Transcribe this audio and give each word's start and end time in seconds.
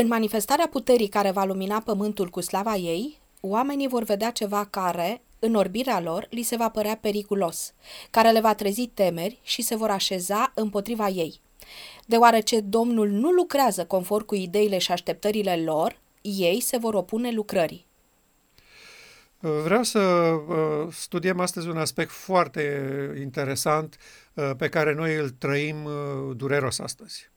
În 0.00 0.06
manifestarea 0.06 0.68
puterii 0.68 1.08
care 1.08 1.30
va 1.30 1.44
lumina 1.44 1.80
pământul 1.80 2.28
cu 2.28 2.40
slava 2.40 2.74
ei, 2.74 3.20
oamenii 3.40 3.88
vor 3.88 4.02
vedea 4.02 4.30
ceva 4.30 4.64
care, 4.64 5.22
în 5.38 5.54
orbirea 5.54 6.00
lor, 6.00 6.26
li 6.30 6.42
se 6.42 6.56
va 6.56 6.68
părea 6.68 6.96
periculos, 6.96 7.74
care 8.10 8.30
le 8.30 8.40
va 8.40 8.54
trezi 8.54 8.86
temeri 8.86 9.40
și 9.42 9.62
se 9.62 9.76
vor 9.76 9.90
așeza 9.90 10.52
împotriva 10.54 11.08
ei. 11.08 11.40
Deoarece 12.06 12.60
Domnul 12.60 13.08
nu 13.08 13.30
lucrează 13.30 13.84
conform 13.84 14.24
cu 14.24 14.34
ideile 14.34 14.78
și 14.78 14.92
așteptările 14.92 15.56
lor, 15.56 16.00
ei 16.20 16.60
se 16.60 16.76
vor 16.76 16.94
opune 16.94 17.30
lucrării. 17.30 17.86
Vreau 19.38 19.82
să 19.82 19.98
uh, 19.98 20.92
studiem 20.92 21.40
astăzi 21.40 21.68
un 21.68 21.76
aspect 21.76 22.10
foarte 22.10 22.82
interesant 23.20 23.96
uh, 24.34 24.50
pe 24.58 24.68
care 24.68 24.94
noi 24.94 25.14
îl 25.14 25.30
trăim 25.30 25.84
uh, 25.84 26.36
dureros 26.36 26.78
astăzi. 26.78 27.30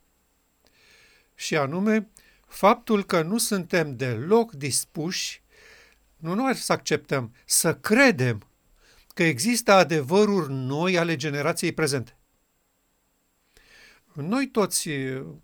Și 1.35 1.57
anume, 1.57 2.09
faptul 2.51 3.03
că 3.03 3.21
nu 3.21 3.37
suntem 3.37 3.95
deloc 3.95 4.51
dispuși, 4.51 5.41
nu 6.17 6.33
noi 6.33 6.55
să 6.55 6.73
acceptăm, 6.73 7.33
să 7.45 7.75
credem 7.75 8.47
că 9.13 9.23
există 9.23 9.71
adevăruri 9.71 10.53
noi 10.53 10.97
ale 10.97 11.15
generației 11.15 11.71
prezente. 11.71 12.17
Noi 14.13 14.47
toți 14.47 14.89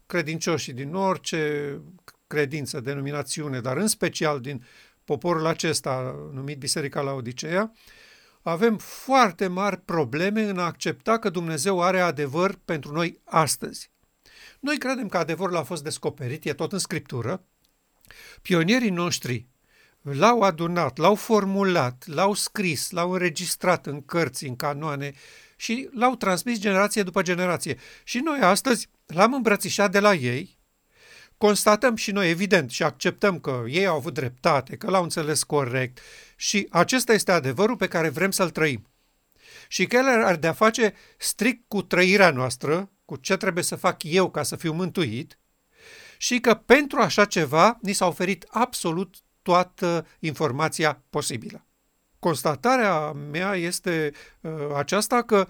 credincioșii 0.06 0.74
din 0.74 0.94
orice 0.94 1.74
credință, 2.28 2.80
denominațiune, 2.80 3.60
dar 3.60 3.78
în 3.78 3.88
special 3.88 4.40
din 4.40 4.66
poporul 5.06 5.46
acesta 5.46 6.16
numit 6.34 6.58
Biserica 6.58 7.02
la 7.02 7.12
Odiseea, 7.12 7.72
avem 8.42 8.78
foarte 8.78 9.48
mari 9.48 9.82
probleme 9.82 10.42
în 10.42 10.60
a 10.60 10.66
accepta 10.66 11.20
că 11.20 11.30
Dumnezeu 11.30 11.82
are 11.82 12.00
adevăr 12.00 12.60
pentru 12.66 12.94
noi 12.94 13.20
astăzi. 13.24 13.92
Noi 14.60 14.78
credem 14.78 15.08
că 15.08 15.18
adevărul 15.18 15.56
a 15.56 15.64
fost 15.64 15.84
descoperit, 15.84 16.46
e 16.46 16.54
tot 16.54 16.72
în 16.74 16.80
Scriptură. 16.80 17.44
Pionierii 18.42 18.90
noștri 18.90 19.48
l-au 20.02 20.42
adunat, 20.42 20.98
l-au 20.98 21.16
formulat, 21.16 22.04
l-au 22.08 22.34
scris, 22.34 22.90
l-au 22.90 23.12
înregistrat 23.12 23.86
în 23.86 24.06
cărți, 24.06 24.46
în 24.46 24.56
canoane 24.56 25.14
și 25.56 25.90
l-au 25.94 26.16
transmis 26.16 26.60
generație 26.60 27.04
după 27.04 27.22
generație. 27.22 27.78
Și 28.04 28.20
noi 28.20 28.40
astăzi 28.40 28.90
l-am 29.06 29.34
îmbrățișat 29.34 29.92
de 29.92 30.00
la 30.00 30.14
ei 30.14 30.58
constatăm 31.38 31.96
și 31.96 32.12
noi, 32.12 32.30
evident, 32.30 32.72
și 32.72 32.84
acceptăm 32.84 33.40
că 33.40 33.64
ei 33.68 33.86
au 33.86 33.96
avut 33.96 34.14
dreptate, 34.14 34.76
că 34.76 34.90
l-au 34.90 35.04
înțeles 35.04 35.44
corect 35.44 36.00
și 36.36 36.68
acesta 36.70 37.14
este 37.14 37.32
adevărul 37.32 37.76
pe 37.76 37.88
care 37.88 38.10
vrem 38.10 38.32
să-l 38.32 38.50
trăim. 38.50 38.88
Și 39.68 39.86
că 39.86 39.96
el 39.96 40.24
ar 40.24 40.36
de-a 40.36 40.54
face 40.54 40.94
strict 41.18 41.64
cu 41.68 41.82
trăirea 41.82 42.32
noastră, 42.32 42.92
cu 43.08 43.16
ce 43.16 43.38
trebuie 43.38 43.64
să 43.64 43.76
fac 43.76 44.04
eu 44.04 44.30
ca 44.30 44.44
să 44.44 44.56
fiu 44.56 44.74
mântuit, 44.74 45.40
și 46.18 46.40
că 46.40 46.54
pentru 46.54 47.00
așa 47.00 47.26
ceva 47.26 47.78
ni 47.82 47.94
s-a 47.94 48.08
oferit 48.08 48.46
absolut 48.50 49.16
toată 49.42 50.08
informația 50.20 51.04
posibilă. 51.10 51.66
Constatarea 52.20 53.12
mea 53.12 53.56
este 53.56 54.12
uh, 54.42 54.52
aceasta 54.76 55.22
că 55.22 55.48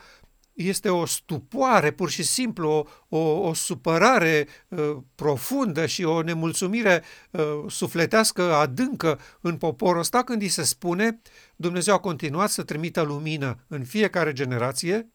este 0.53 0.89
o 0.89 1.05
stupoare, 1.05 1.91
pur 1.91 2.09
și 2.09 2.23
simplu, 2.23 2.69
o, 2.69 2.85
o, 3.17 3.47
o 3.47 3.53
supărare 3.53 4.47
uh, 4.67 4.97
profundă 5.15 5.85
și 5.85 6.03
o 6.03 6.21
nemulțumire 6.21 7.03
uh, 7.31 7.63
sufletească 7.67 8.53
adâncă 8.53 9.19
în 9.41 9.57
poporul 9.57 9.99
ăsta 9.99 10.23
când 10.23 10.41
îi 10.41 10.47
se 10.47 10.63
spune 10.63 11.21
Dumnezeu 11.55 11.93
a 11.93 11.99
continuat 11.99 12.49
să 12.49 12.63
trimită 12.63 13.01
lumină 13.01 13.65
în 13.67 13.83
fiecare 13.83 14.33
generație 14.33 15.11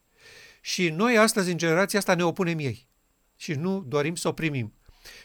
și 0.65 0.89
noi 0.89 1.17
astăzi 1.17 1.51
în 1.51 1.57
generația 1.57 1.99
asta 1.99 2.15
ne 2.15 2.23
opunem 2.23 2.59
ei 2.59 2.87
și 3.35 3.53
nu 3.53 3.81
dorim 3.87 4.15
să 4.15 4.27
o 4.27 4.31
primim. 4.31 4.73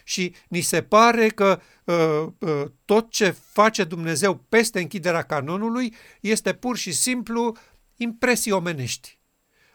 Și 0.03 0.35
ni 0.47 0.61
se 0.61 0.83
pare 0.83 1.29
că 1.29 1.61
uh, 1.83 2.27
uh, 2.39 2.65
tot 2.85 3.09
ce 3.09 3.29
face 3.29 3.83
Dumnezeu 3.83 4.35
peste 4.35 4.79
închiderea 4.79 5.21
canonului 5.21 5.95
este 6.21 6.53
pur 6.53 6.77
și 6.77 6.91
simplu 6.91 7.55
impresii 7.95 8.51
omenești 8.51 9.19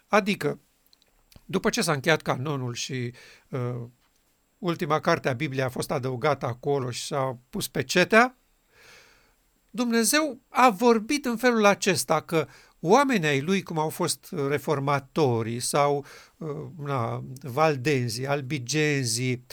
Adică, 0.07 0.61
după 1.45 1.71
ce 1.71 1.83
s-a 1.83 1.93
încheiat 1.93 2.23
canonul 2.23 2.75
și 2.75 3.13
uh, 3.49 3.83
ultima 4.59 5.01
carte 5.01 5.29
a 5.29 5.33
Bibliei 5.33 5.65
a 5.65 5.69
fost 5.69 5.91
adăugată 5.91 6.47
acolo 6.47 6.91
și 6.91 7.07
s-a 7.07 7.39
pus 7.51 7.69
pe 7.69 7.83
cetea, 7.83 8.39
Dumnezeu 9.71 10.41
a 10.49 10.71
vorbit 10.71 11.25
în 11.25 11.37
felul 11.37 11.65
acesta 11.65 12.21
că 12.21 12.49
oamenii 12.87 13.29
ai 13.29 13.41
lui, 13.41 13.63
cum 13.63 13.79
au 13.79 13.89
fost 13.89 14.35
reformatorii 14.49 15.61
sau 15.61 16.07
uh, 16.37 16.49
na, 16.79 17.25
valdenzii, 17.43 18.27
albigenzii, 18.27 19.45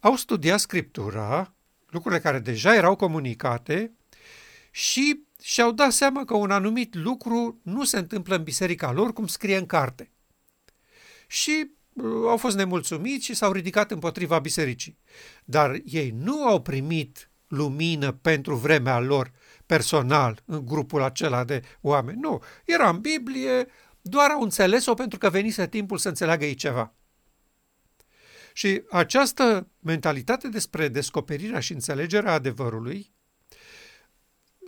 au 0.00 0.16
studiat 0.16 0.60
Scriptura, 0.60 1.54
lucrurile 1.88 2.20
care 2.20 2.38
deja 2.38 2.74
erau 2.74 2.96
comunicate 2.96 3.92
și 4.70 5.24
și-au 5.42 5.72
dat 5.72 5.92
seama 5.92 6.24
că 6.24 6.34
un 6.34 6.50
anumit 6.50 6.94
lucru 6.94 7.60
nu 7.62 7.84
se 7.84 7.98
întâmplă 7.98 8.36
în 8.36 8.42
biserica 8.42 8.92
lor 8.92 9.12
cum 9.12 9.26
scrie 9.26 9.56
în 9.56 9.66
carte. 9.66 10.10
Și 11.26 11.70
uh, 11.92 12.04
au 12.04 12.36
fost 12.36 12.56
nemulțumiți 12.56 13.24
și 13.24 13.34
s-au 13.34 13.52
ridicat 13.52 13.90
împotriva 13.90 14.38
bisericii. 14.38 14.98
Dar 15.44 15.80
ei 15.84 16.10
nu 16.10 16.46
au 16.46 16.62
primit 16.62 17.30
lumină 17.46 18.12
pentru 18.12 18.54
vremea 18.54 18.98
lor 18.98 19.32
personal 19.70 20.42
în 20.44 20.66
grupul 20.66 21.02
acela 21.02 21.44
de 21.44 21.62
oameni. 21.80 22.20
Nu, 22.20 22.42
era 22.64 22.88
în 22.88 23.00
Biblie, 23.00 23.66
doar 24.00 24.30
au 24.30 24.42
înțeles-o 24.42 24.94
pentru 24.94 25.18
că 25.18 25.30
venise 25.30 25.66
timpul 25.66 25.98
să 25.98 26.08
înțeleagă 26.08 26.44
ei 26.44 26.54
ceva. 26.54 26.94
Și 28.52 28.82
această 28.90 29.68
mentalitate 29.78 30.48
despre 30.48 30.88
descoperirea 30.88 31.60
și 31.60 31.72
înțelegerea 31.72 32.32
adevărului 32.32 33.12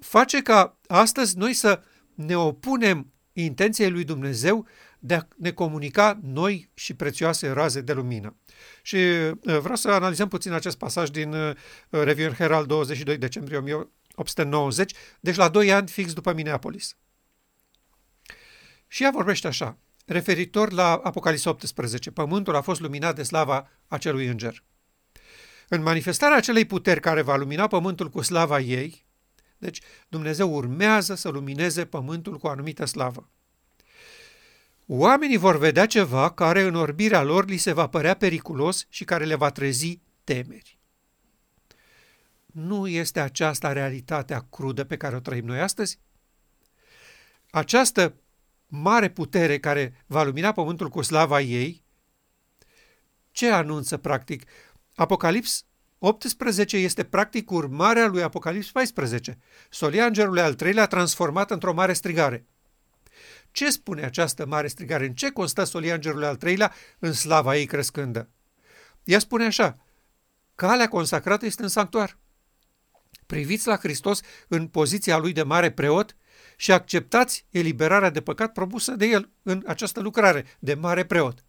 face 0.00 0.42
ca 0.42 0.78
astăzi 0.86 1.38
noi 1.38 1.52
să 1.52 1.82
ne 2.14 2.36
opunem 2.36 3.12
intenției 3.32 3.90
lui 3.90 4.04
Dumnezeu 4.04 4.66
de 4.98 5.14
a 5.14 5.26
ne 5.36 5.50
comunica 5.50 6.19
noi 6.22 6.70
și 6.74 6.94
prețioase 6.94 7.50
raze 7.50 7.80
de 7.80 7.92
lumină. 7.92 8.36
Și 8.82 8.96
uh, 8.96 9.34
vreau 9.58 9.76
să 9.76 9.88
analizăm 9.88 10.28
puțin 10.28 10.52
acest 10.52 10.78
pasaj 10.78 11.08
din 11.08 11.32
uh, 11.32 11.54
Review 11.88 12.32
Herald 12.32 12.66
22 12.66 13.16
decembrie 13.16 13.60
1890, 14.15 14.95
deci 15.21 15.37
la 15.37 15.49
2 15.49 15.73
ani 15.73 15.89
fix 15.89 16.12
după 16.12 16.33
Minneapolis. 16.33 16.97
Și 18.87 19.03
ea 19.03 19.11
vorbește 19.11 19.47
așa, 19.47 19.78
referitor 20.06 20.73
la 20.73 20.93
Apocalipsa 20.95 21.50
18, 21.50 22.11
pământul 22.11 22.55
a 22.55 22.61
fost 22.61 22.81
luminat 22.81 23.15
de 23.15 23.23
slava 23.23 23.69
acelui 23.89 24.27
înger. 24.27 24.65
În 25.69 25.83
manifestarea 25.83 26.37
acelei 26.37 26.65
puteri 26.65 27.00
care 27.00 27.23
va 27.23 27.37
lumina 27.37 27.67
pământul 27.67 28.09
cu 28.09 28.21
slava 28.21 28.61
ei, 28.61 29.06
deci 29.59 29.81
Dumnezeu 30.09 30.55
urmează 30.55 31.15
să 31.15 31.29
lumineze 31.29 31.84
pământul 31.84 32.39
cu 32.39 32.47
o 32.47 32.50
anumită 32.50 32.84
slavă. 32.84 33.29
Oamenii 34.87 35.37
vor 35.37 35.59
vedea 35.59 35.87
ceva 35.87 36.31
care 36.31 36.62
în 36.62 36.75
orbirea 36.75 37.23
lor 37.23 37.49
li 37.49 37.56
se 37.56 37.73
va 37.73 37.87
părea 37.87 38.15
periculos 38.15 38.87
și 38.89 39.05
care 39.05 39.25
le 39.25 39.34
va 39.34 39.50
trezi 39.50 39.99
temeri. 40.25 40.79
Nu 42.52 42.88
este 42.88 43.20
aceasta 43.20 43.72
realitatea 43.72 44.46
crudă 44.50 44.84
pe 44.84 44.96
care 44.96 45.16
o 45.16 45.20
trăim 45.20 45.44
noi 45.44 45.60
astăzi? 45.60 45.98
Această 47.50 48.14
mare 48.66 49.10
putere 49.10 49.58
care 49.58 50.04
va 50.06 50.22
lumina 50.22 50.52
pământul 50.52 50.88
cu 50.88 51.02
slava 51.02 51.40
ei, 51.40 51.84
ce 53.30 53.50
anunță 53.50 53.96
practic? 53.96 54.42
Apocalips 54.94 55.64
18 55.98 56.76
este 56.76 57.04
practic 57.04 57.50
urmarea 57.50 58.06
lui 58.06 58.22
Apocalips 58.22 58.70
14, 58.70 59.38
solia 59.70 60.06
îngerului 60.06 60.40
al 60.40 60.54
treilea 60.54 60.86
transformat 60.86 61.50
într-o 61.50 61.72
mare 61.72 61.92
strigare. 61.92 62.46
Ce 63.50 63.70
spune 63.70 64.04
această 64.04 64.46
mare 64.46 64.66
strigare? 64.66 65.06
În 65.06 65.14
ce 65.14 65.30
constă 65.30 65.64
solia 65.64 65.94
îngerului 65.94 66.26
al 66.26 66.36
treilea 66.36 66.72
în 66.98 67.12
slava 67.12 67.56
ei 67.56 67.66
crescândă? 67.66 68.28
Ea 69.04 69.19
spune 69.19 69.44
așa, 69.44 69.78
calea 70.54 70.88
consacrată 70.88 71.46
este 71.46 71.62
în 71.62 71.69
sanctuar. 71.69 72.19
Priviți 73.32 73.67
la 73.67 73.76
Hristos 73.76 74.20
în 74.49 74.67
poziția 74.67 75.17
lui 75.17 75.32
de 75.32 75.43
mare 75.43 75.70
preot 75.70 76.17
și 76.56 76.73
acceptați 76.73 77.46
eliberarea 77.50 78.11
de 78.11 78.20
păcat 78.20 78.52
propusă 78.52 78.93
de 78.93 79.06
el 79.06 79.31
în 79.43 79.62
această 79.67 80.00
lucrare 80.00 80.44
de 80.58 80.75
mare 80.75 81.05
preot. 81.05 81.44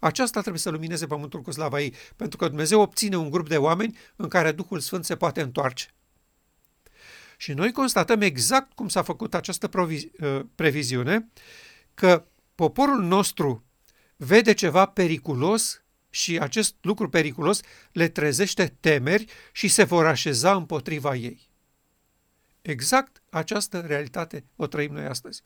Aceasta 0.00 0.40
trebuie 0.40 0.60
să 0.60 0.70
lumineze 0.70 1.06
pământul 1.06 1.40
cu 1.40 1.50
slava 1.50 1.80
ei, 1.80 1.94
pentru 2.16 2.38
că 2.38 2.48
Dumnezeu 2.48 2.80
obține 2.80 3.16
un 3.16 3.30
grup 3.30 3.48
de 3.48 3.56
oameni 3.56 3.98
în 4.16 4.28
care 4.28 4.52
Duhul 4.52 4.80
Sfânt 4.80 5.04
se 5.04 5.16
poate 5.16 5.40
întoarce. 5.40 5.86
Și 7.36 7.52
noi 7.52 7.72
constatăm 7.72 8.20
exact 8.20 8.72
cum 8.72 8.88
s-a 8.88 9.02
făcut 9.02 9.34
această 9.34 9.70
uh, 9.74 10.40
previziune, 10.54 11.28
că 11.94 12.26
poporul 12.54 13.02
nostru 13.02 13.64
vede 14.16 14.52
ceva 14.52 14.86
periculos 14.86 15.82
și 16.10 16.38
acest 16.38 16.74
lucru 16.80 17.08
periculos 17.08 17.60
le 17.92 18.08
trezește 18.08 18.76
temeri 18.80 19.24
și 19.52 19.68
se 19.68 19.84
vor 19.84 20.06
așeza 20.06 20.54
împotriva 20.54 21.14
ei. 21.14 21.48
Exact 22.62 23.22
această 23.30 23.78
realitate 23.86 24.44
o 24.56 24.66
trăim 24.66 24.92
noi 24.92 25.04
astăzi. 25.04 25.42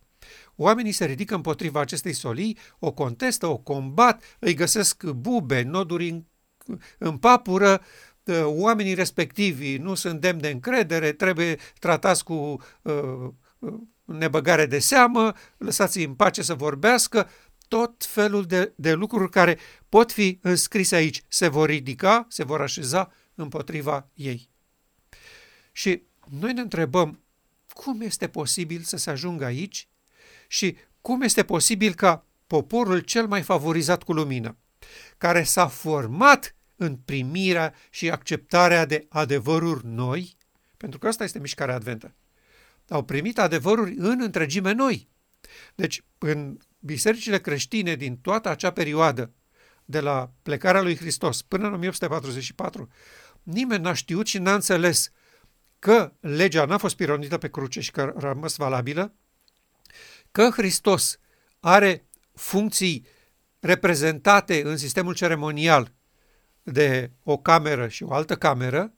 Oamenii 0.57 0.93
se 0.93 1.05
ridică 1.05 1.35
împotriva 1.35 1.81
acestei 1.81 2.13
solii, 2.13 2.59
o 2.79 2.93
contestă, 2.93 3.47
o 3.47 3.57
combat, 3.57 4.23
îi 4.39 4.55
găsesc 4.55 5.05
bube, 5.05 5.63
noduri 5.63 6.09
în, 6.09 6.25
în 6.99 7.19
papură, 7.19 7.83
uh, 8.25 8.43
oamenii 8.45 8.95
respectivi 8.95 9.77
nu 9.77 9.95
sunt 9.95 10.21
demni 10.21 10.41
de 10.41 10.49
încredere, 10.49 11.13
trebuie 11.13 11.59
tratați 11.79 12.25
cu 12.25 12.63
uh, 12.83 12.93
uh, 13.59 13.75
nebăgare 14.05 14.67
de 14.67 14.79
seamă, 14.79 15.33
lăsați-i 15.57 16.05
în 16.05 16.15
pace 16.15 16.43
să 16.43 16.55
vorbească, 16.55 17.29
tot 17.69 18.05
felul 18.05 18.45
de, 18.45 18.73
de 18.77 18.93
lucruri 18.93 19.31
care 19.31 19.59
pot 19.89 20.13
fi 20.13 20.39
înscrise 20.43 20.95
aici 20.95 21.23
se 21.29 21.49
vor 21.49 21.69
ridica, 21.69 22.27
se 22.29 22.45
vor 22.45 22.61
așeza 22.61 23.13
împotriva 23.35 24.09
ei. 24.15 24.51
Și 25.73 26.03
noi 26.31 26.53
ne 26.53 26.61
întrebăm 26.61 27.23
cum 27.73 28.01
este 28.01 28.29
posibil 28.29 28.83
să 28.83 28.97
se 28.97 29.11
ajungă 29.11 29.45
aici 29.45 29.89
și 30.49 30.77
cum 31.01 31.23
este 31.23 31.45
posibil 31.45 31.95
ca 31.95 32.27
poporul 32.47 32.99
cel 32.99 33.27
mai 33.27 33.43
favorizat 33.43 34.03
cu 34.03 34.13
lumină, 34.13 34.57
care 35.19 35.43
s-a 35.43 35.67
format 35.69 36.55
în 36.77 36.97
primirea 36.97 37.75
și 37.91 38.11
acceptarea 38.11 38.85
de 38.85 39.07
adevăruri 39.09 39.87
noi, 39.87 40.37
pentru 40.77 40.99
că 40.99 41.09
asta 41.09 41.25
este 41.25 41.39
mișcarea 41.39 41.75
adventă. 41.75 42.15
Au 42.89 43.05
primit 43.05 43.39
adevăruri 43.39 43.95
în 43.97 44.21
întregime 44.21 44.73
noi. 44.73 45.09
Deci, 45.75 46.05
în 46.19 46.59
bisericile 46.85 47.41
creștine 47.41 47.95
din 47.95 48.17
toată 48.17 48.49
acea 48.49 48.71
perioadă, 48.71 49.33
de 49.85 50.01
la 50.01 50.33
plecarea 50.43 50.83
lui 50.83 50.97
Hristos 50.97 51.43
până 51.43 51.67
în 51.67 51.73
1844, 51.73 52.89
nimeni 53.43 53.83
n-a 53.83 53.93
știut 53.93 54.27
și 54.27 54.39
n-a 54.39 54.55
înțeles 54.55 55.11
că 55.79 56.13
legea 56.21 56.65
n-a 56.65 56.79
fost 56.79 56.97
pironită 56.97 57.39
pe 57.39 57.51
cruce 57.51 57.81
și 57.81 57.91
că 57.91 58.01
a 58.01 58.21
rămas 58.21 58.57
valabilă, 58.57 59.15
că 60.31 60.51
Hristos 60.51 61.19
are 61.61 62.09
funcții 62.35 63.07
reprezentate 63.61 64.63
în 64.65 64.77
sistemul 64.77 65.15
ceremonial 65.15 65.93
de 66.63 67.11
o 67.23 67.37
cameră 67.37 67.89
și 67.89 68.03
o 68.03 68.13
altă 68.13 68.37
cameră 68.37 68.93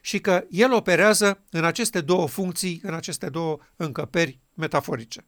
și 0.00 0.20
că 0.20 0.44
el 0.50 0.72
operează 0.72 1.44
în 1.50 1.64
aceste 1.64 2.00
două 2.00 2.28
funcții, 2.28 2.80
în 2.82 2.94
aceste 2.94 3.28
două 3.28 3.58
încăperi 3.76 4.40
metaforice. 4.54 5.24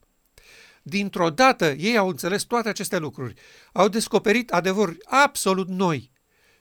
Dintr-o 0.89 1.31
dată 1.31 1.71
ei 1.71 1.97
au 1.97 2.09
înțeles 2.09 2.43
toate 2.43 2.69
aceste 2.69 2.99
lucruri, 2.99 3.35
au 3.73 3.89
descoperit 3.89 4.53
adevăruri 4.53 4.99
absolut 5.05 5.69
noi, 5.69 6.11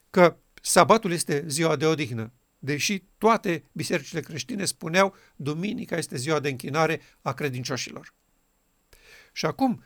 că 0.09 0.37
sabatul 0.61 1.11
este 1.11 1.43
ziua 1.47 1.75
de 1.75 1.85
odihnă, 1.85 2.33
deși 2.59 3.03
toate 3.17 3.63
bisericile 3.71 4.21
creștine 4.21 4.65
spuneau 4.65 5.15
duminica 5.35 5.97
este 5.97 6.17
ziua 6.17 6.39
de 6.39 6.49
închinare 6.49 7.01
a 7.21 7.33
credincioșilor. 7.33 8.13
Și 9.33 9.45
acum, 9.45 9.83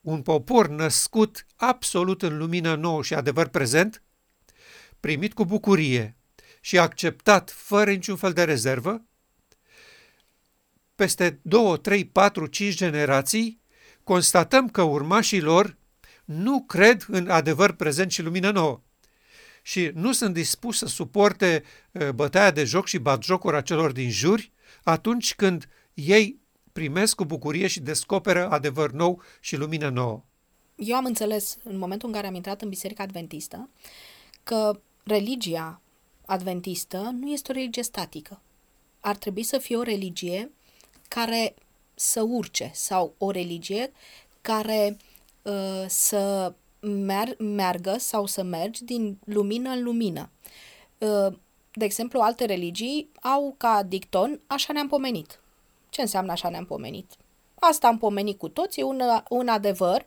un 0.00 0.22
popor 0.22 0.68
născut 0.68 1.46
absolut 1.56 2.22
în 2.22 2.36
lumină 2.36 2.74
nouă 2.74 3.02
și 3.02 3.14
adevăr 3.14 3.48
prezent, 3.48 4.02
primit 5.00 5.34
cu 5.34 5.44
bucurie 5.44 6.16
și 6.60 6.78
acceptat 6.78 7.50
fără 7.50 7.90
niciun 7.90 8.16
fel 8.16 8.32
de 8.32 8.44
rezervă, 8.44 9.05
peste 10.96 11.38
2, 11.42 11.78
3, 11.78 12.04
4, 12.04 12.46
5 12.46 12.74
generații, 12.74 13.60
constatăm 14.04 14.68
că 14.68 14.82
urmașii 14.82 15.40
lor 15.40 15.76
nu 16.24 16.62
cred 16.62 17.04
în 17.08 17.30
adevăr 17.30 17.72
prezent 17.72 18.10
și 18.10 18.22
lumină 18.22 18.50
nouă 18.50 18.80
și 19.62 19.90
nu 19.94 20.12
sunt 20.12 20.34
dispuși 20.34 20.78
să 20.78 20.86
suporte 20.86 21.62
bătaia 22.14 22.50
de 22.50 22.64
joc 22.64 22.86
și 22.86 22.98
batjocuri 22.98 23.56
a 23.56 23.60
celor 23.60 23.92
din 23.92 24.10
juri 24.10 24.52
atunci 24.82 25.34
când 25.34 25.68
ei 25.94 26.40
primesc 26.72 27.14
cu 27.14 27.24
bucurie 27.24 27.66
și 27.66 27.80
descoperă 27.80 28.50
adevăr 28.50 28.90
nou 28.90 29.22
și 29.40 29.56
lumină 29.56 29.88
nouă. 29.88 30.24
Eu 30.76 30.96
am 30.96 31.04
înțeles 31.04 31.56
în 31.62 31.78
momentul 31.78 32.08
în 32.08 32.14
care 32.14 32.26
am 32.26 32.34
intrat 32.34 32.62
în 32.62 32.68
Biserica 32.68 33.02
Adventistă 33.02 33.68
că 34.42 34.80
religia 35.04 35.80
adventistă 36.26 37.10
nu 37.20 37.30
este 37.30 37.52
o 37.52 37.54
religie 37.54 37.82
statică. 37.82 38.40
Ar 39.00 39.16
trebui 39.16 39.42
să 39.42 39.58
fie 39.58 39.76
o 39.76 39.82
religie 39.82 40.50
care 41.08 41.54
să 41.94 42.22
urce 42.22 42.70
sau 42.74 43.14
o 43.18 43.30
religie 43.30 43.92
care 44.40 44.96
uh, 45.42 45.84
să 45.86 46.52
mer- 46.80 47.36
meargă 47.38 47.96
sau 47.98 48.26
să 48.26 48.42
mergi 48.42 48.84
din 48.84 49.18
lumină 49.24 49.70
în 49.70 49.82
lumină. 49.82 50.30
Uh, 50.98 51.32
de 51.72 51.84
exemplu, 51.84 52.20
alte 52.20 52.44
religii 52.44 53.10
au 53.20 53.54
ca 53.56 53.82
dicton 53.82 54.40
așa 54.46 54.72
ne-am 54.72 54.88
pomenit. 54.88 55.40
Ce 55.88 56.00
înseamnă 56.00 56.32
așa 56.32 56.48
ne-am 56.48 56.64
pomenit? 56.64 57.10
Asta 57.58 57.88
am 57.88 57.98
pomenit 57.98 58.38
cu 58.38 58.48
toții, 58.48 58.82
un, 58.82 59.00
un 59.28 59.48
adevăr 59.48 60.06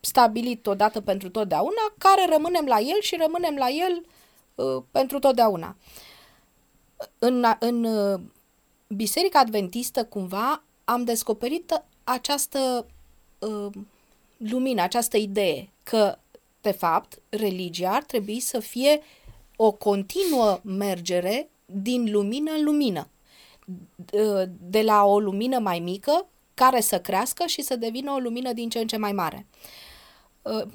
stabilit 0.00 0.66
odată 0.66 1.00
pentru 1.00 1.30
totdeauna, 1.30 1.92
care 1.98 2.26
rămânem 2.30 2.64
la 2.66 2.78
el 2.78 3.00
și 3.00 3.16
rămânem 3.16 3.54
la 3.56 3.68
el 3.68 4.04
uh, 4.54 4.82
pentru 4.90 5.18
totdeauna. 5.18 5.76
În, 7.18 7.44
în 7.58 7.84
uh, 7.84 8.20
Biserica 8.94 9.38
Adventistă, 9.38 10.04
cumva, 10.04 10.62
am 10.84 11.04
descoperit 11.04 11.82
această 12.04 12.86
uh, 13.38 13.72
lumină, 14.36 14.82
această 14.82 15.16
idee 15.16 15.70
că, 15.82 16.18
de 16.60 16.70
fapt, 16.70 17.18
religia 17.28 17.90
ar 17.90 18.04
trebui 18.04 18.40
să 18.40 18.58
fie 18.58 19.00
o 19.56 19.72
continuă 19.72 20.60
mergere 20.62 21.50
din 21.66 22.10
lumină 22.10 22.50
în 22.52 22.64
lumină. 22.64 23.08
De 24.60 24.82
la 24.82 25.04
o 25.04 25.20
lumină 25.20 25.58
mai 25.58 25.78
mică 25.78 26.26
care 26.54 26.80
să 26.80 27.00
crească 27.00 27.46
și 27.46 27.62
să 27.62 27.76
devină 27.76 28.12
o 28.12 28.18
lumină 28.18 28.52
din 28.52 28.68
ce 28.68 28.78
în 28.78 28.86
ce 28.86 28.96
mai 28.96 29.12
mare. 29.12 29.46
Uh, 30.42 30.66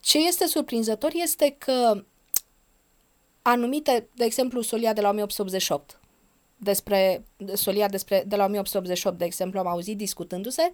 ce 0.00 0.18
este 0.18 0.46
surprinzător 0.46 1.10
este 1.14 1.54
că 1.58 2.04
anumite, 3.42 4.08
de 4.14 4.24
exemplu, 4.24 4.60
Solia 4.60 4.92
de 4.92 5.00
la 5.00 5.08
1888, 5.08 6.00
despre 6.62 7.24
Solia 7.52 7.88
despre, 7.88 8.24
de 8.26 8.36
la 8.36 8.44
1888, 8.44 9.18
de 9.18 9.24
exemplu, 9.24 9.58
am 9.58 9.66
auzit 9.66 9.96
discutându-se 9.96 10.72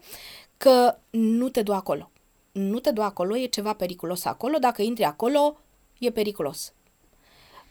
că 0.57 0.99
nu 1.11 1.49
te 1.49 1.63
du 1.63 1.73
acolo. 1.73 2.11
Nu 2.53 2.79
te 2.79 2.91
du 2.91 3.03
acolo, 3.03 3.37
e 3.37 3.47
ceva 3.47 3.73
periculos 3.73 4.25
acolo, 4.25 4.59
dacă 4.59 4.83
intri 4.83 5.05
acolo, 5.05 5.59
e 5.99 6.11
periculos. 6.11 6.73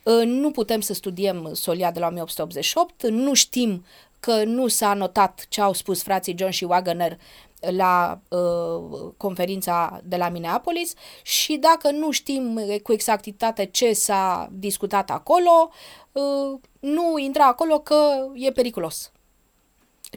Uh, 0.03 0.25
nu 0.25 0.51
putem 0.51 0.79
să 0.79 0.93
studiem 0.93 1.53
Solia 1.53 1.91
de 1.91 1.99
la 1.99 2.07
1888, 2.07 3.07
nu 3.07 3.33
știm 3.33 3.85
că 4.19 4.43
nu 4.43 4.67
s-a 4.67 4.93
notat 4.93 5.45
ce 5.49 5.61
au 5.61 5.73
spus 5.73 6.03
frații 6.03 6.35
John 6.37 6.51
și 6.51 6.63
Wagner 6.63 7.17
la 7.59 8.19
uh, 8.29 9.11
conferința 9.17 10.01
de 10.03 10.15
la 10.15 10.29
Minneapolis 10.29 10.93
și 11.21 11.55
dacă 11.55 11.91
nu 11.91 12.11
știm 12.11 12.61
cu 12.83 12.93
exactitate 12.93 13.65
ce 13.65 13.93
s-a 13.93 14.49
discutat 14.51 15.09
acolo, 15.09 15.69
uh, 16.11 16.59
nu 16.79 17.17
intra 17.17 17.45
acolo 17.45 17.79
că 17.79 18.27
e 18.33 18.51
periculos. 18.51 19.11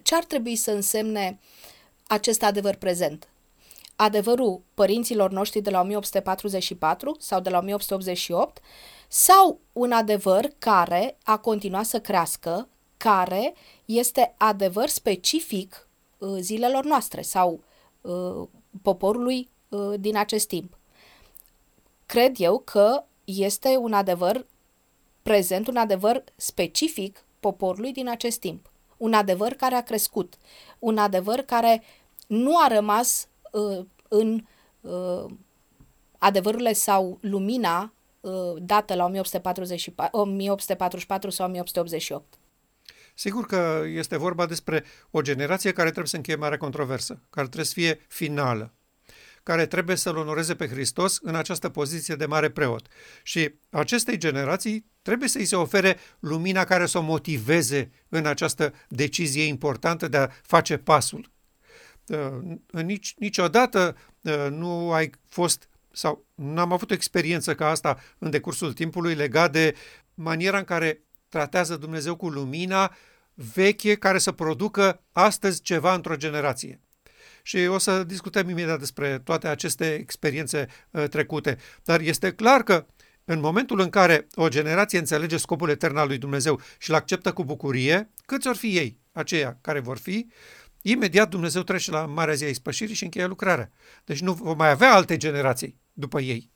Ce 0.03 0.15
ar 0.15 0.25
trebui 0.25 0.57
să 0.57 0.71
însemne 0.71 1.41
acest 2.07 2.43
adevăr 2.43 2.75
prezent? 2.75 3.29
Adevărul 3.97 4.61
părinților 4.75 5.31
noștri 5.31 5.61
de 5.61 5.71
la 5.71 5.81
1844 5.81 7.17
sau 7.19 7.41
de 7.41 7.51
la 7.51 7.59
1888 7.59 8.63
sau 9.09 9.61
un 9.73 9.93
adevăr 9.93 10.51
care 10.59 11.17
a 11.25 11.39
continuat 11.39 11.85
să 11.85 12.01
crească, 12.01 12.69
care 13.03 13.55
este 13.85 14.35
adevăr 14.37 14.89
specific 14.89 15.89
uh, 16.19 16.37
zilelor 16.41 16.85
noastre 16.85 17.23
sau 17.23 17.61
uh, 18.01 18.49
poporului 18.83 19.49
uh, 19.69 19.95
din 19.99 20.17
acest 20.17 20.49
timp. 20.49 20.79
Cred 22.07 22.35
eu 22.39 22.59
că 22.59 23.05
este 23.25 23.77
un 23.77 23.93
adevăr 23.93 24.47
prezent, 25.23 25.69
un 25.69 25.77
adevăr 25.77 26.25
specific 26.37 27.25
poporului 27.41 27.93
din 27.93 28.09
acest 28.09 28.41
timp. 28.41 28.71
Un 28.97 29.13
adevăr 29.13 29.53
care 29.53 29.75
a 29.75 29.83
crescut, 29.83 30.35
un 30.79 30.99
adevăr 30.99 31.39
care 31.41 31.83
nu 32.27 32.59
a 32.59 32.67
rămas 32.67 33.29
uh, 33.53 33.85
în 34.09 34.45
uh, 34.81 35.25
adevărurile 36.19 36.73
sau 36.73 37.19
lumina 37.21 37.93
uh, 38.21 38.55
dată 38.59 38.95
la 38.95 39.05
1844, 39.05 40.19
1844 40.19 41.31
sau 41.31 41.47
1888. 41.47 42.40
Sigur 43.21 43.47
că 43.47 43.85
este 43.87 44.17
vorba 44.17 44.47
despre 44.47 44.85
o 45.11 45.21
generație 45.21 45.73
care 45.73 45.87
trebuie 45.87 46.09
să 46.09 46.17
încheie 46.17 46.37
mare 46.37 46.57
controversă, 46.57 47.23
care 47.31 47.47
trebuie 47.47 47.65
să 47.65 47.73
fie 47.73 48.07
finală, 48.09 48.75
care 49.43 49.67
trebuie 49.67 49.97
să-L 49.97 50.17
onoreze 50.17 50.55
pe 50.55 50.69
Hristos 50.69 51.19
în 51.23 51.35
această 51.35 51.69
poziție 51.69 52.15
de 52.15 52.27
mare 52.27 52.51
preot. 52.51 52.87
Și 53.23 53.55
acestei 53.71 54.19
generații 54.19 54.91
trebuie 55.03 55.29
să-i 55.29 55.45
se 55.45 55.57
ofere 55.57 55.97
lumina 56.21 56.65
care 56.65 56.87
să 56.87 56.99
o 56.99 57.03
motiveze 57.03 57.91
în 58.09 58.27
această 58.27 58.73
decizie 58.89 59.45
importantă 59.45 60.09
de 60.09 60.17
a 60.17 60.29
face 60.43 60.77
pasul. 60.77 61.31
Uh, 62.07 62.83
nici, 62.83 63.15
niciodată 63.19 63.97
uh, 64.21 64.47
nu 64.51 64.93
ai 64.93 65.11
fost 65.29 65.69
sau 65.93 66.27
nu 66.35 66.61
am 66.61 66.73
avut 66.73 66.91
o 66.91 66.95
experiență 66.95 67.55
ca 67.55 67.69
asta 67.69 67.99
în 68.19 68.31
decursul 68.31 68.73
timpului 68.73 69.15
legat 69.15 69.53
de 69.53 69.75
maniera 70.15 70.59
în 70.59 70.65
care 70.65 71.05
tratează 71.29 71.77
Dumnezeu 71.77 72.17
cu 72.17 72.29
lumina 72.29 72.95
veche 73.55 73.95
care 73.95 74.19
să 74.19 74.33
producă 74.33 75.03
astăzi 75.13 75.63
ceva 75.63 75.95
într-o 75.95 76.17
generație. 76.17 76.81
Și 77.43 77.57
o 77.57 77.79
să 77.79 78.05
discutăm 78.05 78.49
imediat 78.49 78.79
despre 78.79 79.19
toate 79.19 79.49
aceste 79.49 79.95
experiențe 79.95 80.69
uh, 80.91 81.09
trecute. 81.09 81.59
Dar 81.85 82.01
este 82.01 82.33
clar 82.33 82.63
că 82.63 82.87
În 83.25 83.41
momentul 83.41 83.81
în 83.81 83.91
care 83.91 84.27
o 84.35 84.49
generație 84.49 84.99
înțelege 84.99 85.37
scopul 85.37 85.69
etern 85.69 85.97
al 85.97 86.07
lui 86.07 86.19
Dumnezeu 86.19 86.61
și 86.79 86.91
îl 86.91 86.97
acceptă 86.97 87.33
cu 87.33 87.45
bucurie, 87.45 88.11
câți 88.27 88.49
or 88.49 88.57
fi 88.57 88.77
ei, 88.77 88.99
aceia 89.13 89.59
care 89.61 89.81
vor 89.81 89.99
fi, 89.99 90.27
imediat 90.83 91.29
Dumnezeu 91.29 91.63
trece 91.63 91.91
la 91.91 92.07
Marea 92.07 92.35
Zi 92.35 92.45
a 92.45 92.49
Ispășirii 92.49 92.95
și 92.95 93.05
încheie 93.05 93.27
lucrarea. 93.27 93.71
Deci 94.05 94.21
nu 94.21 94.33
vom 94.33 94.57
mai 94.57 94.71
avea 94.71 94.95
alte 94.95 95.17
generații 95.17 95.81
după 95.93 96.21
ei. 96.21 96.51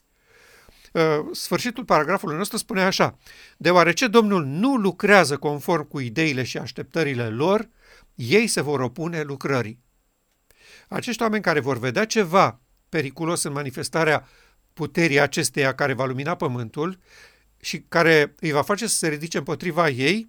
Uh, 0.94 1.26
sfârșitul 1.32 1.84
paragrafului 1.84 2.36
nostru 2.36 2.56
spune 2.56 2.82
așa, 2.82 3.18
deoarece 3.56 4.06
Domnul 4.06 4.44
nu 4.44 4.76
lucrează 4.76 5.36
conform 5.36 5.88
cu 5.88 6.00
ideile 6.00 6.42
și 6.42 6.58
așteptările 6.58 7.28
lor, 7.28 7.68
ei 8.14 8.46
se 8.46 8.60
vor 8.60 8.80
opune 8.80 9.22
lucrării. 9.22 9.80
Acești 10.88 11.22
oameni 11.22 11.42
care 11.42 11.60
vor 11.60 11.78
vedea 11.78 12.06
ceva 12.06 12.60
periculos 12.88 13.42
în 13.42 13.52
manifestarea 13.52 14.28
puterii 14.72 15.20
acesteia 15.20 15.74
care 15.74 15.92
va 15.92 16.04
lumina 16.04 16.34
pământul 16.34 16.98
și 17.60 17.80
care 17.88 18.34
îi 18.40 18.50
va 18.50 18.62
face 18.62 18.86
să 18.86 18.96
se 18.96 19.08
ridice 19.08 19.38
împotriva 19.38 19.88
ei, 19.88 20.28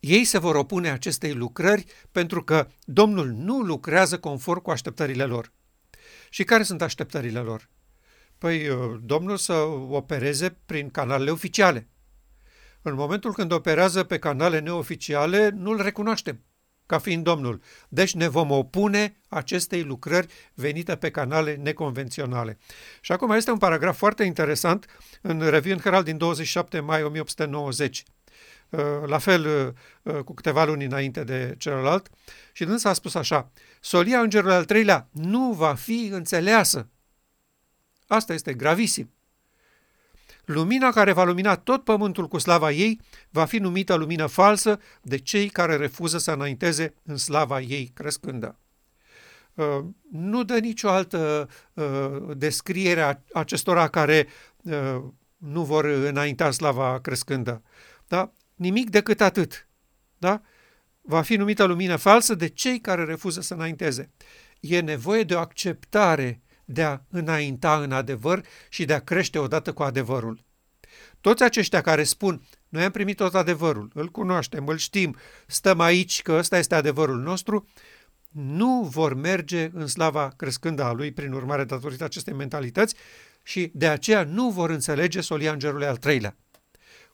ei 0.00 0.24
se 0.24 0.38
vor 0.38 0.54
opune 0.54 0.90
acestei 0.90 1.32
lucrări 1.32 1.84
pentru 2.12 2.44
că 2.44 2.68
Domnul 2.84 3.26
nu 3.26 3.60
lucrează 3.60 4.18
conform 4.18 4.62
cu 4.62 4.70
așteptările 4.70 5.24
lor. 5.24 5.52
Și 6.30 6.44
care 6.44 6.62
sunt 6.62 6.82
așteptările 6.82 7.38
lor? 7.38 7.68
Păi 8.38 8.68
uh, 8.68 9.00
Domnul 9.02 9.36
să 9.36 9.52
opereze 9.88 10.56
prin 10.66 10.90
canalele 10.90 11.30
oficiale. 11.30 11.88
În 12.82 12.94
momentul 12.94 13.32
când 13.32 13.52
operează 13.52 14.04
pe 14.04 14.18
canale 14.18 14.58
neoficiale, 14.58 15.48
nu-l 15.48 15.82
recunoaștem 15.82 16.42
ca 16.88 16.98
fiind 16.98 17.24
Domnul. 17.24 17.60
Deci 17.88 18.14
ne 18.14 18.28
vom 18.28 18.50
opune 18.50 19.20
acestei 19.28 19.82
lucrări 19.82 20.26
venite 20.54 20.96
pe 20.96 21.10
canale 21.10 21.54
neconvenționale. 21.54 22.58
Și 23.00 23.12
acum 23.12 23.30
este 23.30 23.50
un 23.50 23.58
paragraf 23.58 23.96
foarte 23.96 24.24
interesant 24.24 24.86
în 25.22 25.50
Review 25.50 25.74
în 25.74 25.80
Herald 25.80 26.04
din 26.04 26.16
27 26.16 26.80
mai 26.80 27.02
1890 27.02 28.02
uh, 28.68 28.80
la 29.06 29.18
fel 29.18 29.74
uh, 30.02 30.14
cu 30.22 30.34
câteva 30.34 30.64
luni 30.64 30.84
înainte 30.84 31.24
de 31.24 31.54
celălalt, 31.58 32.10
și 32.52 32.64
dânsa 32.64 32.88
a 32.88 32.92
spus 32.92 33.14
așa, 33.14 33.50
solia 33.80 34.20
îngerului 34.20 34.54
al 34.54 34.64
treilea 34.64 35.08
nu 35.12 35.52
va 35.52 35.74
fi 35.74 36.08
înțeleasă. 36.12 36.88
Asta 38.08 38.32
este 38.32 38.54
gravisim. 38.54 39.10
Lumina 40.44 40.90
care 40.90 41.12
va 41.12 41.24
lumina 41.24 41.56
tot 41.56 41.84
pământul 41.84 42.28
cu 42.28 42.38
slava 42.38 42.70
ei 42.70 43.00
va 43.30 43.44
fi 43.44 43.58
numită 43.58 43.94
lumină 43.94 44.26
falsă 44.26 44.80
de 45.02 45.18
cei 45.18 45.48
care 45.48 45.76
refuză 45.76 46.18
să 46.18 46.30
înainteze 46.30 46.94
în 47.02 47.16
slava 47.16 47.60
ei 47.60 47.90
crescândă. 47.94 48.58
Uh, 49.54 49.84
nu 50.10 50.42
dă 50.42 50.58
nicio 50.58 50.88
altă 50.88 51.48
uh, 51.72 52.36
descriere 52.36 53.00
a 53.00 53.18
acestora 53.32 53.88
care 53.88 54.26
uh, 54.62 55.02
nu 55.36 55.64
vor 55.64 55.84
înainta 55.84 56.50
slava 56.50 57.00
crescândă. 57.00 57.62
Da? 58.06 58.32
Nimic 58.54 58.90
decât 58.90 59.20
atât. 59.20 59.68
Da? 60.18 60.42
Va 61.00 61.22
fi 61.22 61.36
numită 61.36 61.64
lumină 61.64 61.96
falsă 61.96 62.34
de 62.34 62.48
cei 62.48 62.80
care 62.80 63.04
refuză 63.04 63.40
să 63.40 63.54
înainteze. 63.54 64.10
E 64.60 64.80
nevoie 64.80 65.22
de 65.22 65.34
o 65.34 65.38
acceptare 65.38 66.40
de 66.70 66.82
a 66.82 66.98
înainta 67.10 67.82
în 67.82 67.92
adevăr 67.92 68.44
și 68.68 68.84
de 68.84 68.94
a 68.94 69.00
crește 69.00 69.38
odată 69.38 69.72
cu 69.72 69.82
adevărul. 69.82 70.44
Toți 71.20 71.42
aceștia 71.42 71.80
care 71.80 72.02
spun, 72.02 72.42
noi 72.68 72.84
am 72.84 72.90
primit 72.90 73.16
tot 73.16 73.34
adevărul, 73.34 73.90
îl 73.94 74.08
cunoaștem, 74.08 74.66
îl 74.66 74.76
știm, 74.76 75.16
stăm 75.46 75.80
aici 75.80 76.22
că 76.22 76.32
ăsta 76.32 76.58
este 76.58 76.74
adevărul 76.74 77.18
nostru, 77.20 77.68
nu 78.28 78.82
vor 78.82 79.14
merge 79.14 79.70
în 79.72 79.86
slava 79.86 80.28
crescândă 80.36 80.82
a 80.82 80.92
lui, 80.92 81.12
prin 81.12 81.32
urmare, 81.32 81.64
datorită 81.64 82.04
acestei 82.04 82.34
mentalități, 82.34 82.94
și 83.42 83.70
de 83.74 83.88
aceea 83.88 84.24
nu 84.24 84.50
vor 84.50 84.70
înțelege 84.70 85.20
solia 85.20 85.52
îngerului 85.52 85.86
al 85.86 85.96
treilea. 85.96 86.36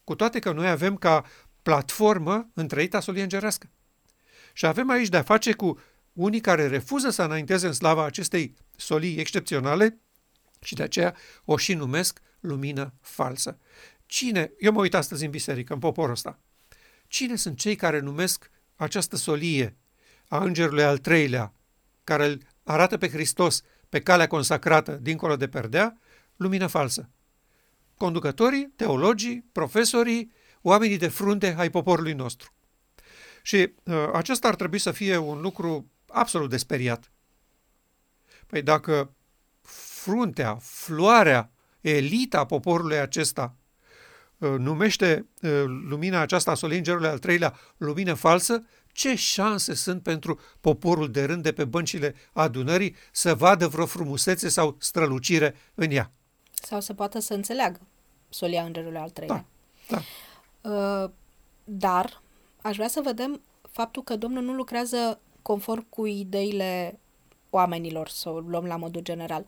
Cu 0.05 0.15
toate 0.15 0.39
că 0.39 0.53
noi 0.53 0.69
avem 0.69 0.97
ca 0.97 1.25
platformă 1.63 2.51
întreita 2.55 3.01
solie 3.01 3.23
îngerească. 3.23 3.71
Și 4.53 4.67
avem 4.67 4.91
aici 4.91 5.09
de-a 5.09 5.23
face 5.23 5.53
cu 5.53 5.79
unii 6.15 6.41
care 6.41 6.67
refuză 6.67 7.11
să 7.11 7.23
înainteze 7.23 7.67
în 7.67 7.73
slava 7.73 8.05
acestei 8.05 8.55
solii 8.77 9.17
excepționale 9.17 9.99
și 10.61 10.75
de 10.75 10.83
aceea 10.83 11.15
o 11.45 11.57
și 11.57 11.75
numesc 11.75 12.21
lumină 12.41 12.95
falsă. 13.01 13.59
Cine, 14.07 14.53
eu 14.59 14.73
mă 14.73 14.81
uit 14.81 14.95
astăzi 14.95 15.25
în 15.25 15.31
biserică, 15.31 15.73
în 15.73 15.79
poporul 15.79 16.13
ăsta, 16.13 16.39
cine 17.07 17.37
sunt 17.37 17.59
cei 17.59 17.77
care 17.77 17.99
numesc 17.99 18.51
această 18.77 19.17
solie 19.17 19.77
a 20.29 20.45
îngerului 20.45 20.85
al 20.85 20.99
treilea, 20.99 21.55
care 22.05 22.27
îl 22.27 22.43
arată 22.63 22.99
pe 22.99 23.09
Hristos 23.09 23.63
pe 23.89 24.01
calea 24.01 24.27
consacrată 24.27 24.93
dincolo 24.93 25.37
de 25.37 25.49
perdea, 25.49 25.99
lumină 26.37 26.67
falsă? 26.67 27.11
Conducătorii, 27.97 28.73
teologii, 28.77 29.45
profesorii, 29.53 30.33
oamenii 30.63 30.99
de 30.99 31.09
frunte 31.09 31.55
ai 31.59 31.71
poporului 31.71 32.13
nostru. 32.13 32.53
Și 33.43 33.73
uh, 33.85 34.09
acesta 34.13 34.49
ar 34.49 34.55
trebui 34.55 34.79
să 34.79 34.91
fie 34.91 35.17
un 35.17 35.41
lucru 35.41 35.91
absolut 36.15 36.51
de 36.51 36.57
speriat. 36.57 37.11
Păi 38.47 38.63
dacă 38.63 39.15
fruntea, 40.03 40.57
floarea, 40.61 41.51
elita 41.81 42.45
poporului 42.45 42.99
acesta 42.99 43.55
uh, 44.39 44.55
numește 44.59 45.27
uh, 45.43 45.65
lumina 45.67 46.21
aceasta 46.21 46.51
a 46.51 46.55
solingerului 46.55 47.09
al 47.09 47.19
treilea 47.19 47.55
lumină 47.77 48.15
falsă, 48.15 48.65
ce 48.93 49.15
șanse 49.15 49.75
sunt 49.75 50.03
pentru 50.03 50.41
poporul 50.61 51.11
de 51.11 51.25
rând 51.25 51.43
de 51.43 51.53
pe 51.53 51.65
băncile 51.65 52.15
adunării 52.33 52.97
să 53.13 53.35
vadă 53.35 53.69
vreo 53.69 53.87
frumusețe 53.87 54.49
sau 54.49 54.77
strălucire 54.79 55.55
în 55.75 55.91
ea? 55.91 56.11
Sau 56.53 56.81
să 56.81 56.95
poată 56.95 57.19
să 57.19 57.35
înțeleagă 57.35 57.81
solia 58.29 58.63
îngerului 58.63 58.99
al 58.99 59.11
treilea. 59.11 59.45
Da, 59.89 60.03
da. 60.61 60.71
Uh, 60.71 61.11
dar 61.65 62.23
aș 62.63 62.77
vrea 62.77 62.89
să 62.89 63.01
vedem 63.05 63.41
faptul 63.71 64.03
că 64.03 64.17
Domnul 64.17 64.43
nu 64.43 64.53
lucrează 64.53 65.21
conform 65.45 65.87
cu 65.89 66.07
ideile 66.07 66.99
oamenilor, 67.51 68.09
să 68.09 68.29
o 68.29 68.39
luăm 68.39 68.65
la 68.65 68.77
modul 68.77 69.03
general. 69.03 69.47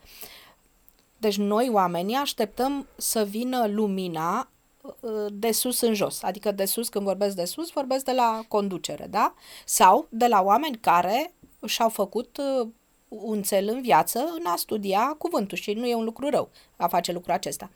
Deci 1.18 1.36
noi, 1.36 1.68
oamenii, 1.68 2.14
așteptăm 2.14 2.86
să 2.96 3.24
vină 3.24 3.66
lumina 3.66 4.48
uh, 4.80 5.26
de 5.32 5.52
sus 5.52 5.80
în 5.80 5.94
jos. 5.94 6.22
Adică 6.22 6.52
de 6.52 6.64
sus, 6.64 6.88
când 6.88 7.04
vorbesc 7.04 7.36
de 7.36 7.44
sus, 7.44 7.70
vorbesc 7.70 8.04
de 8.04 8.12
la 8.12 8.44
conducere, 8.48 9.06
da? 9.06 9.34
Sau 9.64 10.06
de 10.10 10.26
la 10.26 10.42
oameni 10.42 10.76
care 10.76 11.34
și-au 11.66 11.88
făcut 11.88 12.36
uh, 12.36 12.68
un 13.08 13.42
cel 13.42 13.68
în 13.68 13.80
viață 13.80 14.18
în 14.38 14.46
a 14.46 14.56
studia 14.56 15.14
cuvântul 15.18 15.58
și 15.58 15.72
nu 15.72 15.86
e 15.86 15.94
un 15.94 16.04
lucru 16.04 16.28
rău 16.28 16.50
a 16.76 16.86
face 16.86 17.12
lucrul 17.12 17.34
acesta. 17.34 17.70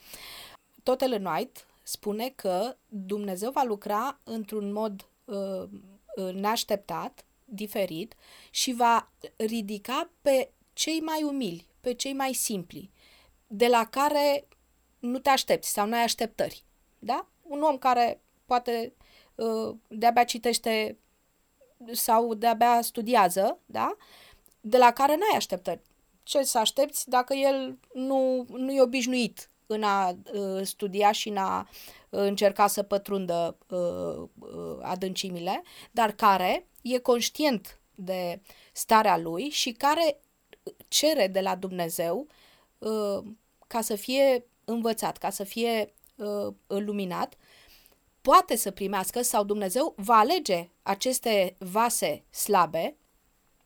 Tot 0.82 1.00
Ellen 1.00 1.24
White 1.24 1.60
spune 1.82 2.32
că 2.36 2.76
Dumnezeu 2.88 3.50
va 3.50 3.62
lucra 3.62 4.18
într-un 4.24 4.72
mod 4.72 5.06
uh, 5.24 5.68
neașteptat 6.32 7.24
diferit 7.50 8.14
și 8.50 8.72
va 8.72 9.12
ridica 9.36 10.10
pe 10.22 10.50
cei 10.72 11.00
mai 11.00 11.22
umili, 11.22 11.66
pe 11.80 11.94
cei 11.94 12.12
mai 12.12 12.32
simpli, 12.32 12.90
de 13.46 13.66
la 13.66 13.86
care 13.86 14.48
nu 14.98 15.18
te 15.18 15.28
aștepți 15.28 15.72
sau 15.72 15.86
nu 15.86 15.94
ai 15.94 16.02
așteptări. 16.02 16.64
Da? 16.98 17.28
Un 17.42 17.62
om 17.62 17.78
care 17.78 18.20
poate 18.44 18.92
uh, 19.34 19.76
de-abia 19.88 20.24
citește 20.24 20.98
sau 21.92 22.34
de-abia 22.34 22.80
studiază, 22.82 23.58
da? 23.66 23.96
de 24.60 24.78
la 24.78 24.92
care 24.92 25.16
nu 25.16 25.22
ai 25.30 25.36
așteptări. 25.36 25.80
Ce 26.22 26.42
să 26.42 26.58
aștepți 26.58 27.08
dacă 27.08 27.34
el 27.34 27.78
nu, 27.92 28.46
nu 28.48 28.72
e 28.72 28.80
obișnuit 28.80 29.49
în 29.72 29.82
a 29.82 30.08
uh, 30.32 30.60
studia 30.62 31.12
și 31.12 31.28
în 31.28 31.36
a 31.36 31.68
uh, 31.68 32.20
încerca 32.20 32.66
să 32.66 32.82
pătrundă 32.82 33.56
uh, 33.68 34.28
uh, 34.38 34.78
adâncimile, 34.82 35.62
dar 35.90 36.12
care 36.12 36.66
e 36.82 36.98
conștient 36.98 37.80
de 37.94 38.40
starea 38.72 39.18
lui 39.18 39.48
și 39.48 39.72
care 39.72 40.20
cere 40.88 41.26
de 41.26 41.40
la 41.40 41.54
Dumnezeu 41.54 42.26
uh, 42.78 43.24
ca 43.66 43.80
să 43.80 43.94
fie 43.94 44.46
învățat, 44.64 45.16
ca 45.16 45.30
să 45.30 45.44
fie 45.44 45.94
uh, 46.16 46.54
luminat, 46.66 47.34
poate 48.20 48.56
să 48.56 48.70
primească 48.70 49.22
sau 49.22 49.44
Dumnezeu 49.44 49.94
va 49.96 50.16
alege 50.16 50.68
aceste 50.82 51.56
vase 51.58 52.24
slabe, 52.30 52.96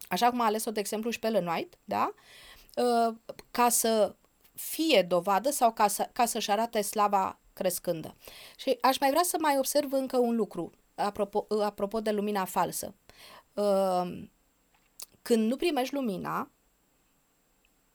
așa 0.08 0.30
cum 0.30 0.40
a 0.40 0.44
ales-o, 0.44 0.70
de 0.70 0.80
exemplu, 0.80 1.10
și 1.10 1.18
pe 1.18 1.26
Ellen 1.26 1.46
White, 1.46 1.76
da? 1.84 2.14
Uh, 2.76 3.14
ca 3.50 3.68
să 3.68 4.14
fie 4.54 5.02
dovadă 5.02 5.50
sau 5.50 5.72
ca, 5.72 5.88
să, 5.88 6.08
ca 6.12 6.24
să-și 6.24 6.50
arate 6.50 6.80
slava 6.80 7.40
crescândă. 7.52 8.16
Și 8.56 8.78
aș 8.80 8.98
mai 8.98 9.10
vrea 9.10 9.22
să 9.22 9.36
mai 9.40 9.58
observ 9.58 9.92
încă 9.92 10.18
un 10.18 10.36
lucru, 10.36 10.70
apropo, 10.94 11.46
apropo 11.62 12.00
de 12.00 12.10
lumina 12.10 12.44
falsă. 12.44 12.94
Ehm, 13.54 14.30
când 15.22 15.48
nu 15.48 15.56
primești 15.56 15.94
lumina, 15.94 16.50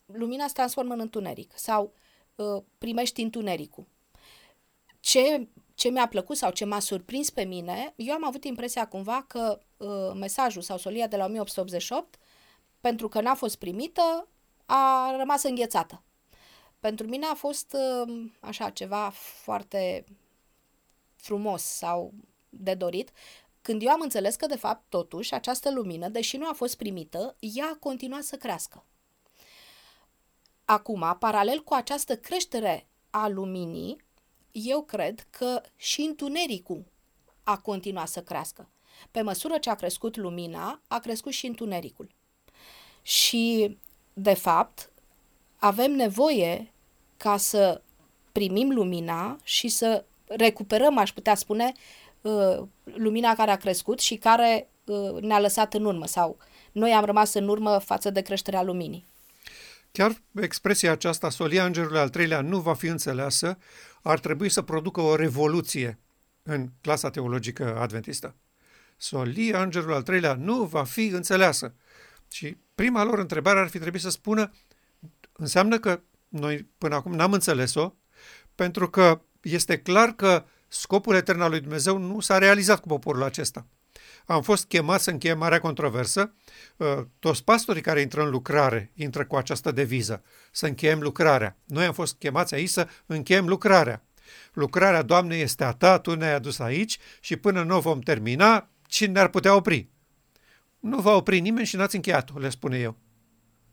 lumina 0.05 0.47
se 0.47 0.53
transformă 0.53 0.93
în 0.93 0.99
întuneric 0.99 1.51
sau 1.55 1.93
uh, 2.35 2.63
primești 2.77 3.21
întunericul. 3.21 3.87
Ce, 4.99 5.47
ce 5.73 5.89
mi-a 5.89 6.07
plăcut 6.07 6.37
sau 6.37 6.51
ce 6.51 6.65
m-a 6.65 6.79
surprins 6.79 7.29
pe 7.29 7.43
mine, 7.43 7.93
eu 7.95 8.13
am 8.13 8.25
avut 8.25 8.43
impresia 8.43 8.87
cumva 8.87 9.25
că 9.27 9.59
uh, 9.77 10.11
mesajul 10.15 10.61
sau 10.61 10.77
solia 10.77 11.07
de 11.07 11.17
la 11.17 11.25
1888, 11.25 12.19
pentru 12.81 13.07
că 13.07 13.21
n-a 13.21 13.33
fost 13.33 13.55
primită, 13.55 14.27
a 14.65 15.15
rămas 15.17 15.43
înghețată. 15.43 16.03
Pentru 16.79 17.07
mine 17.07 17.25
a 17.25 17.33
fost 17.33 17.75
uh, 18.05 18.29
așa 18.39 18.69
ceva 18.69 19.09
foarte 19.09 20.03
frumos 21.15 21.61
sau 21.61 22.13
de 22.49 22.73
dorit, 22.73 23.11
când 23.61 23.81
eu 23.81 23.89
am 23.89 24.01
înțeles 24.01 24.35
că, 24.35 24.45
de 24.45 24.55
fapt, 24.55 24.83
totuși, 24.89 25.33
această 25.33 25.71
lumină, 25.71 26.07
deși 26.09 26.37
nu 26.37 26.47
a 26.47 26.53
fost 26.53 26.77
primită, 26.77 27.35
ea 27.39 27.69
a 27.73 27.77
continuat 27.79 28.23
să 28.23 28.35
crească. 28.35 28.85
Acum, 30.65 31.15
paralel 31.19 31.63
cu 31.63 31.73
această 31.73 32.17
creștere 32.17 32.87
a 33.09 33.27
luminii, 33.27 34.03
eu 34.51 34.83
cred 34.83 35.27
că 35.29 35.61
și 35.75 36.01
întunericul 36.01 36.85
a 37.43 37.57
continuat 37.57 38.07
să 38.07 38.21
crească. 38.21 38.69
Pe 39.11 39.21
măsură 39.21 39.57
ce 39.57 39.69
a 39.69 39.75
crescut 39.75 40.15
lumina, 40.15 40.81
a 40.87 40.99
crescut 40.99 41.31
și 41.31 41.45
întunericul. 41.45 42.09
Și, 43.01 43.77
de 44.13 44.33
fapt, 44.33 44.91
avem 45.59 45.91
nevoie 45.91 46.71
ca 47.17 47.37
să 47.37 47.81
primim 48.31 48.71
lumina 48.71 49.37
și 49.43 49.67
să 49.67 50.05
recuperăm, 50.27 50.97
aș 50.97 51.11
putea 51.11 51.35
spune, 51.35 51.71
uh, 52.21 52.57
lumina 52.83 53.35
care 53.35 53.51
a 53.51 53.57
crescut 53.57 53.99
și 53.99 54.15
care 54.15 54.69
uh, 54.85 55.21
ne-a 55.21 55.39
lăsat 55.39 55.73
în 55.73 55.85
urmă 55.85 56.05
sau 56.05 56.37
noi 56.71 56.91
am 56.91 57.05
rămas 57.05 57.33
în 57.33 57.47
urmă 57.47 57.77
față 57.77 58.09
de 58.09 58.21
creșterea 58.21 58.63
luminii. 58.63 59.05
Chiar 59.91 60.21
expresia 60.41 60.91
aceasta, 60.91 61.29
solia 61.29 61.65
îngerului 61.65 61.99
al 61.99 62.09
treilea 62.09 62.41
nu 62.41 62.59
va 62.59 62.73
fi 62.73 62.87
înțeleasă, 62.87 63.57
ar 64.01 64.19
trebui 64.19 64.49
să 64.49 64.61
producă 64.61 65.01
o 65.01 65.15
revoluție 65.15 65.99
în 66.43 66.69
clasa 66.81 67.09
teologică 67.09 67.77
adventistă. 67.79 68.35
Solia 68.97 69.61
îngerului 69.61 69.95
al 69.95 70.01
treilea 70.01 70.33
nu 70.33 70.63
va 70.63 70.83
fi 70.83 71.05
înțeleasă. 71.05 71.73
Și 72.31 72.57
prima 72.75 73.03
lor 73.03 73.19
întrebare 73.19 73.59
ar 73.59 73.67
fi 73.67 73.79
trebuit 73.79 74.01
să 74.01 74.09
spună, 74.09 74.51
înseamnă 75.39 75.79
că 75.79 76.01
noi 76.27 76.69
până 76.77 76.95
acum 76.95 77.13
n-am 77.13 77.33
înțeles-o, 77.33 77.93
pentru 78.55 78.89
că 78.89 79.21
este 79.41 79.77
clar 79.77 80.09
că 80.09 80.45
scopul 80.67 81.15
etern 81.15 81.41
al 81.41 81.49
lui 81.49 81.59
Dumnezeu 81.59 81.97
nu 81.97 82.19
s-a 82.19 82.37
realizat 82.37 82.79
cu 82.79 82.87
poporul 82.87 83.23
acesta. 83.23 83.67
Am 84.25 84.41
fost 84.41 84.65
chemat 84.65 85.01
să 85.01 85.09
încheiem 85.09 85.37
marea 85.37 85.59
controversă. 85.59 86.33
Uh, 86.77 86.87
toți 87.19 87.43
pastorii 87.43 87.81
care 87.81 88.01
intră 88.01 88.23
în 88.23 88.29
lucrare 88.29 88.91
intră 88.95 89.25
cu 89.25 89.35
această 89.35 89.71
deviză, 89.71 90.23
să 90.51 90.65
încheiem 90.65 90.99
lucrarea. 90.99 91.57
Noi 91.65 91.85
am 91.85 91.93
fost 91.93 92.15
chemați 92.15 92.53
aici 92.53 92.69
să 92.69 92.87
încheiem 93.05 93.47
lucrarea. 93.47 94.03
Lucrarea, 94.53 95.01
Doamne, 95.01 95.35
este 95.35 95.63
a 95.63 95.71
Ta, 95.71 95.99
Tu 95.99 96.15
ne-ai 96.15 96.33
adus 96.33 96.59
aici 96.59 96.97
și 97.19 97.35
până 97.35 97.63
nu 97.63 97.75
o 97.75 97.79
vom 97.79 97.99
termina, 97.99 98.69
cine 98.87 99.11
ne-ar 99.11 99.27
putea 99.27 99.55
opri? 99.55 99.89
Nu 100.79 100.99
va 101.01 101.15
opri 101.15 101.39
nimeni 101.39 101.65
și 101.65 101.75
n-ați 101.75 101.95
încheiat-o, 101.95 102.39
le 102.39 102.49
spune 102.49 102.77
eu. 102.77 102.97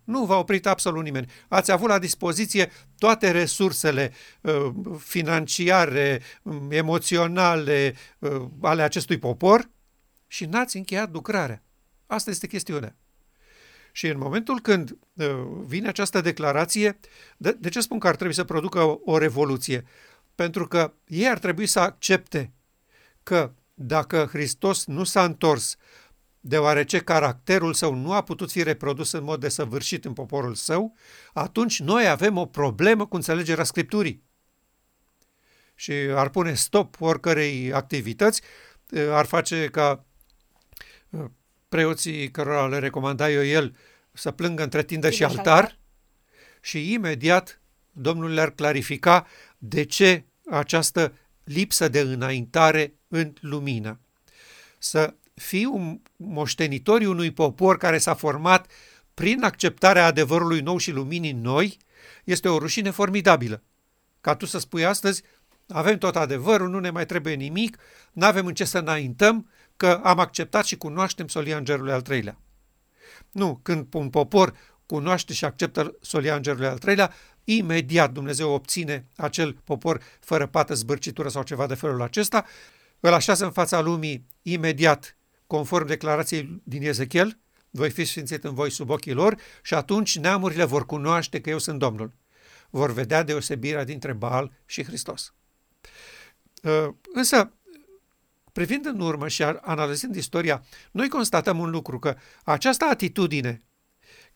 Nu 0.06 0.24
v-a 0.24 0.38
oprit 0.38 0.66
absolut 0.66 1.02
nimeni. 1.02 1.30
Ați 1.48 1.72
avut 1.72 1.88
la 1.88 1.98
dispoziție 1.98 2.70
toate 2.98 3.30
resursele 3.30 4.12
uh, 4.40 4.72
financiare, 4.98 6.22
um, 6.42 6.70
emoționale 6.70 7.94
uh, 8.18 8.46
ale 8.60 8.82
acestui 8.82 9.18
popor 9.18 9.70
și 10.26 10.44
n-ați 10.44 10.76
încheiat 10.76 11.12
lucrarea. 11.12 11.62
Asta 12.06 12.30
este 12.30 12.46
chestiunea. 12.46 12.96
Și 13.92 14.06
în 14.06 14.18
momentul 14.18 14.60
când 14.60 14.98
uh, 15.12 15.26
vine 15.66 15.88
această 15.88 16.20
declarație, 16.20 16.98
de, 17.36 17.56
de 17.60 17.68
ce 17.68 17.80
spun 17.80 17.98
că 17.98 18.08
ar 18.08 18.16
trebui 18.16 18.34
să 18.34 18.44
producă 18.44 18.80
o, 18.82 18.98
o 19.04 19.18
revoluție? 19.18 19.84
Pentru 20.34 20.68
că 20.68 20.92
ei 21.06 21.28
ar 21.28 21.38
trebui 21.38 21.66
să 21.66 21.80
accepte 21.80 22.52
că 23.22 23.52
dacă 23.74 24.28
Hristos 24.30 24.84
nu 24.86 25.04
s-a 25.04 25.24
întors, 25.24 25.76
deoarece 26.48 26.98
caracterul 26.98 27.74
său 27.74 27.94
nu 27.94 28.12
a 28.12 28.22
putut 28.22 28.50
fi 28.50 28.62
reprodus 28.62 29.12
în 29.12 29.24
mod 29.24 29.40
desăvârșit 29.40 30.04
în 30.04 30.12
poporul 30.12 30.54
său, 30.54 30.96
atunci 31.32 31.80
noi 31.80 32.08
avem 32.08 32.36
o 32.36 32.46
problemă 32.46 33.06
cu 33.06 33.16
înțelegerea 33.16 33.64
Scripturii. 33.64 34.22
Și 35.74 35.92
ar 35.92 36.28
pune 36.28 36.54
stop 36.54 37.00
oricărei 37.00 37.72
activități, 37.72 38.42
ar 39.10 39.26
face 39.26 39.66
ca 39.66 40.04
uh, 41.10 41.24
preoții 41.68 42.30
cărora 42.30 42.66
le 42.66 42.78
recomanda 42.78 43.30
eu 43.30 43.44
el 43.44 43.76
să 44.12 44.30
plângă 44.30 44.62
între 44.62 44.82
tindă 44.82 45.10
și 45.10 45.24
altar 45.24 45.78
și 46.60 46.92
imediat 46.92 47.60
Domnul 47.92 48.32
le-ar 48.32 48.50
clarifica 48.50 49.26
de 49.58 49.84
ce 49.84 50.24
această 50.50 51.12
lipsă 51.44 51.88
de 51.88 52.00
înaintare 52.00 52.94
în 53.08 53.32
lumină. 53.40 54.00
Să 54.78 55.14
fiu 55.40 56.00
moștenitorii 56.16 57.06
unui 57.06 57.30
popor 57.30 57.76
care 57.76 57.98
s-a 57.98 58.14
format 58.14 58.70
prin 59.14 59.42
acceptarea 59.42 60.06
adevărului 60.06 60.60
nou 60.60 60.76
și 60.76 60.90
luminii 60.90 61.32
noi, 61.32 61.76
este 62.24 62.48
o 62.48 62.58
rușine 62.58 62.90
formidabilă. 62.90 63.62
Ca 64.20 64.34
tu 64.34 64.46
să 64.46 64.58
spui 64.58 64.84
astăzi, 64.84 65.22
avem 65.68 65.98
tot 65.98 66.16
adevărul, 66.16 66.68
nu 66.68 66.78
ne 66.78 66.90
mai 66.90 67.06
trebuie 67.06 67.34
nimic, 67.34 67.78
nu 68.12 68.26
avem 68.26 68.46
în 68.46 68.54
ce 68.54 68.64
să 68.64 68.78
înaintăm, 68.78 69.50
că 69.76 70.00
am 70.04 70.18
acceptat 70.18 70.64
și 70.64 70.76
cunoaștem 70.76 71.28
solia 71.28 71.56
îngerului 71.56 71.92
al 71.92 72.00
treilea. 72.00 72.38
Nu, 73.30 73.58
când 73.62 73.94
un 73.94 74.10
popor 74.10 74.52
cunoaște 74.86 75.32
și 75.32 75.44
acceptă 75.44 75.96
solia 76.00 76.34
îngerului 76.36 76.66
al 76.66 76.78
treilea, 76.78 77.12
imediat 77.44 78.12
Dumnezeu 78.12 78.50
obține 78.50 79.06
acel 79.16 79.52
popor 79.64 80.02
fără 80.20 80.46
pată, 80.46 80.74
zbârcitură 80.74 81.28
sau 81.28 81.42
ceva 81.42 81.66
de 81.66 81.74
felul 81.74 82.02
acesta, 82.02 82.44
îl 83.00 83.12
așează 83.12 83.44
în 83.44 83.52
fața 83.52 83.80
lumii 83.80 84.26
imediat 84.42 85.16
conform 85.46 85.86
declarației 85.86 86.62
din 86.64 86.82
Ezechiel, 86.82 87.38
voi 87.70 87.90
fi 87.90 88.04
sfințit 88.04 88.44
în 88.44 88.54
voi 88.54 88.70
sub 88.70 88.90
ochii 88.90 89.12
lor 89.12 89.36
și 89.62 89.74
atunci 89.74 90.18
neamurile 90.18 90.64
vor 90.64 90.86
cunoaște 90.86 91.40
că 91.40 91.50
eu 91.50 91.58
sunt 91.58 91.78
Domnul. 91.78 92.12
Vor 92.70 92.92
vedea 92.92 93.22
deosebirea 93.22 93.84
dintre 93.84 94.12
Baal 94.12 94.52
și 94.66 94.84
Hristos. 94.84 95.34
Uh, 96.62 96.88
însă, 97.14 97.52
privind 98.52 98.86
în 98.86 99.00
urmă 99.00 99.28
și 99.28 99.42
analizând 99.42 100.16
istoria, 100.16 100.64
noi 100.90 101.08
constatăm 101.08 101.58
un 101.58 101.70
lucru, 101.70 101.98
că 101.98 102.16
această 102.44 102.84
atitudine 102.84 103.62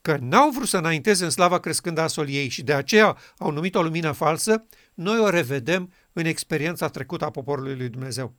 că 0.01 0.17
n-au 0.21 0.51
vrut 0.51 0.69
să 0.69 0.77
înainteze 0.77 1.25
în 1.25 1.31
slava 1.31 1.61
crescând 1.61 1.99
a 1.99 2.07
soliei 2.07 2.49
și 2.49 2.63
de 2.63 2.75
aceea 2.75 3.17
au 3.39 3.51
numit 3.51 3.75
o 3.75 3.83
lumină 3.83 4.13
falsă, 4.13 4.67
noi 4.95 5.19
o 5.19 5.29
revedem 5.29 5.93
în 6.13 6.25
experiența 6.25 6.89
trecută 6.89 7.25
a 7.25 7.31
poporului 7.31 7.77
lui 7.77 7.89
Dumnezeu. 7.89 8.35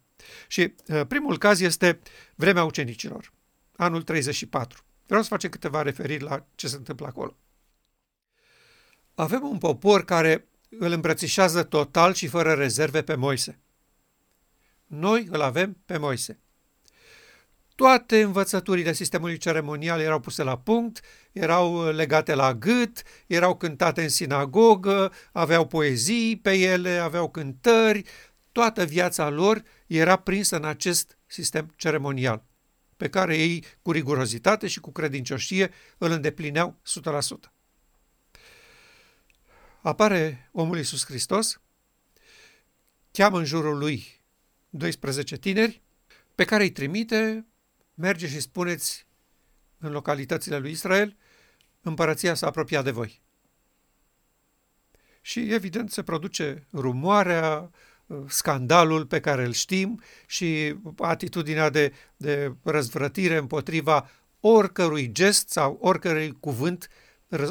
Și 0.47 0.73
uh, 0.87 1.05
primul 1.07 1.37
caz 1.37 1.59
este 1.59 1.99
vremea 2.35 2.63
ucenicilor, 2.63 3.31
anul 3.75 4.01
34. 4.01 4.83
Vreau 5.05 5.21
să 5.21 5.29
facem 5.29 5.49
câteva 5.49 5.81
referiri 5.81 6.23
la 6.23 6.45
ce 6.55 6.67
se 6.67 6.75
întâmplă 6.75 7.05
acolo. 7.05 7.37
Avem 9.15 9.43
un 9.43 9.57
popor 9.57 10.05
care 10.05 10.47
îl 10.69 10.91
îmbrățișează 10.91 11.63
total 11.63 12.13
și 12.13 12.27
fără 12.27 12.53
rezerve 12.53 13.01
pe 13.01 13.15
Moise. 13.15 13.59
Noi 14.85 15.27
îl 15.31 15.41
avem 15.41 15.77
pe 15.85 15.97
Moise. 15.97 16.39
Toate 17.75 18.21
învățăturile 18.21 18.93
sistemului 18.93 19.37
ceremonial 19.37 19.99
erau 19.99 20.19
puse 20.19 20.43
la 20.43 20.57
punct, 20.57 21.01
erau 21.31 21.89
legate 21.89 22.33
la 22.33 22.53
gât, 22.53 23.03
erau 23.27 23.55
cântate 23.55 24.01
în 24.01 24.09
sinagogă, 24.09 25.11
aveau 25.31 25.67
poezii 25.67 26.37
pe 26.37 26.53
ele, 26.53 26.89
aveau 26.89 27.29
cântări, 27.29 28.03
toată 28.51 28.83
viața 28.83 29.29
lor 29.29 29.63
era 29.87 30.15
prinsă 30.15 30.55
în 30.55 30.65
acest 30.65 31.17
sistem 31.25 31.73
ceremonial, 31.75 32.43
pe 32.97 33.09
care 33.09 33.37
ei, 33.37 33.65
cu 33.81 33.91
rigurozitate 33.91 34.67
și 34.67 34.79
cu 34.79 34.91
credincioșie, 34.91 35.71
îl 35.97 36.11
îndeplineau 36.11 36.79
100%. 37.47 37.51
Apare 39.81 40.49
omul 40.51 40.77
Iisus 40.77 41.05
Hristos, 41.05 41.61
cheamă 43.11 43.37
în 43.37 43.45
jurul 43.45 43.77
lui 43.77 44.21
12 44.69 45.37
tineri, 45.37 45.81
pe 46.35 46.45
care 46.45 46.63
îi 46.63 46.71
trimite, 46.71 47.45
merge 47.93 48.27
și 48.27 48.39
spuneți 48.39 49.07
în 49.77 49.91
localitățile 49.91 50.57
lui 50.57 50.71
Israel, 50.71 51.17
împărăția 51.81 52.33
s-a 52.33 52.47
apropiat 52.47 52.83
de 52.83 52.91
voi. 52.91 53.21
Și 55.21 55.53
evident 55.53 55.91
se 55.91 56.03
produce 56.03 56.67
rumoarea, 56.73 57.71
scandalul 58.27 59.05
pe 59.05 59.19
care 59.19 59.45
îl 59.45 59.51
știm 59.51 60.01
și 60.25 60.75
atitudinea 60.97 61.69
de, 61.69 61.93
de 62.17 62.53
răzvrătire 62.63 63.37
împotriva 63.37 64.09
oricărui 64.39 65.11
gest 65.11 65.49
sau 65.49 65.77
oricărui 65.81 66.37
cuvânt 66.39 66.87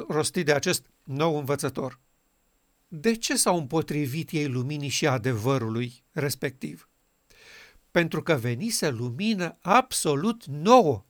rostit 0.08 0.44
de 0.44 0.52
acest 0.52 0.86
nou 1.02 1.38
învățător. 1.38 1.98
De 2.88 3.14
ce 3.14 3.36
s-au 3.36 3.56
împotrivit 3.56 4.30
ei 4.30 4.48
luminii 4.48 4.88
și 4.88 5.06
adevărului 5.06 6.04
respectiv? 6.12 6.88
Pentru 7.90 8.22
că 8.22 8.34
venise 8.34 8.90
lumină 8.90 9.58
absolut 9.60 10.44
nouă. 10.44 11.04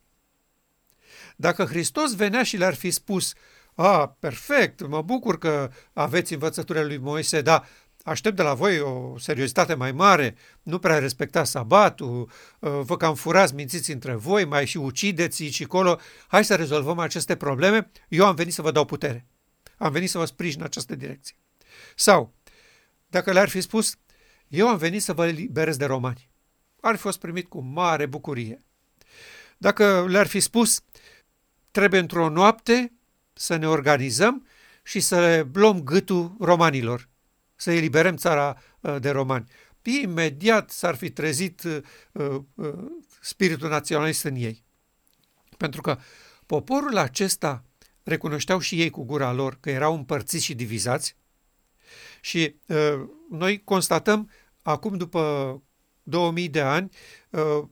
Dacă 1.36 1.64
Hristos 1.64 2.14
venea 2.14 2.42
și 2.42 2.56
le-ar 2.56 2.74
fi 2.74 2.90
spus, 2.90 3.32
a, 3.74 4.08
perfect, 4.08 4.86
mă 4.86 5.02
bucur 5.02 5.38
că 5.38 5.70
aveți 5.92 6.32
învățăturile 6.32 6.84
lui 6.84 6.98
Moise, 6.98 7.40
dar 7.40 7.68
aștept 8.04 8.36
de 8.36 8.42
la 8.42 8.54
voi 8.54 8.80
o 8.80 9.18
seriozitate 9.18 9.74
mai 9.74 9.92
mare, 9.92 10.34
nu 10.62 10.78
prea 10.78 10.98
respectați 10.98 11.50
sabatul, 11.50 12.30
uh, 12.58 12.80
vă 12.82 12.96
cam 12.96 13.14
furați, 13.14 13.54
mințiți 13.54 13.90
între 13.90 14.14
voi, 14.14 14.44
mai 14.44 14.66
și 14.66 14.76
ucideți 14.76 15.44
și 15.44 15.64
colo, 15.64 16.00
hai 16.26 16.44
să 16.44 16.54
rezolvăm 16.54 16.98
aceste 16.98 17.36
probleme, 17.36 17.90
eu 18.08 18.26
am 18.26 18.34
venit 18.34 18.52
să 18.52 18.62
vă 18.62 18.70
dau 18.70 18.84
putere. 18.84 19.26
Am 19.76 19.92
venit 19.92 20.10
să 20.10 20.18
vă 20.18 20.24
sprijin 20.24 20.60
în 20.60 20.66
această 20.66 20.94
direcție. 20.94 21.36
Sau, 21.94 22.34
dacă 23.06 23.32
le-ar 23.32 23.48
fi 23.48 23.60
spus, 23.60 23.96
eu 24.48 24.68
am 24.68 24.76
venit 24.76 25.02
să 25.02 25.12
vă 25.12 25.26
eliberez 25.26 25.76
de 25.76 25.84
romani, 25.84 26.30
ar 26.80 26.94
fi 26.94 27.00
fost 27.00 27.18
primit 27.18 27.48
cu 27.48 27.60
mare 27.60 28.06
bucurie. 28.06 28.64
Dacă 29.58 30.06
le-ar 30.08 30.26
fi 30.26 30.40
spus, 30.40 30.80
trebuie 31.70 32.00
într-o 32.00 32.28
noapte 32.28 32.92
să 33.32 33.56
ne 33.56 33.68
organizăm 33.68 34.46
și 34.82 35.00
să 35.00 35.20
le 35.20 35.50
luăm 35.52 35.82
gâtul 35.82 36.36
romanilor, 36.40 37.08
să 37.60 37.72
eliberăm 37.72 38.16
țara 38.16 38.56
uh, 38.80 38.96
de 39.00 39.10
romani. 39.10 39.48
Imediat 39.82 40.70
s-ar 40.70 40.94
fi 40.94 41.10
trezit 41.10 41.62
uh, 41.62 42.40
uh, 42.54 42.74
spiritul 43.20 43.68
naționalist 43.68 44.24
în 44.24 44.34
ei. 44.34 44.64
Pentru 45.56 45.80
că 45.80 45.98
poporul 46.46 46.96
acesta 46.96 47.64
recunoșteau 48.02 48.58
și 48.58 48.80
ei 48.80 48.90
cu 48.90 49.04
gura 49.04 49.32
lor 49.32 49.56
că 49.60 49.70
erau 49.70 49.94
împărțiți 49.94 50.44
și 50.44 50.54
divizați 50.54 51.16
și 52.20 52.56
uh, 52.66 53.08
noi 53.30 53.64
constatăm 53.64 54.30
acum 54.62 54.96
după 54.96 55.62
2000 56.02 56.48
de 56.48 56.60
ani 56.60 56.90
uh, 57.30 57.62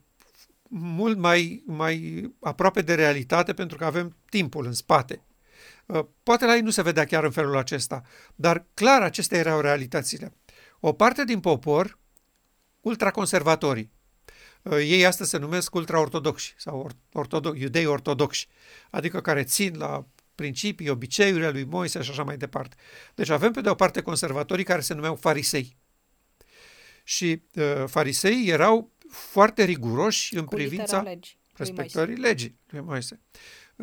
mult 0.69 1.19
mai, 1.19 1.63
mai 1.67 2.25
aproape 2.41 2.83
de 2.83 2.95
realitate 2.95 3.53
pentru 3.55 3.77
că 3.77 3.85
avem 3.85 4.17
timpul 4.29 4.67
în 4.67 4.73
spate. 4.73 5.23
Uh, 5.89 6.05
poate 6.23 6.45
la 6.45 6.55
ei 6.55 6.61
nu 6.61 6.71
se 6.71 6.83
vedea 6.83 7.05
chiar 7.05 7.25
în 7.25 7.31
felul 7.31 7.57
acesta, 7.57 8.03
dar 8.35 8.67
clar 8.75 9.03
acestea 9.03 9.39
erau 9.39 9.61
realitățile. 9.61 10.33
O 10.81 10.93
parte 10.93 11.25
din 11.25 11.41
popor, 11.41 11.99
ultraconservatorii, 12.81 13.91
uh, 14.63 14.73
ei 14.73 15.07
astăzi 15.07 15.31
se 15.31 15.39
numesc 15.39 15.75
ultraortodoxi 15.75 16.55
sau 16.57 16.91
ortodox, 17.13 17.61
iudei 17.61 17.87
ortodoxi, 17.87 18.49
adică 18.91 19.21
care 19.21 19.45
țin 19.45 19.77
la 19.77 20.07
principii, 20.35 20.89
obiceiurile 20.89 21.51
lui 21.51 21.65
Moise 21.65 22.03
și 22.03 22.11
așa 22.11 22.23
mai 22.23 22.37
departe. 22.37 22.77
Deci 23.15 23.29
avem 23.29 23.53
pe 23.53 23.61
de 23.61 23.69
o 23.69 23.75
parte 23.75 24.03
conservatorii 24.03 24.65
care 24.65 24.81
se 24.81 24.95
numeau 24.95 25.17
farisei. 25.17 25.77
Și 27.05 27.43
uh, 27.55 27.85
farisei 27.87 28.49
erau 28.49 28.93
foarte 29.09 29.65
riguroși 29.65 30.37
în 30.37 30.45
Cu 30.45 30.55
privința 30.55 31.03
legii 31.03 31.39
respectării 31.53 32.17
legii 32.17 32.59
lui 32.67 32.81
Moise. 32.81 33.21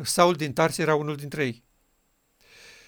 Saul 0.02 0.34
din 0.34 0.54
Tars 0.54 0.78
era 0.78 0.96
unul 0.96 1.16
dintre 1.16 1.46
ei. 1.46 1.65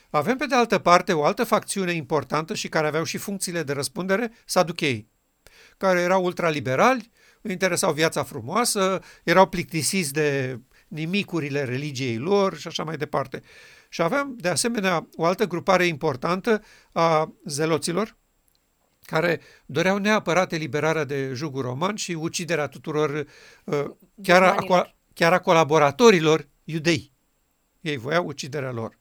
Avem 0.09 0.37
pe 0.37 0.45
de 0.45 0.55
altă 0.55 0.77
parte 0.77 1.13
o 1.13 1.23
altă 1.23 1.43
facțiune 1.43 1.91
importantă 1.91 2.53
și 2.53 2.69
care 2.69 2.87
aveau 2.87 3.03
și 3.03 3.17
funcțiile 3.17 3.63
de 3.63 3.73
răspundere, 3.73 4.31
saducheii, 4.45 5.09
care 5.77 5.99
erau 5.99 6.23
ultraliberali, 6.23 7.11
îi 7.41 7.51
interesau 7.51 7.93
viața 7.93 8.23
frumoasă, 8.23 9.01
erau 9.23 9.47
plictisiți 9.47 10.13
de 10.13 10.59
nimicurile 10.87 11.63
religiei 11.63 12.17
lor 12.17 12.57
și 12.57 12.67
așa 12.67 12.83
mai 12.83 12.97
departe. 12.97 13.41
Și 13.89 14.01
avem, 14.01 14.35
de 14.37 14.49
asemenea, 14.49 15.07
o 15.15 15.25
altă 15.25 15.45
grupare 15.45 15.85
importantă 15.85 16.63
a 16.91 17.33
zeloților, 17.45 18.17
care 19.01 19.41
doreau 19.65 19.97
neapărat 19.97 20.51
eliberarea 20.51 21.03
de 21.03 21.31
jugul 21.33 21.61
roman 21.61 21.95
și 21.95 22.11
uciderea 22.11 22.67
tuturor, 22.67 23.25
uh, 23.63 23.85
chiar 24.23 24.43
a, 24.43 24.55
chiar 25.13 25.33
a 25.33 25.39
colaboratorilor 25.39 26.47
iudei. 26.63 27.11
Ei 27.81 27.97
voiau 27.97 28.25
uciderea 28.25 28.71
lor. 28.71 28.99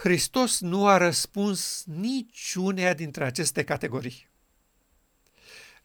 Hristos 0.00 0.60
nu 0.60 0.86
a 0.86 0.96
răspuns 0.96 1.84
niciunea 1.86 2.94
dintre 2.94 3.24
aceste 3.24 3.64
categorii. 3.64 4.28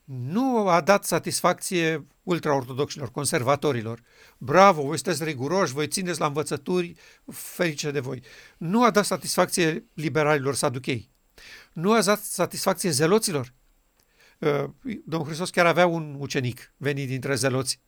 Nu 0.03 0.67
a 0.67 0.81
dat 0.81 1.05
satisfacție 1.05 2.07
ultraortodoxilor, 2.23 3.11
conservatorilor. 3.11 4.01
Bravo, 4.37 4.81
voi 4.81 4.97
sunteți 4.97 5.23
riguroși, 5.23 5.73
voi 5.73 5.87
țineți 5.87 6.19
la 6.19 6.25
învățături, 6.25 6.95
ferice 7.31 7.91
de 7.91 7.99
voi. 7.99 8.23
Nu 8.57 8.83
a 8.83 8.91
dat 8.91 9.05
satisfacție 9.05 9.85
liberalilor 9.93 10.55
saduchei. 10.55 11.09
Nu 11.73 11.93
a 11.93 12.01
dat 12.01 12.19
satisfacție 12.19 12.89
zeloților. 12.89 13.53
Uh, 14.39 14.63
Domnul 15.05 15.27
Hristos 15.27 15.49
chiar 15.49 15.65
avea 15.65 15.85
un 15.85 16.15
ucenic 16.19 16.73
venit 16.77 17.07
dintre 17.07 17.35
zeloți. 17.35 17.79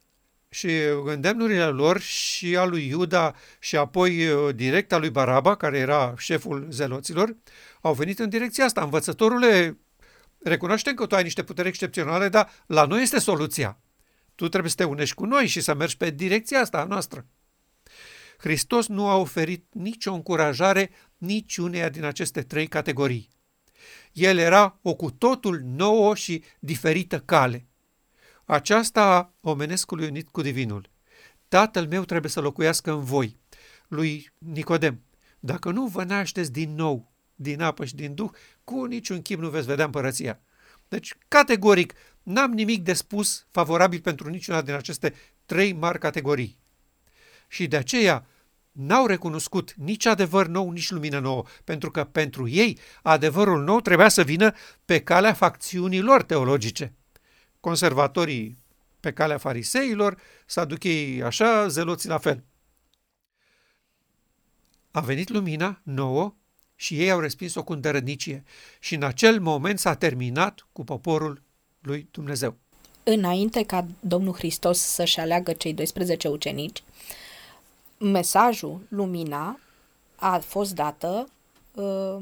Și 0.50 0.70
îndemnurile 1.06 1.66
lor 1.66 2.00
și 2.00 2.58
a 2.58 2.66
lui 2.66 2.88
Iuda 2.88 3.36
și 3.60 3.78
apoi 3.78 4.28
uh, 4.28 4.56
direct 4.56 4.92
a 4.92 4.98
lui 4.98 5.10
Baraba, 5.10 5.56
care 5.56 5.78
era 5.78 6.14
șeful 6.18 6.68
zeloților, 6.70 7.36
au 7.82 7.94
venit 7.94 8.20
în 8.20 8.30
direcția 8.30 8.66
asta. 8.66 8.82
Învățătorule, 8.82 9.78
recunoaștem 10.44 10.94
că 10.94 11.06
tu 11.06 11.16
ai 11.16 11.24
niște 11.24 11.44
puteri 11.44 11.68
excepționale, 11.68 12.30
dar 12.30 12.50
la 12.66 12.86
noi 12.86 13.02
este 13.02 13.20
soluția. 13.20 13.80
Tu 14.36 14.50
trebuie 14.50 14.70
să 14.70 14.76
te 14.76 14.84
unești 14.84 15.16
cu 15.16 15.26
noi 15.26 15.48
și 15.48 15.62
să 15.62 15.74
mergi 15.76 15.98
pe 15.98 16.10
direcția 16.10 16.60
asta 16.60 16.78
a 16.78 16.84
noastră. 16.84 17.26
Hristos 18.38 18.88
nu 18.88 19.08
a 19.08 19.16
oferit 19.16 19.66
nicio 19.72 20.14
încurajare 20.14 20.90
niciuneia 21.18 21.90
din 21.90 22.04
aceste 22.04 22.42
trei 22.42 22.68
categorii. 22.68 23.30
El 24.12 24.38
era 24.38 24.80
o 24.82 24.96
cu 24.96 25.12
totul 25.12 25.62
nouă 25.64 26.16
și 26.16 26.44
diferită 26.60 27.20
cale. 27.20 27.66
Aceasta 28.50 29.16
a 29.16 29.34
omenescului 29.42 30.08
unit 30.08 30.30
cu 30.30 30.42
divinul. 30.42 30.90
Tatăl 31.48 31.88
meu 31.88 32.04
trebuie 32.04 32.32
să 32.32 32.40
locuiască 32.40 32.92
în 32.92 33.04
voi. 33.04 33.38
Lui 33.88 34.32
Nicodem, 34.38 35.02
dacă 35.40 35.72
nu 35.72 35.86
vă 35.86 36.04
nașteți 36.04 36.52
din 36.52 36.76
nou, 36.76 37.12
din 37.36 37.62
apă 37.62 37.86
și 37.86 37.96
din 37.96 38.14
duh, 38.14 38.30
cu 38.64 38.86
niciun 38.86 39.22
chip 39.22 39.40
nu 39.40 39.50
veți 39.50 39.68
vedea 39.68 39.86
împărăția. 39.86 40.40
Deci, 40.88 41.14
categoric, 41.28 41.94
n-am 42.24 42.52
nimic 42.52 42.84
de 42.84 42.94
spus 42.94 43.46
favorabil 43.52 44.00
pentru 44.00 44.30
niciuna 44.30 44.62
din 44.62 44.74
aceste 44.74 45.14
trei 45.46 45.74
mari 45.74 46.00
categorii. 46.00 46.58
Și 47.48 47.68
de 47.68 47.78
aceea 47.78 48.26
n-au 48.72 49.06
recunoscut 49.06 49.74
nici 49.74 50.06
adevăr 50.06 50.48
nou, 50.48 50.72
nici 50.72 50.90
lumină 50.90 51.20
nouă, 51.20 51.44
pentru 51.64 51.92
că 51.92 52.04
pentru 52.04 52.48
ei 52.48 52.80
adevărul 53.02 53.64
nou 53.64 53.82
trebuia 53.82 54.10
să 54.10 54.24
vină 54.24 54.54
pe 54.86 55.02
calea 55.02 55.34
facțiunilor 55.34 56.24
teologice. 56.24 56.97
Conservatorii 57.68 58.58
pe 59.00 59.14
calea 59.14 59.38
fariseilor, 59.38 60.18
saducheii 60.46 61.24
așa, 61.24 61.68
zeloții 61.68 62.10
la 62.10 62.18
fel. 62.18 62.44
A 64.92 65.00
venit 65.00 65.30
lumina 65.30 65.80
nouă 65.84 66.34
și 66.76 67.00
ei 67.00 67.12
au 67.12 67.20
respins-o 67.20 67.64
cu 67.64 67.74
îndărădnicie 67.74 68.44
și 68.80 68.96
în 68.96 69.04
acel 69.04 69.40
moment 69.40 69.80
s-a 69.80 69.96
terminat 69.96 70.68
cu 70.72 70.84
poporul 70.84 71.42
lui 71.82 72.08
Dumnezeu. 72.12 72.56
Înainte 73.04 73.66
ca 73.66 73.86
Domnul 74.00 74.34
Hristos 74.34 74.80
să-și 74.80 75.20
aleagă 75.20 75.54
cei 75.54 75.74
12 75.74 76.28
ucenici, 76.28 76.84
mesajul, 77.98 78.82
lumina, 78.90 79.60
a 80.16 80.38
fost 80.38 80.74
dată 80.76 81.30
uh, 81.74 82.18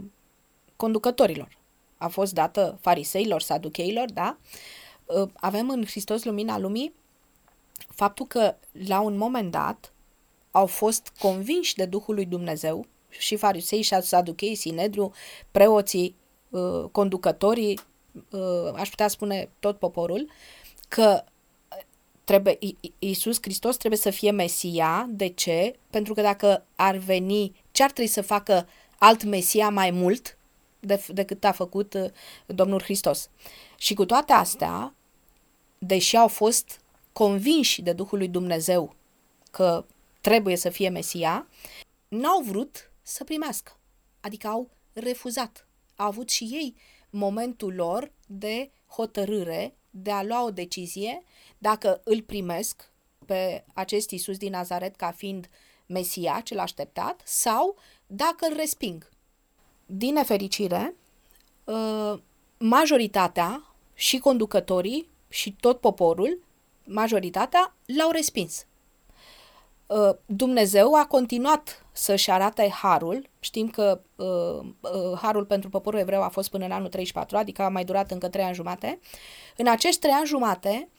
conducătorilor. 0.75 1.57
A 1.97 2.07
fost 2.07 2.33
dată 2.33 2.77
fariseilor, 2.81 3.41
saducheilor, 3.41 4.11
da? 4.11 4.37
Uh, 4.41 4.83
avem 5.33 5.69
în 5.69 5.85
Hristos 5.85 6.23
lumina 6.23 6.57
lumii 6.57 6.93
faptul 7.87 8.25
că 8.25 8.55
la 8.71 8.99
un 8.99 9.17
moment 9.17 9.51
dat 9.51 9.93
au 10.51 10.65
fost 10.65 11.11
convinși 11.19 11.75
de 11.75 11.85
Duhul 11.85 12.15
lui 12.15 12.25
Dumnezeu 12.25 12.85
și 13.09 13.35
farisei 13.35 13.81
și 13.81 14.01
saduchei, 14.01 14.55
Sinedriu, 14.55 15.11
preoții, 15.51 16.15
uh, 16.49 16.85
conducătorii, 16.91 17.79
uh, 18.29 18.73
aș 18.75 18.89
putea 18.89 19.07
spune 19.07 19.49
tot 19.59 19.77
poporul, 19.77 20.29
că 20.87 21.23
trebuie, 22.23 22.57
Iisus 22.99 23.37
Hristos 23.41 23.77
trebuie 23.77 23.99
să 23.99 24.09
fie 24.09 24.31
Mesia. 24.31 25.07
De 25.09 25.27
ce? 25.27 25.75
Pentru 25.89 26.13
că 26.13 26.21
dacă 26.21 26.65
ar 26.75 26.95
veni, 26.95 27.63
ce 27.71 27.83
ar 27.83 27.91
trebui 27.91 28.11
să 28.11 28.21
facă 28.21 28.67
alt 28.97 29.23
Mesia 29.23 29.69
mai 29.69 29.91
mult 29.91 30.37
de, 30.79 31.05
decât 31.07 31.43
a 31.43 31.51
făcut 31.51 31.93
uh, 31.93 32.05
Domnul 32.45 32.81
Hristos? 32.81 33.29
Și 33.77 33.93
cu 33.93 34.05
toate 34.05 34.33
astea, 34.33 34.94
deși 35.77 36.15
au 36.15 36.27
fost 36.27 36.79
convinși 37.13 37.81
de 37.81 37.93
Duhul 37.93 38.17
lui 38.17 38.27
Dumnezeu 38.27 38.95
că 39.51 39.85
trebuie 40.21 40.55
să 40.55 40.69
fie 40.69 40.89
Mesia, 40.89 41.47
n-au 42.07 42.41
vrut 42.41 42.91
să 43.01 43.23
primească. 43.23 43.77
Adică 44.21 44.47
au 44.47 44.69
refuzat. 44.93 45.67
Au 45.95 46.07
avut 46.07 46.29
și 46.29 46.43
ei 46.43 46.75
momentul 47.09 47.73
lor 47.73 48.11
de 48.25 48.71
hotărâre, 48.87 49.75
de 49.89 50.11
a 50.11 50.23
lua 50.23 50.43
o 50.43 50.51
decizie 50.51 51.23
dacă 51.57 52.01
îl 52.03 52.21
primesc 52.21 52.91
pe 53.25 53.63
acest 53.73 54.09
Isus 54.09 54.37
din 54.37 54.51
Nazaret 54.51 54.95
ca 54.95 55.11
fiind 55.11 55.49
Mesia, 55.85 56.41
cel 56.43 56.59
așteptat, 56.59 57.21
sau 57.25 57.75
dacă 58.07 58.47
îl 58.49 58.55
resping. 58.55 59.09
Din 59.85 60.13
nefericire, 60.13 60.95
ă, 61.67 62.21
majoritatea 62.57 63.75
și 63.93 64.17
conducătorii 64.17 65.09
și 65.29 65.55
tot 65.59 65.79
poporul, 65.79 66.39
majoritatea, 66.83 67.75
l-au 67.85 68.11
respins. 68.11 68.65
Ă, 69.89 70.17
Dumnezeu 70.25 70.93
a 70.93 71.05
continuat 71.05 71.85
să-și 71.91 72.31
arate 72.31 72.69
harul. 72.69 73.29
Știm 73.39 73.69
că 73.69 74.01
uh, 74.15 74.67
uh, 74.79 75.19
harul 75.21 75.45
pentru 75.45 75.69
poporul 75.69 75.99
evreu 75.99 76.21
a 76.21 76.27
fost 76.27 76.49
până 76.49 76.65
în 76.65 76.71
anul 76.71 76.89
34, 76.89 77.37
adică 77.37 77.61
a 77.61 77.69
mai 77.69 77.85
durat 77.85 78.11
încă 78.11 78.29
trei 78.29 78.43
ani 78.43 78.55
jumate. 78.55 78.99
În 79.57 79.67
acești 79.67 79.99
trei 79.99 80.13
ani 80.13 80.25
jumate 80.25 80.89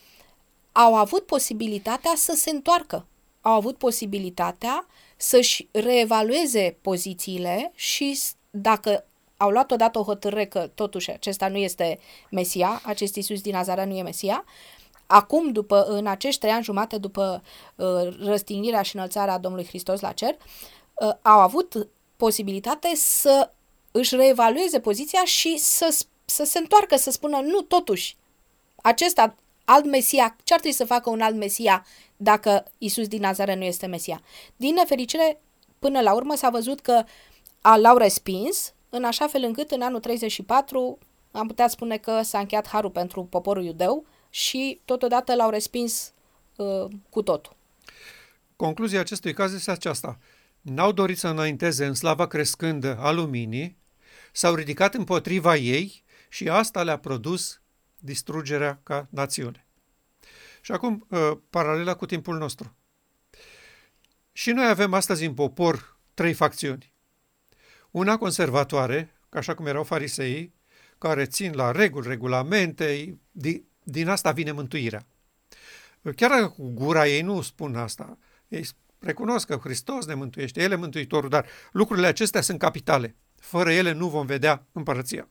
au 0.72 0.94
avut 0.94 1.26
posibilitatea 1.26 2.12
să 2.16 2.32
se 2.36 2.50
întoarcă. 2.50 3.06
Au 3.40 3.52
avut 3.52 3.76
posibilitatea 3.76 4.86
să-și 5.16 5.68
reevalueze 5.70 6.76
pozițiile 6.80 7.72
și 7.74 8.18
dacă 8.50 9.04
au 9.36 9.50
luat 9.50 9.70
odată 9.70 9.98
o 9.98 10.02
hotărâre 10.02 10.44
că 10.44 10.70
totuși 10.74 11.10
acesta 11.10 11.48
nu 11.48 11.56
este 11.56 11.98
Mesia, 12.30 12.80
acest 12.84 13.16
Iisus 13.16 13.40
din 13.40 13.52
Nazarea 13.52 13.84
nu 13.84 13.96
e 13.96 14.02
Mesia. 14.02 14.44
Acum, 15.06 15.52
după, 15.52 15.82
în 15.82 16.06
acești 16.06 16.40
trei 16.40 16.52
ani 16.52 16.64
jumate 16.64 16.98
după 16.98 17.42
uh, 17.74 18.16
răstignirea 18.24 18.82
și 18.82 18.96
înălțarea 18.96 19.38
Domnului 19.38 19.66
Hristos 19.66 20.00
la 20.00 20.12
cer, 20.12 20.36
uh, 20.94 21.12
au 21.22 21.38
avut 21.38 21.88
posibilitate 22.16 22.94
să 22.94 23.50
își 23.90 24.16
reevalueze 24.16 24.80
poziția 24.80 25.24
și 25.24 25.56
să, 25.58 25.98
să 26.24 26.44
se 26.44 26.58
întoarcă, 26.58 26.96
să 26.96 27.10
spună 27.10 27.40
nu, 27.40 27.60
totuși, 27.60 28.16
acesta, 28.76 29.34
alt 29.64 29.84
Mesia, 29.84 30.36
ce 30.44 30.54
ar 30.54 30.60
trebui 30.60 30.76
să 30.76 30.84
facă 30.84 31.10
un 31.10 31.20
alt 31.20 31.36
Mesia 31.36 31.86
dacă 32.16 32.64
Isus 32.78 33.08
din 33.08 33.20
Nazare 33.20 33.54
nu 33.54 33.64
este 33.64 33.86
Mesia? 33.86 34.20
Din 34.56 34.74
nefericire, 34.74 35.40
până 35.78 36.00
la 36.00 36.14
urmă 36.14 36.34
s-a 36.34 36.50
văzut 36.50 36.80
că 36.80 37.04
a, 37.60 37.76
l-au 37.76 37.96
respins, 37.96 38.74
în 38.88 39.04
așa 39.04 39.26
fel 39.26 39.42
încât 39.42 39.70
în 39.70 39.82
anul 39.82 40.00
34 40.00 40.98
am 41.30 41.46
putea 41.46 41.68
spune 41.68 41.96
că 41.96 42.22
s-a 42.22 42.38
încheiat 42.38 42.68
harul 42.68 42.90
pentru 42.90 43.24
poporul 43.24 43.64
iudeu 43.64 44.06
și 44.30 44.80
totodată 44.84 45.34
l-au 45.34 45.50
respins 45.50 46.12
uh, 46.56 46.90
cu 47.10 47.22
totul. 47.22 47.56
Concluzia 48.56 49.00
acestui 49.00 49.34
caz 49.34 49.54
este 49.54 49.70
aceasta. 49.70 50.18
N-au 50.60 50.92
dorit 50.92 51.18
să 51.18 51.28
înainteze 51.28 51.86
în 51.86 51.94
slava 51.94 52.26
crescândă 52.26 52.96
a 52.98 53.10
luminii, 53.10 53.76
s-au 54.32 54.54
ridicat 54.54 54.94
împotriva 54.94 55.56
ei 55.56 56.04
și 56.28 56.48
asta 56.48 56.82
le-a 56.82 56.98
produs 56.98 57.60
distrugerea 57.98 58.80
ca 58.82 59.06
națiune. 59.10 59.66
Și 60.60 60.72
acum, 60.72 61.06
uh, 61.10 61.32
paralela 61.50 61.94
cu 61.94 62.06
timpul 62.06 62.38
nostru. 62.38 62.76
Și 64.32 64.50
noi 64.50 64.68
avem 64.68 64.94
astăzi 64.94 65.24
în 65.24 65.34
popor 65.34 65.98
trei 66.14 66.32
facțiuni. 66.32 66.94
Una 67.96 68.16
conservatoare, 68.16 69.12
așa 69.28 69.54
cum 69.54 69.66
erau 69.66 69.84
fariseii, 69.84 70.54
care 70.98 71.24
țin 71.24 71.52
la 71.54 71.70
reguli, 71.70 72.08
regulamente, 72.08 73.18
din 73.82 74.08
asta 74.08 74.32
vine 74.32 74.52
mântuirea. 74.52 75.06
Chiar 76.16 76.30
dacă 76.30 76.48
cu 76.48 76.68
gura 76.68 77.06
ei 77.06 77.22
nu 77.22 77.40
spun 77.40 77.76
asta, 77.76 78.18
ei 78.48 78.68
recunosc 78.98 79.46
că 79.46 79.56
Hristos 79.56 80.06
ne 80.06 80.14
mântuiește, 80.14 80.62
El 80.62 80.72
e 80.72 80.76
mântuitorul, 80.76 81.28
dar 81.28 81.46
lucrurile 81.72 82.06
acestea 82.06 82.40
sunt 82.40 82.58
capitale. 82.58 83.16
Fără 83.36 83.72
ele 83.72 83.92
nu 83.92 84.08
vom 84.08 84.26
vedea 84.26 84.66
împărăția. 84.72 85.28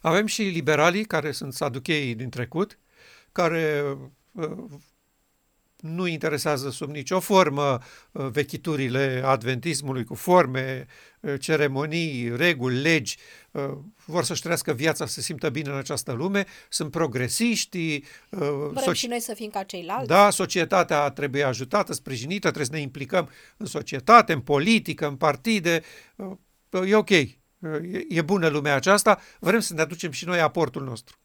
Avem 0.00 0.26
și 0.26 0.42
liberalii, 0.42 1.04
care 1.04 1.32
sunt 1.32 1.52
saducheii 1.52 2.14
din 2.14 2.30
trecut, 2.30 2.78
care 3.32 3.82
uh, 4.32 4.64
nu 5.82 6.06
interesează 6.06 6.70
sub 6.70 6.90
nicio 6.90 7.20
formă 7.20 7.78
uh, 8.12 8.26
vechiturile 8.26 9.22
adventismului 9.24 10.04
cu 10.04 10.14
forme, 10.14 10.86
uh, 11.20 11.34
ceremonii, 11.40 12.36
reguli, 12.36 12.80
legi, 12.80 13.16
vor 14.04 14.24
să-și 14.24 14.40
trăiască 14.40 14.72
viața, 14.72 15.06
să 15.06 15.12
se 15.12 15.20
simtă 15.20 15.50
bine 15.50 15.70
în 15.70 15.76
această 15.76 16.12
lume, 16.12 16.46
sunt 16.68 16.90
progresiști. 16.90 18.02
Vrem 18.28 18.72
soci... 18.84 18.96
și 18.96 19.06
noi 19.06 19.20
să 19.20 19.34
fim 19.34 19.50
ca 19.50 19.62
ceilalți. 19.62 20.06
Da, 20.06 20.30
societatea 20.30 21.10
trebuie 21.10 21.42
ajutată, 21.42 21.92
sprijinită, 21.92 22.46
trebuie 22.46 22.66
să 22.66 22.72
ne 22.72 22.80
implicăm 22.80 23.30
în 23.56 23.66
societate, 23.66 24.32
în 24.32 24.40
politică, 24.40 25.06
în 25.06 25.16
partide. 25.16 25.82
E 26.86 26.94
ok, 26.94 27.10
e 28.08 28.22
bună 28.24 28.48
lumea 28.48 28.74
aceasta, 28.74 29.20
vrem 29.40 29.60
să 29.60 29.74
ne 29.74 29.80
aducem 29.80 30.10
și 30.10 30.24
noi 30.24 30.40
aportul 30.40 30.84
nostru. 30.84 31.16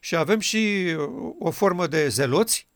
Și 0.00 0.16
avem 0.16 0.38
și 0.38 0.94
o 1.38 1.50
formă 1.50 1.86
de 1.86 2.08
zeloți, 2.08 2.66
uh, 2.66 2.69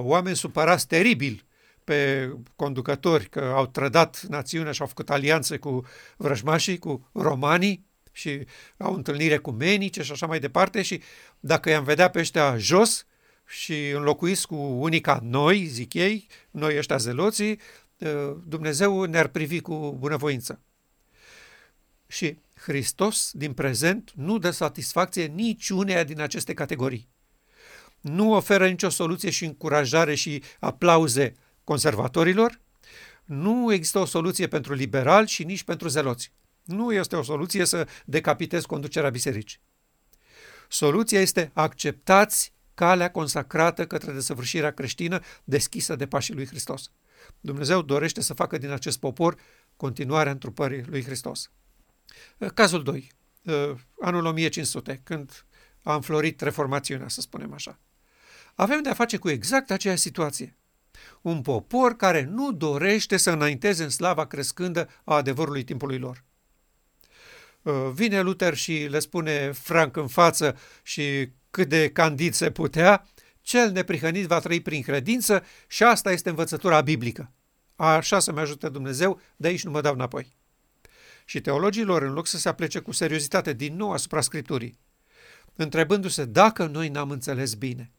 oameni 0.00 0.36
supărați 0.36 0.86
teribil 0.86 1.44
pe 1.84 2.30
conducători 2.56 3.28
că 3.28 3.40
au 3.40 3.66
trădat 3.66 4.22
națiunea 4.28 4.72
și 4.72 4.80
au 4.80 4.86
făcut 4.86 5.10
alianțe 5.10 5.56
cu 5.56 5.84
vrăjmașii, 6.16 6.78
cu 6.78 7.10
romanii 7.12 7.86
și 8.12 8.46
au 8.76 8.94
întâlnire 8.94 9.36
cu 9.36 9.50
menice 9.50 10.02
și 10.02 10.12
așa 10.12 10.26
mai 10.26 10.40
departe 10.40 10.82
și 10.82 11.02
dacă 11.40 11.70
i-am 11.70 11.84
vedea 11.84 12.10
pe 12.10 12.18
ăștia 12.18 12.58
jos 12.58 13.06
și 13.46 13.90
înlocuiți 13.90 14.46
cu 14.46 14.54
unii 14.54 15.00
ca 15.00 15.20
noi, 15.22 15.64
zic 15.64 15.94
ei, 15.94 16.26
noi 16.50 16.76
ăștia 16.76 16.96
zeloții, 16.96 17.60
uh, 17.98 18.36
Dumnezeu 18.46 19.04
ne-ar 19.04 19.28
privi 19.28 19.60
cu 19.60 19.96
bunăvoință. 19.98 20.60
Și 22.06 22.38
Hristos 22.54 23.30
din 23.32 23.52
prezent 23.52 24.12
nu 24.14 24.38
dă 24.38 24.50
satisfacție 24.50 25.24
niciuneia 25.26 26.04
din 26.04 26.20
aceste 26.20 26.54
categorii. 26.54 27.08
Nu 28.08 28.32
oferă 28.32 28.68
nicio 28.68 28.88
soluție 28.88 29.30
și 29.30 29.44
încurajare 29.44 30.14
și 30.14 30.42
aplauze 30.60 31.32
conservatorilor, 31.64 32.60
nu 33.24 33.72
există 33.72 33.98
o 33.98 34.04
soluție 34.04 34.46
pentru 34.46 34.74
liberali 34.74 35.28
și 35.28 35.44
nici 35.44 35.62
pentru 35.62 35.88
zeloți. 35.88 36.32
Nu 36.64 36.92
este 36.92 37.16
o 37.16 37.22
soluție 37.22 37.64
să 37.64 37.88
decapitezi 38.04 38.66
conducerea 38.66 39.10
bisericii. 39.10 39.60
Soluția 40.68 41.20
este 41.20 41.50
acceptați 41.54 42.52
calea 42.74 43.10
consacrată 43.10 43.86
către 43.86 44.12
desăvârșirea 44.12 44.72
creștină 44.72 45.20
deschisă 45.44 45.96
de 45.96 46.06
pașii 46.06 46.34
lui 46.34 46.46
Hristos. 46.46 46.90
Dumnezeu 47.40 47.82
dorește 47.82 48.20
să 48.20 48.34
facă 48.34 48.58
din 48.58 48.70
acest 48.70 48.98
popor 48.98 49.36
continuarea 49.76 50.32
întrupării 50.32 50.84
lui 50.86 51.04
Hristos. 51.04 51.50
Uh, 52.38 52.50
cazul 52.50 52.82
2, 52.82 53.12
uh, 53.42 53.74
anul 54.00 54.24
1500, 54.24 55.00
când 55.04 55.44
a 55.82 55.94
înflorit 55.94 56.40
reformațiunea, 56.40 57.08
să 57.08 57.20
spunem 57.20 57.52
așa. 57.52 57.78
Avem 58.56 58.82
de 58.82 58.88
a 58.88 58.94
face 58.94 59.16
cu 59.16 59.28
exact 59.28 59.70
aceeași 59.70 60.00
situație. 60.00 60.56
Un 61.20 61.42
popor 61.42 61.96
care 61.96 62.22
nu 62.22 62.52
dorește 62.52 63.16
să 63.16 63.30
înainteze 63.30 63.82
în 63.82 63.90
slava 63.90 64.26
crescândă 64.26 64.88
a 65.04 65.14
adevărului 65.14 65.64
timpului 65.64 65.98
lor. 65.98 66.24
Uh, 67.62 67.90
vine 67.92 68.20
Luther 68.20 68.54
și 68.54 68.86
le 68.90 68.98
spune 68.98 69.52
franc 69.52 69.96
în 69.96 70.06
față 70.06 70.58
și 70.82 71.28
cât 71.50 71.68
de 71.68 71.90
candid 71.90 72.34
se 72.34 72.50
putea, 72.50 73.06
cel 73.40 73.70
neprihănit 73.70 74.26
va 74.26 74.38
trăi 74.38 74.60
prin 74.60 74.82
credință 74.82 75.44
și 75.66 75.82
asta 75.82 76.12
este 76.12 76.28
învățătura 76.28 76.80
biblică. 76.80 77.32
Așa 77.76 78.18
să-mi 78.18 78.38
ajute 78.38 78.68
Dumnezeu, 78.68 79.20
de 79.36 79.48
aici 79.48 79.64
nu 79.64 79.70
mă 79.70 79.80
dau 79.80 79.94
înapoi 79.94 80.36
și 81.28 81.40
teologilor, 81.40 82.02
în 82.02 82.12
loc 82.12 82.26
să 82.26 82.38
se 82.38 82.48
aplece 82.48 82.78
cu 82.78 82.92
seriozitate 82.92 83.52
din 83.52 83.76
nou 83.76 83.92
asupra 83.92 84.20
Scripturii, 84.20 84.78
întrebându-se 85.56 86.24
dacă 86.24 86.66
noi 86.66 86.88
n-am 86.88 87.10
înțeles 87.10 87.54
bine, 87.54 87.92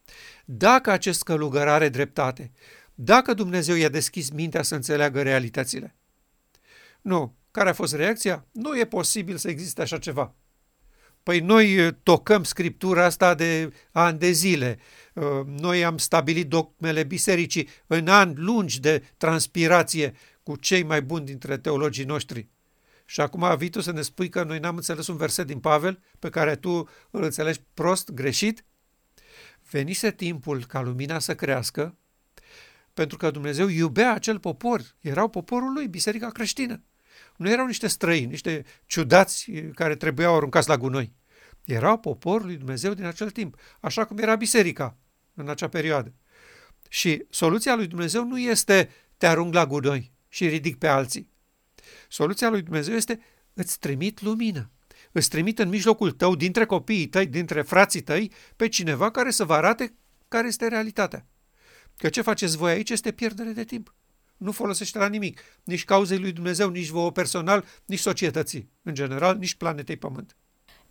dacă 0.45 0.91
acest 0.91 1.23
călugăr 1.23 1.67
are 1.67 1.89
dreptate, 1.89 2.51
dacă 2.95 3.33
Dumnezeu 3.33 3.75
i-a 3.75 3.89
deschis 3.89 4.29
mintea 4.29 4.61
să 4.61 4.75
înțeleagă 4.75 5.21
realitățile. 5.21 5.95
Nu. 7.01 7.35
Care 7.51 7.69
a 7.69 7.73
fost 7.73 7.93
reacția? 7.93 8.45
Nu 8.51 8.79
e 8.79 8.85
posibil 8.85 9.37
să 9.37 9.49
existe 9.49 9.81
așa 9.81 9.97
ceva. 9.97 10.35
Păi 11.23 11.39
noi 11.39 11.95
tocăm 12.03 12.43
scriptura 12.43 13.05
asta 13.05 13.33
de 13.33 13.73
ani 13.91 14.19
de 14.19 14.31
zile. 14.31 14.79
Noi 15.45 15.85
am 15.85 15.97
stabilit 15.97 16.49
dogmele 16.49 17.03
bisericii 17.03 17.69
în 17.87 18.07
ani 18.07 18.33
lungi 18.35 18.79
de 18.79 19.03
transpirație 19.17 20.13
cu 20.43 20.55
cei 20.55 20.83
mai 20.83 21.01
buni 21.01 21.25
dintre 21.25 21.57
teologii 21.57 22.05
noștri. 22.05 22.47
Și 23.09 23.21
acum 23.21 23.57
vii 23.57 23.69
tu 23.69 23.81
să 23.81 23.91
ne 23.91 24.01
spui 24.01 24.29
că 24.29 24.43
noi 24.43 24.59
n-am 24.59 24.75
înțeles 24.75 25.07
un 25.07 25.17
verset 25.17 25.47
din 25.47 25.59
Pavel 25.59 26.03
pe 26.19 26.29
care 26.29 26.55
tu 26.55 26.89
îl 27.09 27.23
înțelegi 27.23 27.61
prost, 27.73 28.11
greșit? 28.11 28.65
Venise 29.69 30.11
timpul 30.11 30.65
ca 30.65 30.81
lumina 30.81 31.19
să 31.19 31.35
crească, 31.35 31.97
pentru 32.93 33.17
că 33.17 33.31
Dumnezeu 33.31 33.67
iubea 33.67 34.13
acel 34.13 34.39
popor. 34.39 34.81
Erau 34.99 35.29
poporul 35.29 35.73
lui, 35.73 35.87
biserica 35.87 36.29
creștină. 36.29 36.83
Nu 37.35 37.49
erau 37.49 37.65
niște 37.65 37.87
străini, 37.87 38.31
niște 38.31 38.65
ciudați 38.85 39.51
care 39.73 39.95
trebuiau 39.95 40.35
aruncați 40.35 40.69
la 40.69 40.77
gunoi. 40.77 41.13
Erau 41.63 41.99
poporul 41.99 42.45
lui 42.45 42.57
Dumnezeu 42.57 42.93
din 42.93 43.05
acel 43.05 43.29
timp, 43.29 43.55
așa 43.79 44.05
cum 44.05 44.17
era 44.17 44.35
biserica 44.35 44.97
în 45.33 45.49
acea 45.49 45.67
perioadă. 45.67 46.13
Și 46.89 47.25
soluția 47.29 47.75
lui 47.75 47.87
Dumnezeu 47.87 48.25
nu 48.25 48.39
este 48.39 48.89
te 49.17 49.27
arunc 49.27 49.53
la 49.53 49.65
gunoi 49.65 50.11
și 50.27 50.47
ridic 50.47 50.77
pe 50.77 50.87
alții. 50.87 51.35
Soluția 52.07 52.49
lui 52.49 52.61
Dumnezeu 52.61 52.95
este 52.95 53.19
îți 53.53 53.79
trimit 53.79 54.21
lumină. 54.21 54.69
Îți 55.11 55.29
trimit 55.29 55.59
în 55.59 55.69
mijlocul 55.69 56.11
tău, 56.11 56.35
dintre 56.35 56.65
copiii 56.65 57.07
tăi, 57.07 57.25
dintre 57.25 57.61
frații 57.61 58.01
tăi, 58.01 58.31
pe 58.55 58.67
cineva 58.67 59.11
care 59.11 59.31
să 59.31 59.45
vă 59.45 59.53
arate 59.53 59.93
care 60.27 60.47
este 60.47 60.67
realitatea. 60.67 61.25
Că 61.97 62.09
ce 62.09 62.21
faceți 62.21 62.57
voi 62.57 62.71
aici 62.71 62.89
este 62.89 63.11
pierdere 63.11 63.49
de 63.49 63.63
timp. 63.63 63.93
Nu 64.37 64.51
folosește 64.51 64.97
la 64.97 65.07
nimic, 65.07 65.41
nici 65.63 65.85
cauzei 65.85 66.17
lui 66.17 66.31
Dumnezeu, 66.31 66.69
nici 66.69 66.87
vouă 66.87 67.11
personal, 67.11 67.65
nici 67.85 67.99
societății, 67.99 68.69
în 68.81 68.93
general, 68.93 69.37
nici 69.37 69.55
planetei 69.55 69.97
Pământ. 69.97 70.35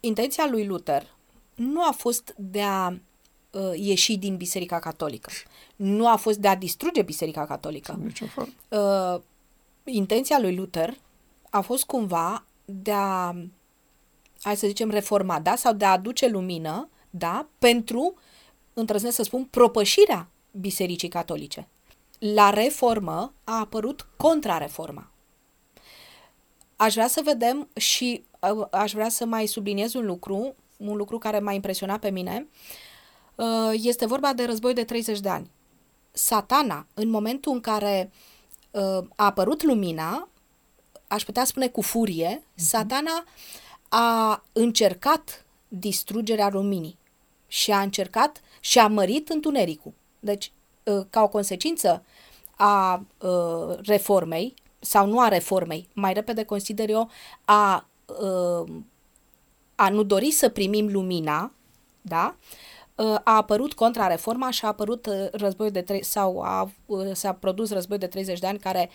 Intenția 0.00 0.48
lui 0.50 0.66
Luther 0.66 1.16
nu 1.54 1.82
a 1.82 1.92
fost 1.92 2.34
de 2.36 2.62
a 2.62 2.88
uh, 3.50 3.72
ieși 3.74 4.16
din 4.16 4.36
Biserica 4.36 4.78
Catolică. 4.78 5.30
Nu 5.76 6.08
a 6.08 6.16
fost 6.16 6.38
de 6.38 6.48
a 6.48 6.56
distruge 6.56 7.02
Biserica 7.02 7.46
Catolică. 7.46 8.00
Uh, 8.68 9.20
intenția 9.84 10.38
lui 10.40 10.56
Luther 10.56 10.96
a 11.56 11.60
fost 11.60 11.84
cumva 11.84 12.44
de 12.64 12.92
a, 12.92 13.34
hai 14.40 14.56
să 14.56 14.66
zicem, 14.66 14.90
reforma, 14.90 15.40
da? 15.40 15.56
Sau 15.56 15.72
de 15.72 15.84
a 15.84 15.90
aduce 15.90 16.28
lumină, 16.28 16.88
da? 17.10 17.48
Pentru, 17.58 18.14
întrăznesc 18.72 19.16
să 19.16 19.22
spun, 19.22 19.44
propășirea 19.44 20.28
Bisericii 20.50 21.08
Catolice. 21.08 21.68
La 22.18 22.50
reformă 22.50 23.32
a 23.44 23.58
apărut 23.58 24.06
contrareforma. 24.16 25.10
aș 26.76 26.94
vrea 26.94 27.08
să 27.08 27.20
vedem 27.24 27.68
și 27.76 28.24
uh, 28.40 28.66
aș 28.70 28.92
vrea 28.92 29.08
să 29.08 29.24
mai 29.24 29.46
subliniez 29.46 29.94
un 29.94 30.06
lucru, 30.06 30.54
un 30.76 30.96
lucru 30.96 31.18
care 31.18 31.38
m-a 31.38 31.52
impresionat 31.52 32.00
pe 32.00 32.10
mine. 32.10 32.46
Uh, 33.34 33.72
este 33.72 34.06
vorba 34.06 34.32
de 34.32 34.44
război 34.44 34.74
de 34.74 34.84
30 34.84 35.20
de 35.20 35.28
ani. 35.28 35.50
Satana, 36.10 36.86
în 36.94 37.08
momentul 37.08 37.52
în 37.52 37.60
care 37.60 38.10
uh, 38.70 38.82
a 39.16 39.24
apărut 39.24 39.62
lumina, 39.62 40.28
aș 41.06 41.24
putea 41.24 41.44
spune 41.44 41.68
cu 41.68 41.80
furie, 41.80 42.38
uh-huh. 42.42 42.54
satana 42.54 43.24
a 43.88 44.44
încercat 44.52 45.44
distrugerea 45.68 46.48
luminii 46.48 46.98
și 47.46 47.70
a 47.70 47.80
încercat 47.80 48.40
și 48.60 48.78
a 48.78 48.86
mărit 48.86 49.28
întunericul. 49.28 49.92
Deci, 50.20 50.52
ca 51.10 51.22
o 51.22 51.28
consecință 51.28 52.04
a 52.56 53.06
reformei, 53.82 54.54
sau 54.80 55.06
nu 55.06 55.20
a 55.20 55.28
reformei, 55.28 55.88
mai 55.92 56.12
repede 56.12 56.44
consider 56.44 56.88
eu, 56.88 57.10
a, 57.44 57.88
a 59.74 59.88
nu 59.88 60.02
dori 60.02 60.30
să 60.30 60.48
primim 60.48 60.92
lumina, 60.92 61.52
da? 62.00 62.36
A 63.04 63.20
apărut 63.36 63.72
contrareforma 63.74 64.50
și 64.50 64.64
a 64.64 64.68
apărut 64.68 65.08
războiul 65.32 65.72
de 65.72 65.82
tre- 65.82 66.02
sau 66.02 66.40
a, 66.40 66.70
s-a 67.12 67.32
produs 67.32 67.70
război 67.70 67.98
de 67.98 68.06
30 68.06 68.38
de 68.38 68.46
ani 68.46 68.58
care 68.58 68.90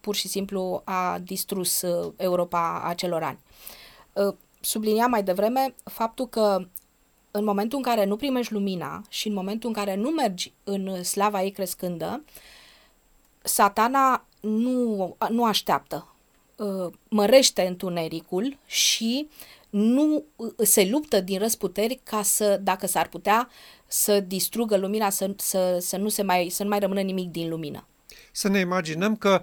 pur 0.00 0.14
și 0.14 0.28
simplu 0.28 0.82
a 0.84 1.18
distrus 1.18 1.84
Europa 2.16 2.82
acelor 2.84 3.22
ani. 3.22 3.38
Sublinia 4.60 5.06
mai 5.06 5.22
devreme 5.22 5.74
faptul 5.84 6.28
că 6.28 6.66
în 7.30 7.44
momentul 7.44 7.78
în 7.78 7.84
care 7.84 8.04
nu 8.04 8.16
primești 8.16 8.52
lumina 8.52 9.02
și 9.08 9.28
în 9.28 9.34
momentul 9.34 9.68
în 9.68 9.74
care 9.74 9.94
nu 9.94 10.08
mergi 10.10 10.52
în 10.64 11.04
slava 11.04 11.42
ei 11.42 11.50
crescândă, 11.50 12.24
satana 13.42 14.24
nu, 14.40 15.16
nu 15.28 15.44
așteaptă. 15.44 16.12
Uh, 16.56 16.92
mărește 17.08 17.66
întunericul 17.66 18.56
și 18.66 19.28
nu 19.78 20.24
uh, 20.36 20.52
se 20.62 20.88
luptă 20.90 21.20
din 21.20 21.38
răsputeri 21.38 22.00
ca 22.02 22.22
să, 22.22 22.60
dacă 22.62 22.86
s-ar 22.86 23.08
putea, 23.08 23.48
să 23.86 24.20
distrugă 24.20 24.76
lumina, 24.76 25.10
să, 25.10 25.34
să, 25.36 25.78
să, 25.80 25.96
nu, 25.96 26.08
se 26.08 26.22
mai, 26.22 26.48
să 26.50 26.62
nu 26.62 26.68
mai 26.68 26.78
rămână 26.78 27.00
nimic 27.00 27.30
din 27.30 27.48
lumină. 27.48 27.86
Să 28.32 28.48
ne 28.48 28.58
imaginăm 28.58 29.16
că 29.16 29.42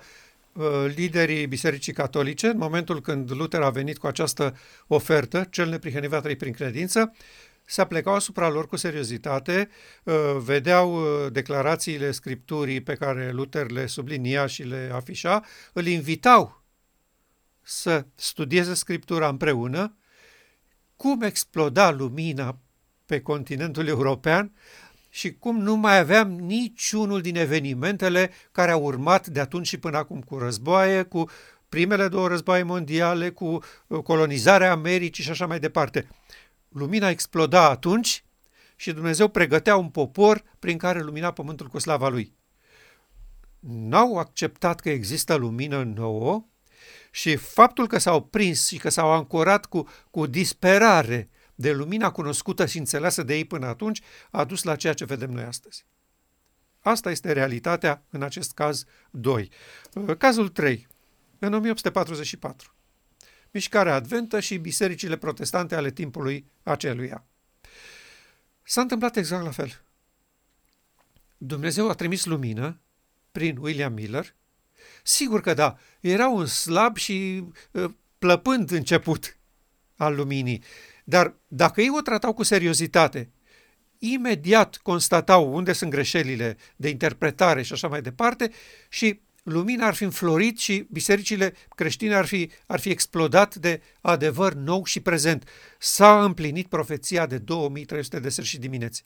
uh, 0.54 0.64
liderii 0.96 1.48
Bisericii 1.48 1.94
Catolice, 1.94 2.48
în 2.48 2.58
momentul 2.58 3.02
când 3.02 3.32
Luther 3.32 3.62
a 3.62 3.70
venit 3.70 3.98
cu 3.98 4.08
această 4.08 4.58
ofertă, 4.88 5.48
cel 5.52 5.70
neprihănit 5.70 6.10
va 6.10 6.20
trăi 6.20 6.36
prin 6.36 6.54
credință, 6.54 7.14
se 7.66 7.82
aplecau 7.82 8.14
asupra 8.14 8.50
lor 8.50 8.68
cu 8.68 8.76
seriozitate, 8.76 9.70
uh, 10.04 10.14
vedeau 10.38 10.96
uh, 10.96 11.32
declarațiile 11.32 12.12
Scripturii 12.12 12.82
pe 12.82 12.94
care 12.94 13.32
Luther 13.32 13.72
le 13.72 13.86
sublinia 13.86 14.46
și 14.46 14.64
le 14.64 14.90
afișa, 14.94 15.44
îl 15.74 15.86
invitau 15.86 16.64
să 17.62 18.06
studieze 18.16 18.74
Scriptura 18.74 19.28
împreună, 19.28 19.96
cum 20.96 21.22
exploda 21.22 21.92
lumina 21.92 22.58
pe 23.06 23.22
continentul 23.22 23.88
european 23.88 24.52
și 25.10 25.34
cum 25.34 25.60
nu 25.60 25.76
mai 25.76 25.98
aveam 25.98 26.32
niciunul 26.32 27.22
din 27.22 27.36
evenimentele 27.36 28.32
care 28.52 28.72
au 28.72 28.84
urmat 28.84 29.28
de 29.28 29.40
atunci 29.40 29.68
și 29.68 29.78
până 29.78 29.98
acum 29.98 30.22
cu 30.22 30.38
războaie, 30.38 31.04
cu 31.04 31.30
primele 31.70 32.08
două 32.08 32.28
războaie 32.28 32.64
mondiale, 32.64 33.30
cu 33.30 33.64
uh, 33.88 34.02
colonizarea 34.04 34.72
Americii 34.72 35.24
și 35.24 35.30
așa 35.30 35.46
mai 35.46 35.60
departe. 35.60 36.08
Lumina 36.70 37.10
exploda 37.10 37.70
atunci 37.70 38.24
și 38.76 38.92
Dumnezeu 38.92 39.28
pregătea 39.28 39.76
un 39.76 39.90
popor 39.90 40.44
prin 40.60 40.78
care 40.78 41.02
lumina 41.02 41.32
pământul 41.32 41.68
cu 41.68 41.80
slava 41.80 42.10
lui. 42.10 42.34
N-au 43.60 44.18
acceptat 44.18 44.80
că 44.80 44.90
există 44.90 45.36
lumină 45.36 45.84
nouă 45.84 46.46
și 47.16 47.36
faptul 47.36 47.88
că 47.88 47.98
s-au 47.98 48.24
prins 48.24 48.68
și 48.68 48.78
că 48.78 48.90
s-au 48.90 49.12
ancorat 49.12 49.66
cu, 49.66 49.88
cu 50.12 50.26
disperare 50.26 51.30
de 51.56 51.72
lumina 51.72 52.12
cunoscută 52.12 52.66
și 52.66 52.78
înțeleasă 52.78 53.24
de 53.24 53.36
ei 53.36 53.46
până 53.46 53.66
atunci 53.66 54.02
a 54.32 54.44
dus 54.44 54.64
la 54.64 54.76
ceea 54.76 54.94
ce 54.94 55.06
vedem 55.06 55.32
noi 55.32 55.44
astăzi. 55.44 55.86
Asta 56.80 57.12
este 57.12 57.32
realitatea 57.32 58.04
în 58.10 58.22
acest 58.22 58.54
caz 58.54 58.84
2. 59.12 59.50
Cazul 60.18 60.50
3. 60.50 60.88
În 61.40 61.54
1844 61.54 62.76
mișcarea 63.52 63.94
adventă 63.94 64.40
și 64.40 64.58
bisericile 64.58 65.18
protestante 65.18 65.76
ale 65.76 65.92
timpului 65.92 66.46
aceluia. 66.64 67.26
S-a 68.64 68.82
întâmplat 68.82 69.16
exact 69.16 69.44
la 69.44 69.52
fel. 69.52 69.82
Dumnezeu 71.38 71.90
a 71.90 71.94
trimis 71.94 72.26
lumină 72.26 72.80
prin 73.32 73.58
William 73.58 73.94
Miller. 73.94 74.36
Sigur 75.04 75.42
că 75.42 75.54
da, 75.54 75.78
era 76.00 76.28
un 76.28 76.46
slab 76.46 76.98
și 76.98 77.44
uh, 77.72 77.90
plăpând 78.18 78.72
început 78.72 79.38
al 79.96 80.16
luminii, 80.16 80.64
dar 81.04 81.36
dacă 81.48 81.82
ei 81.82 81.90
o 81.98 82.02
tratau 82.02 82.34
cu 82.34 82.44
seriozitate, 82.44 83.30
imediat 84.00 84.80
constatau 84.84 85.54
unde 85.54 85.74
sunt 85.74 85.90
greșelile 85.90 86.58
de 86.76 86.90
interpretare 86.90 87.62
și 87.62 87.74
așa 87.74 87.88
mai 87.88 88.02
departe 88.02 88.52
și 88.90 89.20
lumina 89.46 89.86
ar 89.86 89.94
fi 89.94 90.04
înflorit 90.04 90.60
și 90.60 90.88
bisericile 90.92 91.54
creștine 91.76 92.16
ar 92.16 92.26
fi, 92.26 92.52
ar 92.68 92.80
fi 92.80 92.90
explodat 92.90 93.56
de 93.56 93.82
adevăr 94.02 94.54
nou 94.54 94.84
și 94.84 95.00
prezent. 95.00 95.50
S-a 95.80 96.24
împlinit 96.24 96.68
profeția 96.68 97.26
de 97.26 97.38
2300 97.38 98.20
de 98.20 98.30
seri 98.30 98.48
și 98.48 98.58
dimineți. 98.58 99.04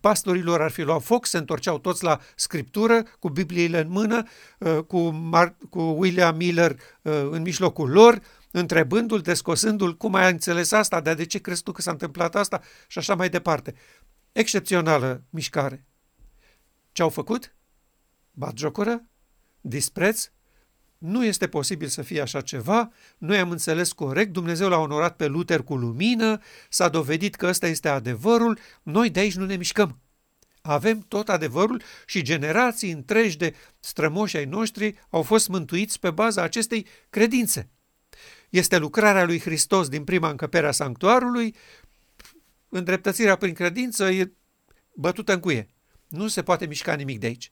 Pastorilor 0.00 0.62
ar 0.62 0.70
fi 0.70 0.82
luat 0.82 1.02
foc, 1.02 1.26
se 1.26 1.38
întorceau 1.38 1.78
toți 1.78 2.04
la 2.04 2.20
scriptură, 2.34 3.02
cu 3.18 3.28
Bibliile 3.28 3.80
în 3.80 3.88
mână, 3.88 4.22
uh, 4.58 4.78
cu, 4.78 5.30
Mar- 5.32 5.56
cu 5.70 5.80
William 5.80 6.36
Miller 6.36 6.70
uh, 6.70 7.12
în 7.30 7.42
mijlocul 7.42 7.90
lor, 7.90 8.20
întrebându-l, 8.50 9.20
descosându-l 9.20 9.96
cum 9.96 10.14
ai 10.14 10.30
înțeles 10.30 10.72
asta, 10.72 11.00
dar 11.00 11.14
de 11.14 11.26
ce 11.26 11.38
crezi 11.38 11.62
tu 11.62 11.72
că 11.72 11.82
s-a 11.82 11.90
întâmplat 11.90 12.34
asta 12.34 12.60
și 12.86 12.98
așa 12.98 13.14
mai 13.14 13.28
departe. 13.28 13.74
Excepțională 14.32 15.24
mișcare. 15.30 15.86
Ce 16.92 17.02
au 17.02 17.08
făcut? 17.08 17.54
Bat 18.30 18.56
jocură? 18.56 19.02
Dispreț, 19.68 20.30
nu 20.98 21.24
este 21.24 21.48
posibil 21.48 21.88
să 21.88 22.02
fie 22.02 22.20
așa 22.20 22.40
ceva, 22.40 22.92
noi 23.18 23.38
am 23.38 23.50
înțeles 23.50 23.92
corect, 23.92 24.32
Dumnezeu 24.32 24.68
l-a 24.68 24.78
onorat 24.78 25.16
pe 25.16 25.26
Luther 25.26 25.62
cu 25.62 25.76
lumină, 25.76 26.40
s-a 26.68 26.88
dovedit 26.88 27.34
că 27.34 27.46
ăsta 27.46 27.66
este 27.66 27.88
adevărul, 27.88 28.58
noi 28.82 29.10
de 29.10 29.20
aici 29.20 29.36
nu 29.36 29.44
ne 29.44 29.56
mișcăm. 29.56 30.00
Avem 30.60 31.04
tot 31.08 31.28
adevărul 31.28 31.82
și 32.06 32.22
generații 32.22 32.90
întregi 32.90 33.36
de 33.36 33.54
strămoși 33.80 34.36
ai 34.36 34.44
noștri 34.44 34.98
au 35.10 35.22
fost 35.22 35.48
mântuiți 35.48 36.00
pe 36.00 36.10
baza 36.10 36.42
acestei 36.42 36.86
credințe. 37.10 37.70
Este 38.50 38.76
lucrarea 38.76 39.24
lui 39.24 39.40
Hristos 39.40 39.88
din 39.88 40.04
prima 40.04 40.30
încăpere 40.30 40.66
a 40.66 40.70
sanctuarului, 40.70 41.54
îndreptățirea 42.68 43.36
prin 43.36 43.54
credință 43.54 44.10
e 44.10 44.32
bătută 44.94 45.32
în 45.32 45.40
cuie. 45.40 45.66
Nu 46.08 46.28
se 46.28 46.42
poate 46.42 46.66
mișca 46.66 46.94
nimic 46.94 47.18
de 47.18 47.26
aici. 47.26 47.50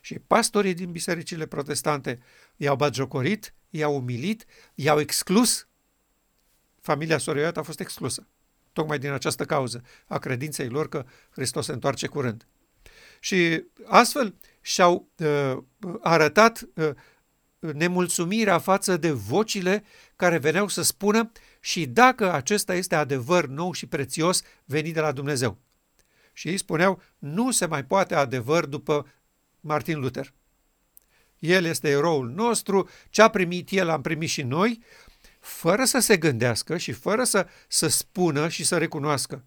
Și 0.00 0.18
pastorii 0.18 0.74
din 0.74 0.92
bisericile 0.92 1.46
protestante 1.46 2.20
i-au 2.56 2.76
batjocorit, 2.76 3.54
i-au 3.70 3.96
umilit, 3.96 4.44
i-au 4.74 5.00
exclus. 5.00 5.68
Familia 6.80 7.18
Sorioiat 7.18 7.56
a 7.56 7.62
fost 7.62 7.80
exclusă, 7.80 8.26
tocmai 8.72 8.98
din 8.98 9.10
această 9.10 9.44
cauză 9.44 9.82
a 10.06 10.18
credinței 10.18 10.68
lor 10.68 10.88
că 10.88 11.04
Hristos 11.30 11.64
se 11.64 11.72
întoarce 11.72 12.06
curând. 12.06 12.46
Și 13.20 13.64
astfel 13.86 14.34
și-au 14.60 15.08
uh, 15.16 15.56
arătat 16.00 16.68
uh, 16.74 16.90
nemulțumirea 17.58 18.58
față 18.58 18.96
de 18.96 19.10
vocile 19.10 19.84
care 20.16 20.38
veneau 20.38 20.68
să 20.68 20.82
spună 20.82 21.32
și 21.60 21.86
dacă 21.86 22.32
acesta 22.32 22.74
este 22.74 22.94
adevăr 22.94 23.46
nou 23.46 23.72
și 23.72 23.86
prețios 23.86 24.42
venit 24.64 24.94
de 24.94 25.00
la 25.00 25.12
Dumnezeu. 25.12 25.58
Și 26.32 26.48
ei 26.48 26.56
spuneau, 26.56 27.02
nu 27.18 27.50
se 27.50 27.66
mai 27.66 27.84
poate 27.84 28.14
adevăr 28.14 28.66
după 28.66 29.06
Martin 29.60 29.98
Luther. 29.98 30.32
El 31.38 31.64
este 31.64 31.88
eroul 31.88 32.30
nostru, 32.30 32.88
ce 33.10 33.22
a 33.22 33.28
primit 33.28 33.70
el 33.70 33.88
am 33.88 34.00
primit 34.00 34.28
și 34.28 34.42
noi, 34.42 34.82
fără 35.40 35.84
să 35.84 35.98
se 35.98 36.16
gândească 36.16 36.76
și 36.76 36.92
fără 36.92 37.24
să, 37.24 37.46
să 37.68 37.88
spună 37.88 38.48
și 38.48 38.64
să 38.64 38.78
recunoască. 38.78 39.44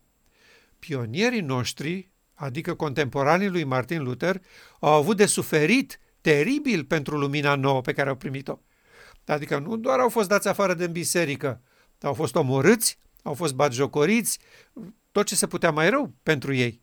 Pionierii 0.79 1.41
noștri, 1.41 2.11
adică 2.33 2.73
contemporanii 2.73 3.49
lui 3.49 3.63
Martin 3.63 4.03
Luther, 4.03 4.41
au 4.79 4.93
avut 4.93 5.17
de 5.17 5.25
suferit 5.25 5.99
teribil 6.21 6.85
pentru 6.85 7.17
lumina 7.17 7.55
nouă 7.55 7.81
pe 7.81 7.93
care 7.93 8.09
au 8.09 8.15
primit-o. 8.15 8.59
Adică 9.25 9.57
nu 9.57 9.77
doar 9.77 9.99
au 9.99 10.09
fost 10.09 10.27
dați 10.27 10.47
afară 10.47 10.73
din 10.73 10.91
biserică, 10.91 11.61
au 12.01 12.13
fost 12.13 12.35
omorâți, 12.35 12.97
au 13.23 13.33
fost 13.33 13.53
batjocoriți, 13.53 14.39
tot 15.11 15.25
ce 15.25 15.35
se 15.35 15.47
putea 15.47 15.71
mai 15.71 15.89
rău 15.89 16.13
pentru 16.23 16.53
ei. 16.53 16.81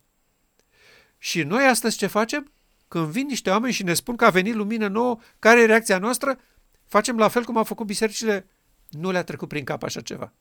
Și 1.18 1.42
noi 1.42 1.64
astăzi 1.64 1.96
ce 1.96 2.07
facem? 2.07 2.52
Când 2.89 3.07
vin 3.07 3.26
niște 3.26 3.51
oameni 3.51 3.72
și 3.72 3.82
ne 3.82 3.95
spun 3.95 4.16
că 4.16 4.24
a 4.24 4.30
venit 4.30 4.55
lumină 4.55 4.89
nouă, 4.89 5.18
care 5.39 5.61
e 5.61 5.66
reacția 5.66 5.99
noastră? 5.99 6.39
Facem 6.86 7.18
la 7.18 7.28
fel 7.28 7.45
cum 7.45 7.57
au 7.57 7.64
făcut 7.64 7.86
bisericile? 7.86 8.47
Nu 8.89 9.11
le-a 9.11 9.24
trecut 9.24 9.49
prin 9.49 9.64
cap 9.64 9.82
așa 9.82 10.01
ceva. 10.01 10.32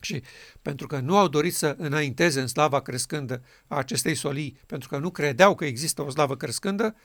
Și 0.00 0.22
pentru 0.62 0.86
că 0.86 0.98
nu 0.98 1.18
au 1.18 1.28
dorit 1.28 1.54
să 1.54 1.74
înainteze 1.78 2.40
în 2.40 2.46
slava 2.46 2.80
crescândă 2.80 3.42
a 3.66 3.76
acestei 3.76 4.14
solii, 4.14 4.60
pentru 4.66 4.88
că 4.88 4.98
nu 4.98 5.10
credeau 5.10 5.54
că 5.54 5.64
există 5.64 6.02
o 6.02 6.10
slavă 6.10 6.36
crescândă, 6.36 6.96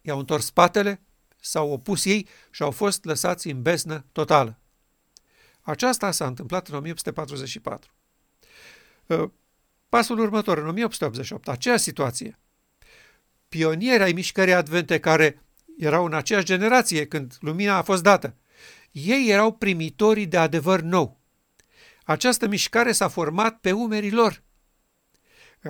i-au 0.00 0.18
întors 0.18 0.44
spatele, 0.44 1.02
s-au 1.40 1.70
opus 1.70 2.04
ei 2.04 2.28
și 2.50 2.62
au 2.62 2.70
fost 2.70 3.04
lăsați 3.04 3.48
în 3.48 3.62
besnă 3.62 4.04
totală. 4.12 4.58
Aceasta 5.60 6.10
s-a 6.10 6.26
întâmplat 6.26 6.68
în 6.68 6.74
1844. 6.74 7.92
Uh, 9.06 9.30
pasul 9.88 10.18
următor, 10.18 10.58
în 10.58 10.68
1888, 10.68 11.48
aceeași 11.48 11.82
situație. 11.82 12.38
Pionieri 13.54 14.02
ai 14.02 14.12
mișcării 14.12 14.52
advente 14.52 14.98
care 14.98 15.42
erau 15.78 16.04
în 16.04 16.14
aceeași 16.14 16.44
generație 16.44 17.06
când 17.06 17.36
lumina 17.40 17.76
a 17.76 17.82
fost 17.82 18.02
dată. 18.02 18.34
Ei 18.90 19.26
erau 19.28 19.52
primitorii 19.52 20.26
de 20.26 20.36
adevăr 20.36 20.80
nou. 20.80 21.20
Această 22.04 22.48
mișcare 22.48 22.92
s-a 22.92 23.08
format 23.08 23.58
pe 23.58 23.72
umerii 23.72 24.10
lor. 24.10 24.42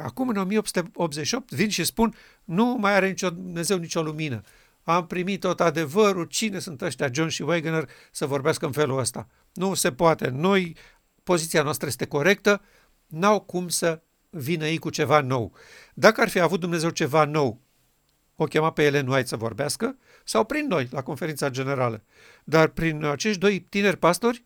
Acum, 0.02 0.28
în 0.28 0.36
1888, 0.36 1.50
vin 1.50 1.68
și 1.68 1.84
spun, 1.84 2.14
nu 2.44 2.64
mai 2.64 2.92
are 2.92 3.08
nicio 3.08 3.30
Dumnezeu 3.30 3.78
nicio 3.78 4.02
lumină. 4.02 4.40
Am 4.82 5.06
primit 5.06 5.40
tot 5.40 5.60
adevărul, 5.60 6.24
cine 6.24 6.58
sunt 6.58 6.82
ăștia, 6.82 7.08
John 7.12 7.28
și 7.28 7.42
Wagner, 7.42 7.88
să 8.10 8.26
vorbească 8.26 8.66
în 8.66 8.72
felul 8.72 8.98
ăsta. 8.98 9.28
Nu 9.52 9.74
se 9.74 9.92
poate. 9.92 10.28
Noi, 10.28 10.76
poziția 11.22 11.62
noastră 11.62 11.86
este 11.86 12.06
corectă, 12.06 12.62
n-au 13.06 13.40
cum 13.40 13.68
să 13.68 14.02
vină 14.30 14.66
ei 14.66 14.78
cu 14.78 14.90
ceva 14.90 15.20
nou. 15.20 15.52
Dacă 15.94 16.20
ar 16.20 16.28
fi 16.28 16.40
avut 16.40 16.60
Dumnezeu 16.60 16.90
ceva 16.90 17.24
nou, 17.24 17.62
o 18.36 18.44
chema 18.44 18.70
pe 18.70 18.82
Ellen 18.82 19.08
White 19.08 19.28
să 19.28 19.36
vorbească, 19.36 19.96
sau 20.24 20.44
prin 20.44 20.66
noi, 20.66 20.88
la 20.90 21.02
conferința 21.02 21.50
generală. 21.50 22.02
Dar 22.44 22.68
prin 22.68 23.04
acești 23.04 23.38
doi 23.38 23.60
tineri 23.60 23.96
pastori, 23.96 24.44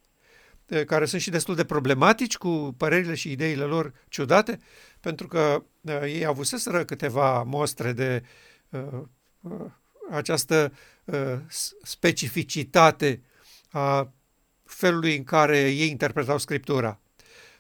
eh, 0.67 0.85
care 0.85 1.05
sunt 1.05 1.21
și 1.21 1.31
destul 1.31 1.55
de 1.55 1.65
problematici 1.65 2.37
cu 2.37 2.75
părerile 2.77 3.15
și 3.15 3.31
ideile 3.31 3.65
lor 3.65 3.93
ciudate, 4.09 4.59
pentru 5.01 5.27
că 5.27 5.63
uh, 5.81 6.01
ei 6.03 6.27
avuseseră 6.27 6.85
câteva 6.85 7.43
mostre 7.43 7.93
de 7.93 8.23
uh, 8.69 8.81
uh, 9.41 9.53
această 10.11 10.73
uh, 11.05 11.39
specificitate 11.83 13.23
a 13.71 14.13
felului 14.65 15.17
în 15.17 15.25
care 15.25 15.59
ei 15.59 15.89
interpretau 15.89 16.39
Scriptura. 16.39 17.01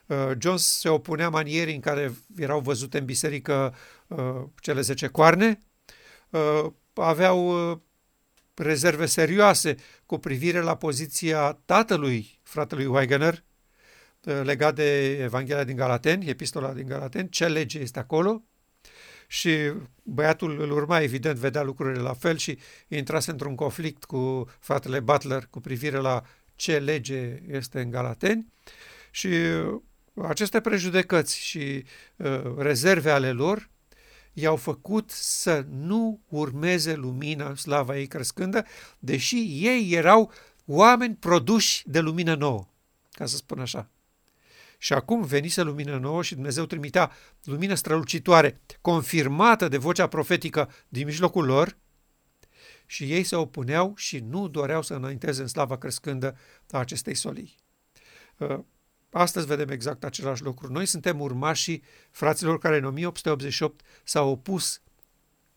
Uh, 0.06 0.30
Jones 0.38 0.62
se 0.62 0.88
opunea 0.88 1.28
manierii 1.28 1.74
în 1.74 1.80
care 1.80 2.14
erau 2.36 2.60
văzute 2.60 2.98
în 2.98 3.04
biserică 3.04 3.74
uh, 4.06 4.42
cele 4.60 4.80
zece 4.80 5.06
coarne, 5.06 5.48
uh, 5.48 5.67
aveau 6.94 7.70
uh, 7.70 7.78
rezerve 8.54 9.06
serioase 9.06 9.74
cu 10.06 10.18
privire 10.18 10.60
la 10.60 10.76
poziția 10.76 11.52
tatălui 11.64 12.38
fratelui 12.42 12.86
Wegener, 12.86 13.44
uh, 14.24 14.40
legat 14.42 14.74
de 14.74 15.16
Evanghelia 15.22 15.64
din 15.64 15.76
Galateni, 15.76 16.28
epistola 16.28 16.72
din 16.72 16.86
Galateni, 16.86 17.28
ce 17.28 17.46
lege 17.46 17.78
este 17.78 17.98
acolo, 17.98 18.42
și 19.26 19.72
băiatul 20.02 20.60
îl 20.60 20.70
urma, 20.70 21.00
evident, 21.00 21.36
vedea 21.36 21.62
lucrurile 21.62 22.00
la 22.00 22.14
fel 22.14 22.36
și 22.36 22.58
intrase 22.88 23.30
într-un 23.30 23.54
conflict 23.54 24.04
cu 24.04 24.48
fratele 24.60 25.00
Butler 25.00 25.46
cu 25.50 25.60
privire 25.60 25.96
la 25.96 26.22
ce 26.54 26.78
lege 26.78 27.42
este 27.48 27.80
în 27.80 27.90
Galateni. 27.90 28.52
Și 29.10 29.28
aceste 30.22 30.60
prejudecăți 30.60 31.40
și 31.40 31.84
uh, 32.16 32.54
rezerve 32.56 33.10
ale 33.10 33.32
lor 33.32 33.70
i-au 34.40 34.56
făcut 34.56 35.10
să 35.10 35.66
nu 35.70 36.20
urmeze 36.28 36.94
lumina 36.94 37.54
slava 37.54 37.98
ei 37.98 38.06
crescândă, 38.06 38.64
deși 38.98 39.36
ei 39.66 39.92
erau 39.92 40.32
oameni 40.66 41.14
produși 41.14 41.82
de 41.88 42.00
lumină 42.00 42.34
nouă, 42.34 42.68
ca 43.10 43.26
să 43.26 43.36
spun 43.36 43.60
așa. 43.60 43.90
Și 44.78 44.92
acum 44.92 45.22
venise 45.22 45.62
lumină 45.62 45.98
nouă 45.98 46.22
și 46.22 46.34
Dumnezeu 46.34 46.64
trimitea 46.64 47.10
lumină 47.44 47.74
strălucitoare, 47.74 48.60
confirmată 48.80 49.68
de 49.68 49.76
vocea 49.76 50.06
profetică 50.06 50.70
din 50.88 51.04
mijlocul 51.04 51.44
lor, 51.44 51.76
și 52.90 53.12
ei 53.12 53.22
se 53.22 53.36
opuneau 53.36 53.92
și 53.96 54.18
nu 54.18 54.48
doreau 54.48 54.82
să 54.82 54.94
înainteze 54.94 55.42
în 55.42 55.48
slava 55.48 55.78
crescândă 55.78 56.36
a 56.70 56.78
acestei 56.78 57.14
solii. 57.14 57.54
Uh, 59.18 59.24
astăzi 59.24 59.46
vedem 59.46 59.68
exact 59.68 60.04
același 60.04 60.42
lucru. 60.42 60.72
Noi 60.72 60.86
suntem 60.86 61.20
urmașii 61.20 61.82
fraților 62.10 62.58
care 62.58 62.76
în 62.76 62.84
1888 62.84 63.80
s-au 64.04 64.30
opus 64.30 64.80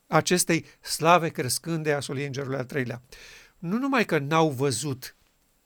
acestei 0.07 0.65
slave 0.81 1.29
crescânde 1.29 1.93
a 1.93 1.99
soliei 1.99 2.25
îngerului 2.25 2.57
al 2.57 2.65
treilea. 2.65 3.01
Nu 3.57 3.77
numai 3.77 4.05
că 4.05 4.17
n-au 4.17 4.49
văzut 4.49 5.15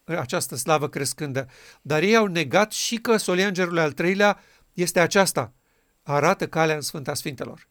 această 0.03 0.55
slavă 0.55 0.89
crescândă, 0.89 1.47
dar 1.81 2.01
ei 2.01 2.15
au 2.15 2.25
negat 2.25 2.71
și 2.71 2.95
că 2.95 3.17
solia 3.17 3.47
îngerului 3.47 3.81
al 3.81 3.91
treilea 3.91 4.39
este 4.73 4.99
aceasta, 4.99 5.53
arată 6.03 6.47
calea 6.47 6.75
în 6.75 6.81
Sfânta 6.81 7.13
Sfintelor. 7.13 7.67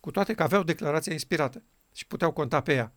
Cu 0.00 0.10
toate 0.10 0.34
că 0.34 0.42
aveau 0.42 0.62
declarația 0.62 1.12
inspirată 1.12 1.62
și 1.92 2.06
puteau 2.06 2.32
conta 2.32 2.60
pe 2.60 2.74
ea. 2.74 2.92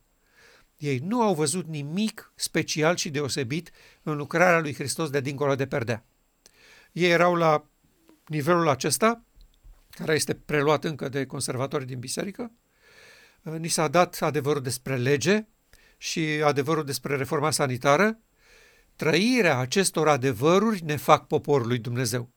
Ei 0.77 0.97
nu 0.97 1.21
au 1.21 1.33
văzut 1.33 1.67
nimic 1.67 2.31
special 2.35 2.95
și 2.95 3.09
deosebit 3.09 3.71
în 4.03 4.15
lucrarea 4.15 4.59
lui 4.59 4.73
Hristos 4.73 5.09
de 5.09 5.19
dincolo 5.19 5.55
de 5.55 5.67
perdea. 5.67 6.03
Ei 6.99 7.09
erau 7.09 7.35
la 7.35 7.65
nivelul 8.27 8.67
acesta, 8.67 9.23
care 9.89 10.13
este 10.13 10.33
preluat 10.33 10.83
încă 10.83 11.09
de 11.09 11.25
conservatorii 11.25 11.87
din 11.87 11.99
biserică. 11.99 12.51
Ni 13.41 13.67
s-a 13.67 13.87
dat 13.87 14.17
adevărul 14.21 14.61
despre 14.61 14.97
lege 14.97 15.47
și 15.97 16.19
adevărul 16.43 16.83
despre 16.83 17.15
reforma 17.15 17.51
sanitară, 17.51 18.19
Trăirea 18.95 19.57
acestor 19.57 20.07
adevăruri 20.07 20.83
ne 20.83 20.95
fac 20.95 21.27
poporul 21.27 21.67
lui 21.67 21.79
Dumnezeu. 21.79 22.29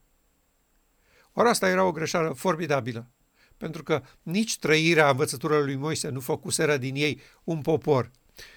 Ori 1.33 1.49
asta 1.49 1.69
era 1.69 1.85
o 1.85 1.93
greșeală 1.93 2.33
formidabilă, 2.33 3.11
pentru 3.57 3.83
că 3.83 4.03
nici 4.23 4.59
trăirea 4.59 5.11
învățăturilor 5.11 5.65
lui 5.65 5.77
Moise 5.77 6.09
nu 6.09 6.21
făcuseră 6.21 6.77
din 6.77 6.95
ei 6.95 7.21
un 7.45 7.61
popor. 7.61 8.11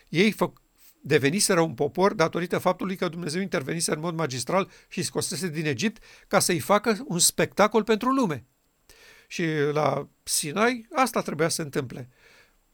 Ei 0.09 0.31
fă, 0.31 0.51
deveniseră 1.07 1.61
un 1.61 1.73
popor 1.73 2.13
datorită 2.13 2.57
faptului 2.57 2.95
că 2.95 3.07
Dumnezeu 3.07 3.41
intervenise 3.41 3.93
în 3.93 3.99
mod 3.99 4.15
magistral 4.15 4.69
și 4.87 5.01
scosese 5.01 5.47
din 5.47 5.65
Egipt 5.65 6.03
ca 6.27 6.39
să-i 6.39 6.59
facă 6.59 7.03
un 7.07 7.19
spectacol 7.19 7.83
pentru 7.83 8.09
lume. 8.09 8.45
Și 9.27 9.45
la 9.71 10.09
Sinai 10.23 10.87
asta 10.93 11.21
trebuia 11.21 11.47
să 11.47 11.55
se 11.55 11.61
întâmple. 11.61 12.09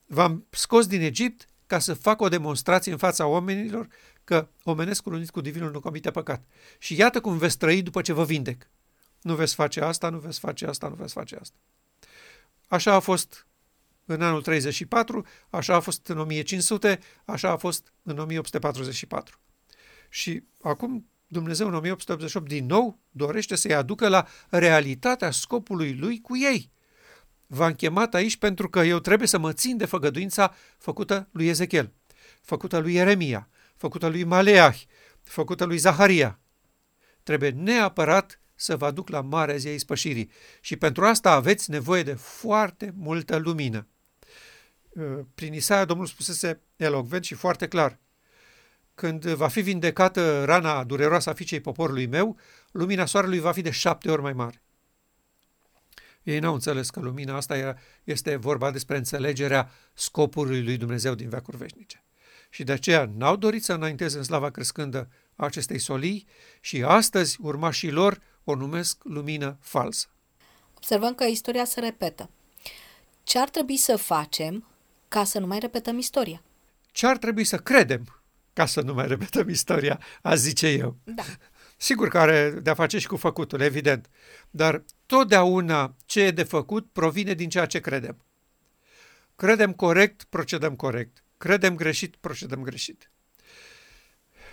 V-am 0.06 0.48
scos 0.50 0.88
din 0.88 1.02
Egipt 1.02 1.46
ca 1.68 1.80
să 1.80 1.94
fac 1.94 2.22
o 2.22 2.30
demonstrație 2.30 2.92
în 2.92 2.98
fața 2.98 3.26
oamenilor 3.26 3.88
că 4.24 4.48
omenescul 4.64 5.14
unit 5.14 5.30
cu 5.30 5.42
divinul 5.42 5.72
nu 5.72 5.80
comite 5.80 6.12
păcat. 6.12 6.44
Și 6.80 6.96
iată 6.96 7.22
cum 7.22 7.38
veți 7.38 7.58
trăi 7.58 7.82
după 7.82 8.02
ce 8.02 8.14
vă 8.14 8.26
vindec. 8.26 8.70
Nu 9.22 9.36
veți 9.36 9.56
face 9.56 9.82
asta, 9.82 10.10
nu 10.10 10.20
veți 10.20 10.40
face 10.40 10.66
asta, 10.66 10.88
nu 10.88 10.96
veți 10.96 11.14
face 11.14 11.36
asta. 11.36 11.58
Așa 12.68 12.94
a 12.94 13.00
fost 13.00 13.48
în 14.12 14.22
anul 14.22 14.42
34, 14.42 15.26
așa 15.50 15.76
a 15.76 15.80
fost 15.80 16.08
în 16.08 16.18
1500, 16.18 17.00
așa 17.26 17.50
a 17.50 17.58
fost 17.58 17.94
în 18.04 18.18
1844. 18.18 19.40
Și 20.10 20.44
acum 20.62 21.10
Dumnezeu 21.28 21.68
în 21.68 21.74
1888 21.74 22.48
din 22.48 22.66
nou 22.66 23.00
dorește 23.10 23.56
să-i 23.56 23.74
aducă 23.74 24.08
la 24.08 24.28
realitatea 24.50 25.32
scopului 25.32 25.96
lui 25.96 26.22
cu 26.22 26.38
ei. 26.38 26.72
V-am 27.48 27.74
chemat 27.74 28.14
aici 28.14 28.38
pentru 28.38 28.70
că 28.70 28.80
eu 28.80 29.00
trebuie 29.00 29.28
să 29.28 29.38
mă 29.38 29.54
țin 29.54 29.78
de 29.78 29.86
făgăduința 29.86 30.56
făcută 30.78 31.28
lui 31.32 31.48
Ezechiel, 31.48 31.94
făcută 32.42 32.78
lui 32.78 32.94
Ieremia, 32.94 33.50
făcută 33.76 34.08
lui 34.08 34.24
Maleah, 34.24 34.78
făcută 35.22 35.64
lui 35.64 35.78
Zaharia. 35.78 36.40
Trebuie 37.24 37.50
neapărat 37.50 38.40
să 38.56 38.78
vă 38.78 38.86
aduc 38.86 39.10
la 39.10 39.22
marea 39.22 39.56
zi 39.56 39.68
a 39.68 39.74
ispășirii 39.74 40.32
și 40.62 40.76
pentru 40.76 41.06
asta 41.06 41.32
aveți 41.32 41.70
nevoie 41.70 42.04
de 42.04 42.14
foarte 42.14 42.94
multă 42.96 43.38
lumină. 43.38 43.88
Uh, 44.94 45.20
prin 45.36 45.54
Isaia 45.54 45.86
Domnul 45.86 46.06
spusese 46.06 46.62
elocvent 46.76 47.24
și 47.24 47.34
foarte 47.34 47.68
clar, 47.68 48.00
când 48.96 49.26
va 49.26 49.48
fi 49.48 49.62
vindecată 49.62 50.44
rana 50.46 50.84
dureroasă 50.84 51.30
a 51.30 51.34
fiicei 51.34 51.60
poporului 51.60 52.06
meu, 52.06 52.38
lumina 52.72 53.06
soarelui 53.06 53.40
va 53.40 53.52
fi 53.52 53.62
de 53.62 53.72
șapte 53.72 54.12
ori 54.12 54.22
mai 54.22 54.34
mare. 54.34 54.62
Ei 56.24 56.40
n-au 56.40 56.54
înțeles 56.54 56.90
că 56.90 57.00
lumina 57.00 57.36
asta 57.36 57.78
este 58.04 58.36
vorba 58.36 58.72
despre 58.72 58.98
înțelegerea 58.98 59.72
scopului 59.94 60.64
lui 60.64 60.78
Dumnezeu 60.78 61.16
din 61.16 61.30
veacuri 61.30 61.58
veșnice 61.58 62.04
și 62.54 62.64
de 62.64 62.72
aceea 62.72 63.12
n-au 63.18 63.36
dorit 63.36 63.64
să 63.64 63.74
înainteze 63.74 64.18
în 64.18 64.24
slava 64.24 64.50
crescândă 64.50 65.10
a 65.36 65.46
acestei 65.46 65.80
solii 65.80 66.28
și 66.60 66.84
astăzi 66.84 67.38
urmașii 67.42 67.92
lor 67.92 68.22
o 68.44 68.56
numesc 68.56 69.04
lumină 69.04 69.58
falsă. 69.62 70.08
Observăm 70.76 71.16
că 71.16 71.24
istoria 71.24 71.66
se 71.66 71.80
repetă. 71.80 72.30
Ce 73.24 73.40
ar 73.40 73.50
trebui 73.50 73.78
să 73.78 73.96
facem 73.96 74.68
ca 75.12 75.24
să 75.24 75.40
nu 75.40 75.48
mai 75.48 75.60
repetăm 75.60 75.98
istoria? 75.98 76.42
Ce 76.92 77.08
ar 77.08 77.18
trebui 77.18 77.44
să 77.44 77.58
credem 77.58 78.22
ca 78.54 78.66
să 78.66 78.82
nu 78.82 78.94
mai 78.94 79.08
repetăm 79.08 79.50
istoria, 79.50 80.00
a 80.22 80.36
zice 80.36 80.68
eu. 80.68 80.98
Da. 81.04 81.24
Sigur 81.78 82.08
că 82.08 82.18
are 82.18 82.50
de-a 82.50 82.74
face 82.74 83.00
și 83.00 83.08
cu 83.08 83.16
făcutul, 83.16 83.62
evident, 83.62 84.10
dar 84.50 84.84
totdeauna 85.06 85.96
ce 86.06 86.22
e 86.22 86.32
de 86.32 86.44
făcut 86.44 86.90
provine 86.92 87.34
din 87.34 87.50
ceea 87.50 87.66
ce 87.66 87.80
credem. 87.80 88.18
Credem 89.36 89.74
corect, 89.74 90.24
procedăm 90.24 90.76
corect. 90.76 91.24
Credem 91.38 91.76
greșit, 91.76 92.16
procedăm 92.16 92.62
greșit. 92.62 93.12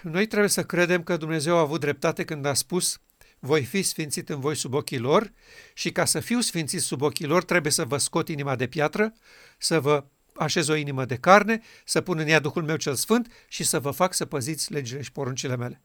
Noi 0.02 0.26
trebuie 0.26 0.50
să 0.50 0.64
credem 0.64 1.02
că 1.02 1.16
Dumnezeu 1.16 1.56
a 1.56 1.60
avut 1.60 1.80
dreptate 1.80 2.24
când 2.24 2.44
a 2.44 2.54
spus 2.54 2.98
voi 3.38 3.64
fi 3.64 3.82
sfințit 3.82 4.28
în 4.28 4.40
voi 4.40 4.56
sub 4.56 4.74
ochii 4.74 4.98
lor 4.98 5.32
și 5.74 5.92
ca 5.92 6.04
să 6.04 6.20
fiu 6.20 6.40
sfințit 6.40 6.80
sub 6.80 7.02
ochii 7.02 7.26
lor 7.26 7.44
trebuie 7.44 7.72
să 7.72 7.84
vă 7.84 7.96
scot 7.96 8.28
inima 8.28 8.56
de 8.56 8.66
piatră, 8.66 9.12
să 9.58 9.80
vă 9.80 10.04
așez 10.38 10.68
o 10.68 10.74
inimă 10.74 11.04
de 11.04 11.16
carne, 11.16 11.60
să 11.84 12.00
pun 12.00 12.18
în 12.18 12.26
ea 12.26 12.38
Duhul 12.38 12.62
meu 12.62 12.76
cel 12.76 12.94
Sfânt 12.94 13.32
și 13.48 13.64
să 13.64 13.80
vă 13.80 13.90
fac 13.90 14.14
să 14.14 14.24
păziți 14.24 14.72
legile 14.72 15.02
și 15.02 15.12
poruncile 15.12 15.56
mele. 15.56 15.82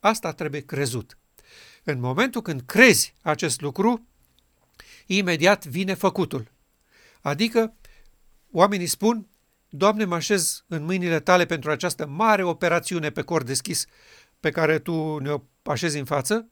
Asta 0.00 0.32
trebuie 0.32 0.60
crezut. 0.60 1.18
În 1.84 2.00
momentul 2.00 2.42
când 2.42 2.62
crezi 2.66 3.14
acest 3.22 3.60
lucru, 3.60 4.06
imediat 5.06 5.66
vine 5.66 5.94
făcutul. 5.94 6.50
Adică 7.20 7.74
oamenii 8.50 8.86
spun, 8.86 9.26
Doamne, 9.74 10.04
mă 10.04 10.14
așez 10.14 10.64
în 10.66 10.84
mâinile 10.84 11.20
tale 11.20 11.46
pentru 11.46 11.70
această 11.70 12.06
mare 12.06 12.42
operațiune 12.42 13.10
pe 13.10 13.22
cor 13.22 13.42
deschis 13.42 13.86
pe 14.40 14.50
care 14.50 14.78
tu 14.78 15.18
ne-o 15.18 15.38
așezi 15.62 15.98
în 15.98 16.04
față. 16.04 16.48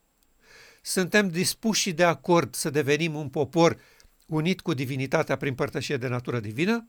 Suntem 0.82 1.28
dispuși 1.28 1.80
și 1.80 1.92
de 1.92 2.04
acord 2.04 2.54
să 2.54 2.70
devenim 2.70 3.14
un 3.14 3.28
popor 3.28 3.80
unit 4.30 4.60
cu 4.60 4.74
divinitatea 4.74 5.36
prin 5.36 5.54
părtășie 5.54 5.96
de 5.96 6.08
natură 6.08 6.40
divină. 6.40 6.88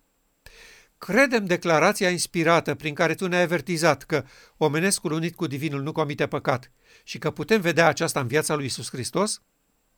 Credem 0.98 1.46
declarația 1.46 2.10
inspirată 2.10 2.76
prin 2.76 2.94
care 2.94 3.16
tu 3.16 3.28
ne-ai 3.28 3.42
avertizat 3.42 4.04
că 4.04 4.24
omenescul 4.58 5.12
unit 5.12 5.36
cu 5.36 5.48
divinul 5.48 5.82
nu 5.82 5.92
comite 5.92 6.28
păcat 6.28 6.72
și 7.04 7.18
că 7.18 7.32
putem 7.32 7.62
vedea 7.62 7.88
aceasta 7.88 8.20
în 8.20 8.28
viața 8.28 8.56
lui 8.56 8.66
Isus 8.66 8.90
Hristos. 8.90 9.42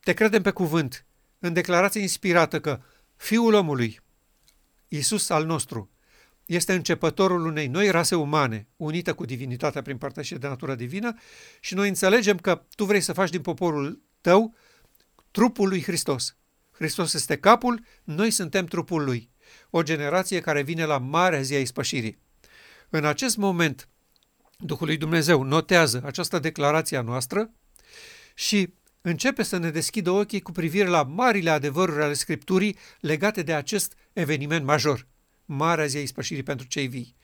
Te 0.00 0.12
credem 0.12 0.42
pe 0.42 0.50
cuvânt, 0.50 1.06
în 1.38 1.52
declarația 1.52 2.00
inspirată 2.00 2.60
că 2.60 2.80
Fiul 3.16 3.54
omului, 3.54 4.00
Isus 4.88 5.28
al 5.28 5.44
nostru, 5.44 5.90
este 6.46 6.72
începătorul 6.72 7.46
unei 7.46 7.66
noi 7.66 7.90
rase 7.90 8.14
umane, 8.14 8.68
unită 8.76 9.14
cu 9.14 9.24
divinitatea 9.24 9.82
prin 9.82 9.98
părtășie 9.98 10.36
de 10.36 10.48
natură 10.48 10.74
divină 10.74 11.14
și 11.60 11.74
noi 11.74 11.88
înțelegem 11.88 12.36
că 12.38 12.62
tu 12.74 12.84
vrei 12.84 13.00
să 13.00 13.12
faci 13.12 13.30
din 13.30 13.40
poporul 13.40 14.02
tău 14.20 14.54
trupul 15.30 15.68
lui 15.68 15.82
Hristos. 15.82 16.36
Hristos 16.74 17.14
este 17.14 17.36
capul, 17.36 17.84
noi 18.04 18.30
suntem 18.30 18.66
trupul 18.66 19.04
lui. 19.04 19.30
O 19.70 19.82
generație 19.82 20.40
care 20.40 20.62
vine 20.62 20.84
la 20.84 20.98
marea 20.98 21.40
zi 21.40 21.54
a 21.54 21.60
ispășirii. 21.60 22.18
În 22.88 23.04
acest 23.04 23.36
moment, 23.36 23.88
Duhul 24.58 24.86
lui 24.86 24.96
Dumnezeu 24.96 25.42
notează 25.42 26.02
această 26.04 26.38
declarație 26.38 26.96
a 26.96 27.02
noastră 27.02 27.50
și 28.34 28.74
începe 29.00 29.42
să 29.42 29.56
ne 29.56 29.70
deschidă 29.70 30.10
ochii 30.10 30.40
cu 30.40 30.52
privire 30.52 30.88
la 30.88 31.02
marile 31.02 31.50
adevăruri 31.50 32.02
ale 32.02 32.12
Scripturii 32.12 32.78
legate 33.00 33.42
de 33.42 33.54
acest 33.54 33.94
eveniment 34.12 34.64
major, 34.64 35.06
Marea 35.44 35.86
Zi 35.86 35.96
a 35.96 36.00
Ispășirii 36.00 36.42
pentru 36.42 36.66
cei 36.66 36.86
vii. 36.86 37.16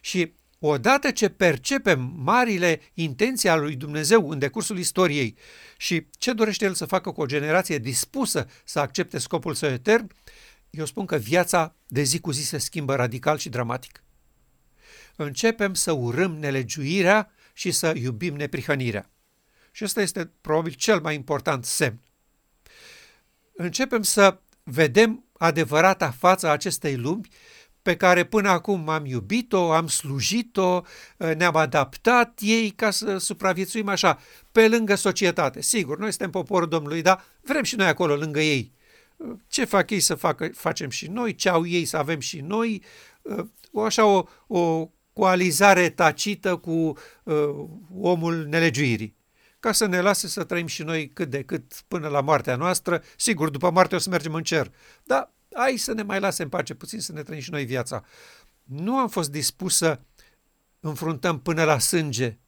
Și 0.00 0.34
odată 0.66 1.10
ce 1.10 1.28
percepem 1.28 2.12
marile 2.16 2.80
intenții 2.94 3.48
ale 3.48 3.60
lui 3.60 3.76
Dumnezeu 3.76 4.30
în 4.30 4.38
decursul 4.38 4.78
istoriei 4.78 5.36
și 5.76 6.06
ce 6.18 6.32
dorește 6.32 6.64
El 6.64 6.74
să 6.74 6.84
facă 6.84 7.10
cu 7.10 7.20
o 7.20 7.26
generație 7.26 7.78
dispusă 7.78 8.46
să 8.64 8.80
accepte 8.80 9.18
scopul 9.18 9.54
său 9.54 9.70
etern, 9.70 10.10
eu 10.70 10.84
spun 10.84 11.06
că 11.06 11.16
viața 11.16 11.74
de 11.86 12.02
zi 12.02 12.20
cu 12.20 12.30
zi 12.30 12.44
se 12.44 12.58
schimbă 12.58 12.94
radical 12.94 13.38
și 13.38 13.48
dramatic. 13.48 14.02
Începem 15.16 15.74
să 15.74 15.92
urâm 15.92 16.32
nelegiuirea 16.38 17.32
și 17.52 17.70
să 17.70 17.92
iubim 17.96 18.34
neprihănirea. 18.34 19.10
Și 19.70 19.84
ăsta 19.84 20.00
este 20.00 20.30
probabil 20.40 20.72
cel 20.72 21.00
mai 21.00 21.14
important 21.14 21.64
semn. 21.64 22.00
Începem 23.56 24.02
să 24.02 24.38
vedem 24.62 25.24
adevărata 25.32 26.10
fața 26.10 26.50
acestei 26.50 26.96
lumi 26.96 27.28
pe 27.84 27.96
care 27.96 28.24
până 28.24 28.48
acum 28.48 28.88
am 28.88 29.06
iubit-o, 29.06 29.72
am 29.72 29.86
slujit-o, 29.86 30.82
ne-am 31.36 31.56
adaptat 31.56 32.38
ei 32.42 32.70
ca 32.70 32.90
să 32.90 33.18
supraviețuim 33.18 33.88
așa, 33.88 34.18
pe 34.52 34.68
lângă 34.68 34.94
societate. 34.94 35.60
Sigur, 35.60 35.98
noi 35.98 36.08
suntem 36.08 36.30
poporul 36.30 36.68
Domnului, 36.68 37.02
dar 37.02 37.24
vrem 37.40 37.62
și 37.62 37.76
noi 37.76 37.86
acolo, 37.86 38.14
lângă 38.14 38.40
ei. 38.40 38.72
Ce 39.48 39.64
fac 39.64 39.90
ei 39.90 40.00
să 40.00 40.14
facă, 40.14 40.48
facem 40.54 40.90
și 40.90 41.06
noi, 41.06 41.34
ce 41.34 41.48
au 41.48 41.66
ei 41.66 41.84
să 41.84 41.96
avem 41.96 42.20
și 42.20 42.40
noi, 42.40 42.82
o 43.72 43.82
așa 43.82 44.06
o, 44.06 44.24
o 44.46 44.90
coalizare 45.12 45.88
tacită 45.88 46.56
cu 46.56 46.92
uh, 47.22 47.34
omul 48.00 48.46
nelegiuirii 48.48 49.16
ca 49.60 49.72
să 49.72 49.86
ne 49.86 50.00
lase 50.00 50.28
să 50.28 50.44
trăim 50.44 50.66
și 50.66 50.82
noi 50.82 51.08
cât 51.08 51.30
de 51.30 51.42
cât 51.42 51.72
până 51.88 52.08
la 52.08 52.20
moartea 52.20 52.56
noastră. 52.56 53.02
Sigur, 53.16 53.48
după 53.48 53.70
moarte 53.70 53.94
o 53.94 53.98
să 53.98 54.10
mergem 54.10 54.34
în 54.34 54.42
cer, 54.42 54.72
dar 55.04 55.33
hai 55.54 55.76
să 55.76 55.92
ne 55.92 56.02
mai 56.02 56.20
lase 56.20 56.42
în 56.42 56.48
pace 56.48 56.74
puțin 56.74 57.00
să 57.00 57.12
ne 57.12 57.22
trăim 57.22 57.40
și 57.40 57.50
noi 57.50 57.64
viața. 57.64 58.04
Nu 58.62 58.98
am 58.98 59.08
fost 59.08 59.30
dispus 59.30 59.76
să 59.76 60.00
înfruntăm 60.80 61.40
până 61.40 61.64
la 61.64 61.78
sânge 61.78 62.38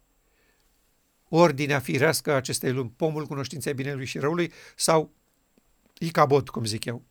ordinea 1.28 1.80
firească 1.80 2.32
a 2.32 2.36
acestei 2.36 2.72
lumi, 2.72 2.92
pomul 2.96 3.26
cunoștinței 3.26 3.74
binelui 3.74 4.06
și 4.06 4.18
răului 4.18 4.52
sau 4.76 5.12
icabod, 5.98 6.48
cum 6.48 6.64
zic 6.64 6.84
eu. 6.84 7.02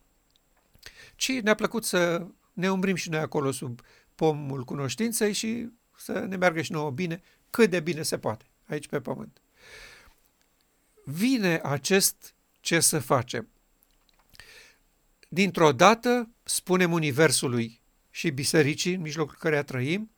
Ci 1.15 1.41
ne-a 1.41 1.55
plăcut 1.55 1.83
să 1.83 2.27
ne 2.53 2.71
umbrim 2.71 2.95
și 2.95 3.09
noi 3.09 3.19
acolo 3.19 3.51
sub 3.51 3.81
pomul 4.15 4.63
cunoștinței 4.63 5.33
și 5.33 5.69
să 5.97 6.11
ne 6.19 6.35
meargă 6.35 6.61
și 6.61 6.71
nouă 6.71 6.91
bine, 6.91 7.21
cât 7.49 7.69
de 7.69 7.79
bine 7.79 8.01
se 8.01 8.17
poate, 8.17 8.45
aici 8.65 8.87
pe 8.87 9.01
pământ 9.01 9.39
vine 11.05 11.59
acest 11.63 12.33
ce 12.59 12.79
să 12.79 12.99
facem. 12.99 13.47
Dintr-o 15.27 15.71
dată, 15.71 16.29
spunem 16.43 16.91
Universului 16.91 17.81
și 18.09 18.29
bisericii 18.29 18.93
în 18.93 19.01
mijlocul 19.01 19.35
căreia 19.39 19.63
trăim, 19.63 20.11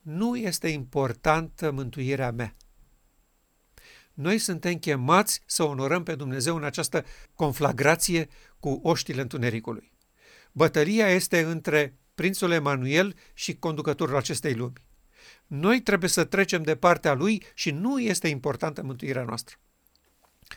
nu 0.00 0.36
este 0.36 0.68
importantă 0.68 1.70
mântuirea 1.70 2.30
mea. 2.30 2.56
Noi 4.12 4.38
suntem 4.38 4.74
chemați 4.74 5.42
să 5.46 5.62
onorăm 5.62 6.02
pe 6.02 6.14
Dumnezeu 6.14 6.56
în 6.56 6.64
această 6.64 7.04
conflagrație 7.34 8.28
cu 8.60 8.80
oștile 8.82 9.20
întunericului. 9.20 9.92
Bătălia 10.52 11.08
este 11.08 11.40
între 11.40 11.96
prințul 12.14 12.50
Emanuel 12.50 13.16
și 13.34 13.56
conducătorul 13.56 14.16
acestei 14.16 14.54
lumi. 14.54 14.84
Noi 15.46 15.80
trebuie 15.80 16.10
să 16.10 16.24
trecem 16.24 16.62
de 16.62 16.76
partea 16.76 17.14
lui 17.14 17.42
și 17.54 17.70
nu 17.70 18.00
este 18.00 18.28
importantă 18.28 18.82
mântuirea 18.82 19.24
noastră. 19.24 19.56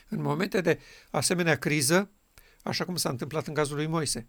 În 0.08 0.22
momente 0.22 0.60
de 0.60 0.78
asemenea 1.10 1.58
criză, 1.58 2.10
așa 2.62 2.84
cum 2.84 2.96
s-a 2.96 3.08
întâmplat 3.08 3.46
în 3.46 3.54
cazul 3.54 3.76
lui 3.76 3.86
Moise, 3.86 4.28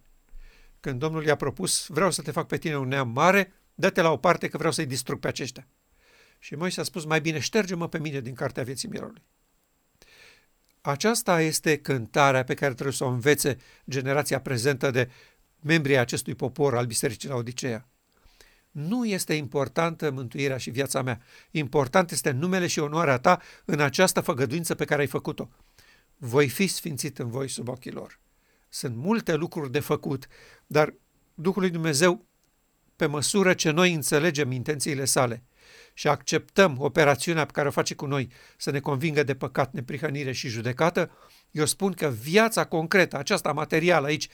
când 0.80 0.98
Domnul 0.98 1.24
i-a 1.24 1.36
propus, 1.36 1.86
vreau 1.86 2.10
să 2.10 2.22
te 2.22 2.30
fac 2.30 2.46
pe 2.46 2.56
tine 2.56 2.78
un 2.78 2.88
neam 2.88 3.08
mare, 3.08 3.52
dă-te 3.74 4.00
la 4.00 4.10
o 4.10 4.16
parte 4.16 4.48
că 4.48 4.56
vreau 4.56 4.72
să-i 4.72 4.86
distrug 4.86 5.20
pe 5.20 5.28
aceștia. 5.28 5.68
Și 6.38 6.54
Moise 6.54 6.80
a 6.80 6.82
spus, 6.82 7.04
mai 7.04 7.20
bine 7.20 7.38
șterge-mă 7.38 7.88
pe 7.88 7.98
mine 7.98 8.20
din 8.20 8.34
cartea 8.34 8.62
vieții 8.62 8.88
mirului. 8.88 9.22
Aceasta 10.80 11.40
este 11.40 11.78
cântarea 11.78 12.44
pe 12.44 12.54
care 12.54 12.72
trebuie 12.72 12.94
să 12.94 13.04
o 13.04 13.08
învețe 13.08 13.56
generația 13.88 14.40
prezentă 14.40 14.90
de 14.90 15.10
membrii 15.60 15.96
acestui 15.96 16.34
popor 16.34 16.76
al 16.76 16.86
Bisericii 16.86 17.28
la 17.28 17.34
Odiceea. 17.34 17.88
Nu 18.70 19.06
este 19.06 19.34
importantă 19.34 20.10
mântuirea 20.10 20.56
și 20.56 20.70
viața 20.70 21.02
mea. 21.02 21.20
Important 21.50 22.10
este 22.10 22.30
numele 22.30 22.66
și 22.66 22.78
onoarea 22.78 23.18
ta 23.18 23.40
în 23.64 23.80
această 23.80 24.20
făgăduință 24.20 24.74
pe 24.74 24.84
care 24.84 25.00
ai 25.00 25.06
făcut-o. 25.06 25.48
Voi 26.16 26.48
fi 26.48 26.66
sfințit 26.66 27.18
în 27.18 27.30
voi 27.30 27.48
sub 27.48 27.68
ochii 27.68 27.90
lor. 27.90 28.20
Sunt 28.74 28.96
multe 28.96 29.34
lucruri 29.34 29.70
de 29.70 29.80
făcut, 29.80 30.26
dar 30.66 30.94
Duhul 31.34 31.60
lui 31.60 31.70
Dumnezeu, 31.70 32.26
pe 32.96 33.06
măsură 33.06 33.54
ce 33.54 33.70
noi 33.70 33.92
înțelegem 33.92 34.50
intențiile 34.52 35.04
sale 35.04 35.44
și 35.94 36.08
acceptăm 36.08 36.76
operațiunea 36.78 37.44
pe 37.44 37.52
care 37.52 37.68
o 37.68 37.70
face 37.70 37.94
cu 37.94 38.06
noi 38.06 38.32
să 38.56 38.70
ne 38.70 38.80
convingă 38.80 39.22
de 39.22 39.34
păcat, 39.34 39.72
neprihănire 39.72 40.32
și 40.32 40.48
judecată, 40.48 41.10
eu 41.50 41.64
spun 41.64 41.92
că 41.92 42.08
viața 42.08 42.64
concretă, 42.64 43.16
aceasta 43.16 43.52
materială 43.52 44.06
aici, 44.06 44.28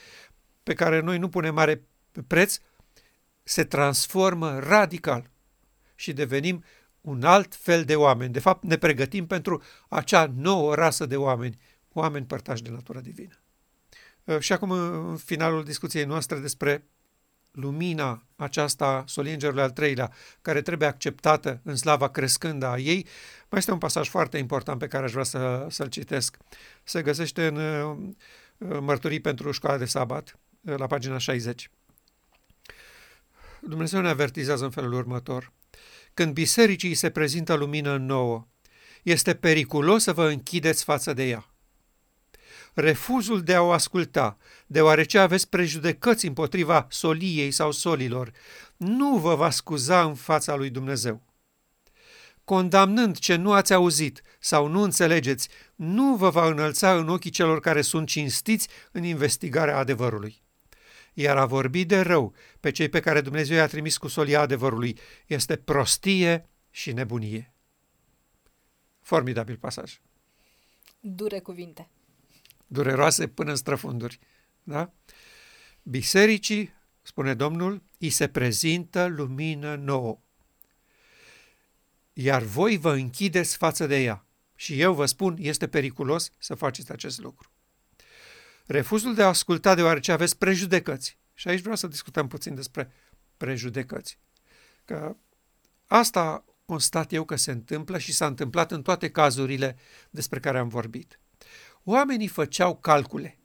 pe 0.63 0.73
care 0.73 0.99
noi 0.99 1.17
nu 1.17 1.29
punem 1.29 1.53
mare 1.53 1.83
preț, 2.27 2.57
se 3.43 3.63
transformă 3.63 4.59
radical 4.59 5.29
și 5.95 6.13
devenim 6.13 6.63
un 7.01 7.23
alt 7.23 7.55
fel 7.55 7.83
de 7.83 7.95
oameni. 7.95 8.33
De 8.33 8.39
fapt, 8.39 8.63
ne 8.63 8.77
pregătim 8.77 9.27
pentru 9.27 9.63
acea 9.89 10.31
nouă 10.35 10.75
rasă 10.75 11.05
de 11.05 11.15
oameni, 11.15 11.57
oameni 11.93 12.25
părtași 12.25 12.63
de 12.63 12.69
natura 12.69 12.99
divină. 12.99 13.39
Uh, 14.29 14.39
și 14.39 14.53
acum, 14.53 14.71
în 14.71 15.17
finalul 15.17 15.63
discuției 15.63 16.03
noastre 16.03 16.37
despre 16.37 16.83
lumina 17.51 18.23
aceasta 18.35 19.03
soliengerului 19.07 19.61
al 19.61 19.71
treilea, 19.71 20.11
care 20.41 20.61
trebuie 20.61 20.87
acceptată 20.87 21.61
în 21.63 21.75
slava 21.75 22.09
crescândă 22.09 22.65
a 22.65 22.77
ei, 22.77 23.07
mai 23.49 23.59
este 23.59 23.71
un 23.71 23.77
pasaj 23.77 24.09
foarte 24.09 24.37
important 24.37 24.79
pe 24.79 24.87
care 24.87 25.03
aș 25.03 25.11
vrea 25.11 25.23
să, 25.23 25.67
să-l 25.69 25.87
citesc. 25.87 26.37
Se 26.83 27.01
găsește 27.01 27.47
în 27.47 27.55
uh, 27.55 28.77
Mărturii 28.79 29.19
pentru 29.19 29.51
școala 29.51 29.77
de 29.77 29.85
sabat, 29.85 30.39
uh, 30.61 30.77
la 30.77 30.87
pagina 30.87 31.17
60. 31.17 31.71
Dumnezeu 33.61 34.01
ne 34.01 34.09
avertizează 34.09 34.63
în 34.63 34.71
felul 34.71 34.93
următor. 34.93 35.51
Când 36.13 36.33
bisericii 36.33 36.93
se 36.93 37.09
prezintă 37.09 37.53
lumină 37.53 37.97
nouă, 37.97 38.47
este 39.03 39.35
periculos 39.35 40.03
să 40.03 40.13
vă 40.13 40.29
închideți 40.29 40.83
față 40.83 41.13
de 41.13 41.27
ea. 41.27 41.49
Refuzul 42.79 43.41
de 43.41 43.53
a 43.53 43.61
o 43.61 43.71
asculta, 43.71 44.37
deoarece 44.67 45.19
aveți 45.19 45.49
prejudecăți 45.49 46.25
împotriva 46.25 46.87
soliei 46.89 47.51
sau 47.51 47.71
solilor, 47.71 48.31
nu 48.77 49.17
vă 49.17 49.35
va 49.35 49.49
scuza 49.49 50.03
în 50.03 50.15
fața 50.15 50.55
lui 50.55 50.69
Dumnezeu. 50.69 51.21
Condamnând 52.43 53.17
ce 53.17 53.35
nu 53.35 53.51
ați 53.51 53.73
auzit 53.73 54.21
sau 54.39 54.67
nu 54.67 54.81
înțelegeți, 54.81 55.49
nu 55.75 56.15
vă 56.15 56.29
va 56.29 56.47
înălța 56.47 56.97
în 56.97 57.09
ochii 57.09 57.29
celor 57.29 57.59
care 57.59 57.81
sunt 57.81 58.07
cinstiți 58.07 58.67
în 58.91 59.03
investigarea 59.03 59.77
adevărului. 59.77 60.41
iar 61.13 61.37
a 61.37 61.45
vorbi 61.45 61.85
de 61.85 61.99
rău 61.99 62.33
pe 62.59 62.71
cei 62.71 62.89
pe 62.89 62.99
care 62.99 63.21
Dumnezeu 63.21 63.55
i-a 63.57 63.67
trimis 63.67 63.97
cu 63.97 64.07
solia 64.07 64.41
adevărului 64.41 64.97
este 65.27 65.55
prostie 65.55 66.49
și 66.69 66.91
nebunie. 66.91 67.53
Formidabil 69.01 69.57
pasaj. 69.57 69.99
Dure 70.99 71.39
cuvinte. 71.39 71.89
Dureroase 72.71 73.27
până 73.27 73.49
în 73.49 73.55
străfunduri. 73.55 74.19
Da? 74.63 74.93
Bisericii, 75.83 76.73
spune 77.01 77.33
Domnul, 77.33 77.83
îi 77.97 78.09
se 78.09 78.27
prezintă 78.27 79.05
lumină 79.07 79.75
nouă. 79.75 80.19
Iar 82.13 82.41
voi 82.41 82.77
vă 82.77 82.93
închideți 82.93 83.57
față 83.57 83.87
de 83.87 84.03
ea. 84.03 84.25
Și 84.55 84.81
eu 84.81 84.93
vă 84.93 85.05
spun, 85.05 85.37
este 85.39 85.67
periculos 85.67 86.31
să 86.37 86.55
faceți 86.55 86.91
acest 86.91 87.19
lucru. 87.19 87.51
Refuzul 88.65 89.15
de 89.15 89.23
a 89.23 89.27
asculta 89.27 89.75
deoarece 89.75 90.11
aveți 90.11 90.37
prejudecăți. 90.37 91.17
Și 91.33 91.47
aici 91.47 91.61
vreau 91.61 91.75
să 91.75 91.87
discutăm 91.87 92.27
puțin 92.27 92.55
despre 92.55 92.91
prejudecăți. 93.37 94.19
Că 94.85 95.15
asta 95.87 96.45
constat 96.65 97.11
eu 97.13 97.25
că 97.25 97.35
se 97.35 97.51
întâmplă 97.51 97.97
și 97.97 98.13
s-a 98.13 98.25
întâmplat 98.25 98.71
în 98.71 98.81
toate 98.81 99.11
cazurile 99.11 99.77
despre 100.09 100.39
care 100.39 100.57
am 100.57 100.67
vorbit. 100.67 101.18
Oamenii 101.89 102.27
făceau 102.27 102.75
calcule. 102.75 103.39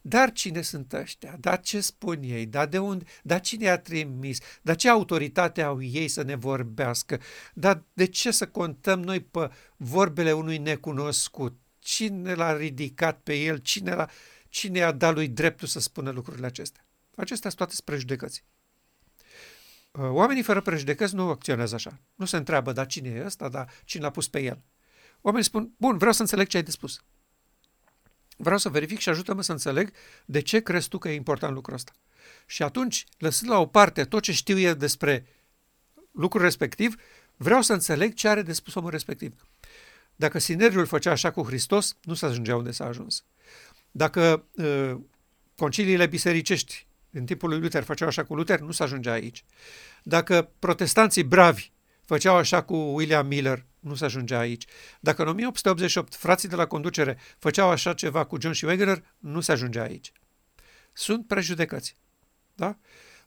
Dar 0.00 0.32
cine 0.32 0.62
sunt 0.62 0.92
ăștia? 0.92 1.36
Dar 1.40 1.60
ce 1.60 1.80
spun 1.80 2.22
ei? 2.22 2.46
Dar 2.46 2.66
de 2.66 2.78
unde? 2.78 3.04
Dar 3.22 3.40
cine 3.40 3.68
a 3.68 3.78
trimis? 3.78 4.38
Dar 4.62 4.76
ce 4.76 4.88
autoritate 4.88 5.62
au 5.62 5.82
ei 5.82 6.08
să 6.08 6.22
ne 6.22 6.34
vorbească? 6.34 7.20
Dar 7.54 7.82
de 7.92 8.04
ce 8.04 8.30
să 8.30 8.46
contăm 8.46 9.00
noi 9.00 9.20
pe 9.20 9.50
vorbele 9.76 10.32
unui 10.32 10.58
necunoscut? 10.58 11.58
Cine 11.78 12.34
l-a 12.34 12.56
ridicat 12.56 13.20
pe 13.20 13.34
el? 13.34 13.56
Cine, 13.56 13.94
l-a, 13.94 14.08
cine 14.48 14.82
a 14.82 14.92
dat 14.92 15.14
lui 15.14 15.28
dreptul 15.28 15.68
să 15.68 15.80
spună 15.80 16.10
lucrurile 16.10 16.46
acestea? 16.46 16.86
Acestea 17.16 17.50
sunt 17.50 17.62
toate 17.62 17.82
prejudecăți. 17.84 18.44
Uh, 19.90 20.08
oamenii 20.10 20.42
fără 20.42 20.60
prejudecăți 20.60 21.14
nu 21.14 21.28
acționează 21.28 21.74
așa. 21.74 22.00
Nu 22.14 22.24
se 22.24 22.36
întreabă, 22.36 22.72
dar 22.72 22.86
cine 22.86 23.08
e 23.08 23.24
ăsta, 23.24 23.48
dar 23.48 23.70
cine 23.84 24.02
l-a 24.02 24.10
pus 24.10 24.28
pe 24.28 24.42
el. 24.42 24.62
Oamenii 25.20 25.46
spun, 25.46 25.72
bun, 25.76 25.96
vreau 25.96 26.12
să 26.12 26.20
înțeleg 26.20 26.46
ce 26.46 26.56
ai 26.56 26.62
de 26.62 26.70
spus. 26.70 27.00
Vreau 28.36 28.58
să 28.58 28.68
verific 28.68 28.98
și 28.98 29.08
ajută-mă 29.08 29.42
să 29.42 29.52
înțeleg 29.52 29.92
de 30.24 30.40
ce 30.40 30.60
crezi 30.60 30.88
tu 30.88 30.98
că 30.98 31.08
e 31.08 31.14
important 31.14 31.54
lucrul 31.54 31.74
ăsta. 31.74 31.92
Și 32.46 32.62
atunci, 32.62 33.04
lăsând 33.18 33.50
la 33.50 33.58
o 33.58 33.66
parte 33.66 34.04
tot 34.04 34.22
ce 34.22 34.32
știu 34.32 34.58
eu 34.58 34.74
despre 34.74 35.26
lucrul 36.12 36.42
respectiv, 36.42 36.96
vreau 37.36 37.62
să 37.62 37.72
înțeleg 37.72 38.14
ce 38.14 38.28
are 38.28 38.42
de 38.42 38.52
spus 38.52 38.74
omul 38.74 38.90
respectiv. 38.90 39.34
Dacă 40.16 40.38
Sineriul 40.38 40.86
făcea 40.86 41.10
așa 41.10 41.30
cu 41.30 41.42
Hristos, 41.42 41.96
nu 42.02 42.14
se 42.14 42.26
ajungea 42.26 42.56
unde 42.56 42.70
s-a 42.70 42.84
ajuns. 42.84 43.24
Dacă 43.90 44.44
uh, 44.52 44.96
conciliile 45.56 46.06
bisericești 46.06 46.86
în 47.10 47.24
timpul 47.24 47.48
lui 47.48 47.60
Luther 47.60 47.82
făceau 47.82 48.08
așa 48.08 48.24
cu 48.24 48.34
Luther, 48.34 48.60
nu 48.60 48.70
se 48.70 48.82
ajungea 48.82 49.12
aici. 49.12 49.44
Dacă 50.02 50.50
protestanții 50.58 51.22
bravi 51.22 51.70
făceau 52.04 52.36
așa 52.36 52.62
cu 52.62 52.76
William 52.76 53.26
Miller, 53.26 53.64
nu 53.84 53.94
se 53.94 54.04
ajungea 54.04 54.38
aici. 54.38 54.64
Dacă 55.00 55.22
în 55.22 55.28
1888 55.28 56.14
frații 56.14 56.48
de 56.48 56.56
la 56.56 56.66
conducere 56.66 57.18
făceau 57.38 57.68
așa 57.68 57.94
ceva 57.94 58.24
cu 58.24 58.40
John 58.40 58.54
și 58.54 58.64
Wegener, 58.64 59.04
nu 59.18 59.40
se 59.40 59.52
ajungea 59.52 59.82
aici. 59.82 60.12
Sunt 60.92 61.26
prejudecăți. 61.26 61.96
Da? 62.54 62.78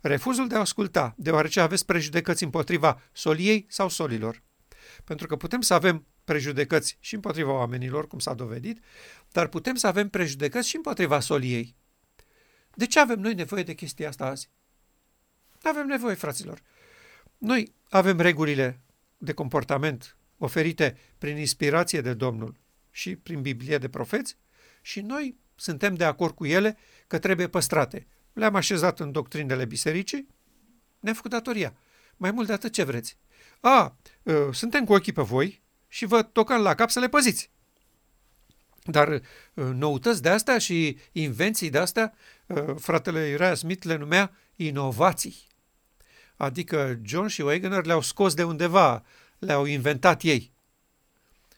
Refuzul 0.02 0.48
de 0.48 0.56
a 0.56 0.60
asculta, 0.60 1.14
deoarece 1.18 1.60
aveți 1.60 1.86
prejudecăți 1.86 2.44
împotriva 2.44 3.02
soliei 3.12 3.66
sau 3.70 3.90
solilor. 3.90 4.44
Pentru 5.04 5.28
că 5.28 5.36
putem 5.36 5.62
să 5.62 5.74
avem 5.74 6.06
prejudecăți 6.24 6.98
și 7.00 7.14
împotriva 7.14 7.52
oamenilor, 7.52 8.08
cum 8.08 8.20
s-a 8.20 8.34
dovedit, 8.34 8.84
dar 9.32 9.48
putem 9.48 9.76
să 9.76 9.88
avem 9.88 10.10
prejudecăți 10.10 10.68
și 10.68 10.76
împotriva 10.76 11.20
soliei. 11.20 11.76
De 12.74 12.86
ce 12.86 13.00
avem 13.00 13.20
noi 13.20 13.34
nevoie 13.34 13.64
de 13.64 13.74
chestia 13.74 14.08
asta 14.08 14.26
azi? 14.26 14.50
Nu 15.64 15.70
avem 15.70 15.86
nevoie, 15.86 16.16
fraților. 16.16 16.62
Noi 17.38 17.74
avem 17.90 18.20
regulile 18.20 18.82
de 19.18 19.34
comportament 19.34 20.17
oferite 20.38 20.98
prin 21.18 21.38
inspirație 21.38 22.02
de 22.02 22.14
Domnul 22.14 22.56
și 22.92 23.16
prin 23.16 23.42
Biblie 23.42 23.78
de 23.78 23.90
profeți 23.90 24.38
și 24.82 25.02
noi 25.02 25.38
suntem 25.56 25.96
de 25.96 26.04
acord 26.04 26.36
cu 26.36 26.46
ele 26.46 26.78
că 27.08 27.20
trebuie 27.20 27.48
păstrate. 27.48 28.08
Le-am 28.34 28.56
așezat 28.56 29.00
în 29.00 29.12
doctrinele 29.12 29.66
bisericii, 29.66 30.28
ne-am 31.00 31.16
făcut 31.16 31.32
datoria. 31.32 31.76
Mai 32.18 32.32
mult 32.32 32.48
de 32.48 32.54
atât 32.54 32.72
ce 32.72 32.84
vreți. 32.84 33.18
A, 33.60 33.98
ă, 34.26 34.54
suntem 34.54 34.86
cu 34.86 34.94
ochii 34.94 35.14
pe 35.14 35.22
voi 35.22 35.62
și 35.88 36.06
vă 36.06 36.22
tocăm 36.22 36.62
la 36.62 36.76
cap 36.76 36.90
să 36.90 37.00
le 37.00 37.10
păziți. 37.10 37.52
Dar 38.84 39.08
ă, 39.08 39.22
noutăți 39.56 40.22
de 40.22 40.30
astea 40.30 40.58
și 40.58 40.98
invenții 41.12 41.70
de 41.70 41.78
astea, 41.78 42.14
ă, 42.50 42.76
fratele 42.80 43.32
Uriah 43.34 43.58
Smith 43.58 43.86
le 43.86 43.96
numea 43.96 44.36
inovații. 44.56 45.48
Adică 46.36 47.00
John 47.04 47.28
și 47.28 47.42
Wegener 47.42 47.86
le-au 47.86 48.02
scos 48.02 48.34
de 48.34 48.44
undeva, 48.44 49.04
le-au 49.40 49.66
inventat 49.66 50.22
ei. 50.22 50.52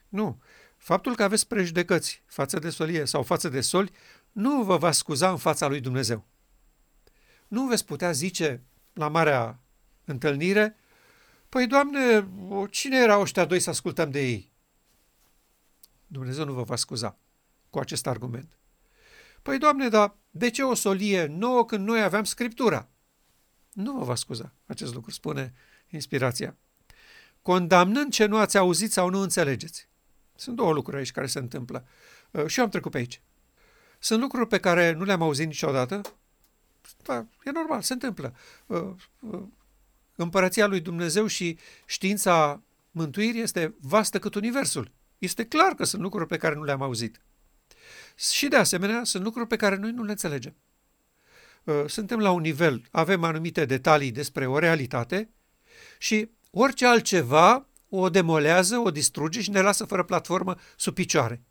Nu. 0.08 0.40
Faptul 0.76 1.14
că 1.14 1.22
aveți 1.22 1.46
prejudecăți 1.46 2.22
față 2.26 2.58
de 2.58 2.70
solie 2.70 3.04
sau 3.04 3.22
față 3.22 3.48
de 3.48 3.60
soli 3.60 3.92
nu 4.32 4.62
vă 4.62 4.76
va 4.76 4.92
scuza 4.92 5.30
în 5.30 5.36
fața 5.36 5.66
lui 5.66 5.80
Dumnezeu. 5.80 6.26
Nu 7.48 7.66
veți 7.66 7.84
putea 7.84 8.12
zice 8.12 8.62
la 8.92 9.08
marea 9.08 9.60
întâlnire, 10.04 10.76
păi, 11.48 11.66
Doamne, 11.66 12.28
cine 12.70 12.96
erau 12.96 13.20
ăștia 13.20 13.44
doi 13.44 13.60
să 13.60 13.70
ascultăm 13.70 14.10
de 14.10 14.20
ei? 14.20 14.52
Dumnezeu 16.06 16.44
nu 16.44 16.52
vă 16.52 16.62
va 16.62 16.76
scuza 16.76 17.18
cu 17.70 17.78
acest 17.78 18.06
argument. 18.06 18.58
Păi, 19.42 19.58
Doamne, 19.58 19.88
dar 19.88 20.16
de 20.30 20.50
ce 20.50 20.62
o 20.62 20.74
solie 20.74 21.26
nouă 21.26 21.64
când 21.64 21.86
noi 21.86 22.02
aveam 22.02 22.24
Scriptura? 22.24 22.88
Nu 23.72 23.92
vă 23.92 24.04
va 24.04 24.14
scuza 24.14 24.52
acest 24.66 24.94
lucru, 24.94 25.10
spune 25.10 25.54
inspirația. 25.88 26.56
Condamnând 27.42 28.12
ce 28.12 28.26
nu 28.26 28.36
ați 28.36 28.58
auzit 28.58 28.92
sau 28.92 29.08
nu 29.08 29.20
înțelegeți. 29.20 29.88
Sunt 30.34 30.56
două 30.56 30.72
lucruri 30.72 30.96
aici 30.96 31.12
care 31.12 31.26
se 31.26 31.38
întâmplă. 31.38 31.84
Uh, 32.30 32.46
și 32.46 32.58
eu 32.58 32.64
am 32.64 32.70
trecut 32.70 32.90
pe 32.90 32.98
aici. 32.98 33.20
Sunt 33.98 34.20
lucruri 34.20 34.46
pe 34.46 34.58
care 34.58 34.92
nu 34.92 35.04
le-am 35.04 35.22
auzit 35.22 35.46
niciodată. 35.46 36.00
Da, 37.02 37.26
e 37.44 37.50
normal, 37.50 37.82
se 37.82 37.92
întâmplă. 37.92 38.34
Uh, 38.66 38.90
uh, 39.20 39.42
împărăția 40.14 40.66
lui 40.66 40.80
Dumnezeu 40.80 41.26
și 41.26 41.58
știința 41.86 42.62
mântuirii 42.90 43.40
este 43.40 43.74
vastă 43.80 44.18
cât 44.18 44.34
universul. 44.34 44.90
Este 45.18 45.44
clar 45.44 45.74
că 45.74 45.84
sunt 45.84 46.02
lucruri 46.02 46.26
pe 46.26 46.36
care 46.36 46.54
nu 46.54 46.64
le-am 46.64 46.82
auzit. 46.82 47.20
Și 48.16 48.48
de 48.48 48.56
asemenea, 48.56 49.04
sunt 49.04 49.24
lucruri 49.24 49.46
pe 49.46 49.56
care 49.56 49.76
noi 49.76 49.90
nu 49.90 50.04
le 50.04 50.10
înțelegem. 50.10 50.54
Uh, 51.64 51.84
suntem 51.86 52.18
la 52.18 52.30
un 52.30 52.40
nivel, 52.40 52.82
avem 52.90 53.24
anumite 53.24 53.64
detalii 53.64 54.10
despre 54.10 54.46
o 54.46 54.58
realitate 54.58 55.30
și 55.98 56.30
orice 56.50 56.86
altceva 56.86 57.66
o 57.88 58.10
demolează, 58.10 58.78
o 58.78 58.90
distruge 58.90 59.40
și 59.40 59.50
ne 59.50 59.60
lasă 59.60 59.84
fără 59.84 60.04
platformă 60.04 60.56
sub 60.76 60.94
picioare. 60.94 61.42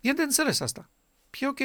E 0.00 0.12
de 0.12 0.22
înțeles 0.22 0.60
asta. 0.60 0.90
E 1.40 1.48
ok. 1.48 1.60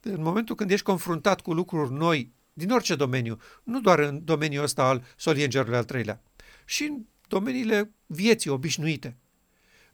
În 0.00 0.22
momentul 0.22 0.54
când 0.54 0.70
ești 0.70 0.84
confruntat 0.84 1.40
cu 1.40 1.52
lucruri 1.52 1.92
noi, 1.92 2.32
din 2.52 2.70
orice 2.70 2.94
domeniu, 2.94 3.40
nu 3.62 3.80
doar 3.80 3.98
în 3.98 4.24
domeniul 4.24 4.64
ăsta 4.64 4.84
al 4.84 5.04
soliengerului 5.16 5.76
al 5.76 5.84
treilea, 5.84 6.22
și 6.64 6.82
în 6.84 7.04
domeniile 7.28 7.92
vieții 8.06 8.50
obișnuite. 8.50 9.16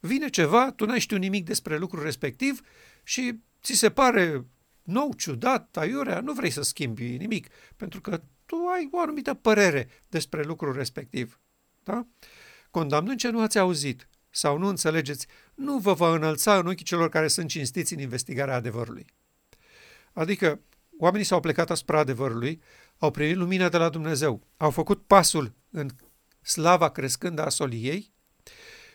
Vine 0.00 0.28
ceva, 0.28 0.72
tu 0.72 0.84
n-ai 0.84 1.00
știut 1.00 1.20
nimic 1.20 1.44
despre 1.44 1.78
lucrul 1.78 2.02
respectiv 2.02 2.60
și 3.02 3.38
ți 3.62 3.72
se 3.72 3.90
pare 3.90 4.46
nou, 4.82 5.12
ciudat, 5.16 5.76
aiurea, 5.76 6.20
nu 6.20 6.32
vrei 6.32 6.50
să 6.50 6.62
schimbi 6.62 7.16
nimic, 7.16 7.48
pentru 7.76 8.00
că 8.00 8.22
tu 8.46 8.56
ai 8.56 8.88
o 8.90 9.00
anumită 9.00 9.34
părere 9.34 9.88
despre 10.08 10.42
lucrul 10.42 10.72
respectiv. 10.72 11.40
Da? 11.84 12.06
Condamnând 12.70 13.18
ce 13.18 13.30
nu 13.30 13.40
ați 13.40 13.58
auzit 13.58 14.08
sau 14.30 14.58
nu 14.58 14.66
înțelegeți, 14.66 15.26
nu 15.54 15.78
vă 15.78 15.92
va 15.92 16.14
înălța 16.14 16.58
în 16.58 16.66
ochii 16.66 16.84
celor 16.84 17.08
care 17.08 17.28
sunt 17.28 17.48
cinstiți 17.48 17.92
în 17.92 17.98
investigarea 17.98 18.54
adevărului. 18.54 19.06
Adică, 20.12 20.60
oamenii 20.98 21.26
s-au 21.26 21.40
plecat 21.40 21.70
asupra 21.70 21.98
adevărului, 21.98 22.62
au 22.98 23.10
primit 23.10 23.36
lumina 23.36 23.68
de 23.68 23.76
la 23.76 23.88
Dumnezeu, 23.88 24.46
au 24.56 24.70
făcut 24.70 25.06
pasul 25.06 25.52
în 25.70 25.90
slava 26.42 26.90
crescândă 26.90 27.44
a 27.44 27.48
soliei 27.48 28.12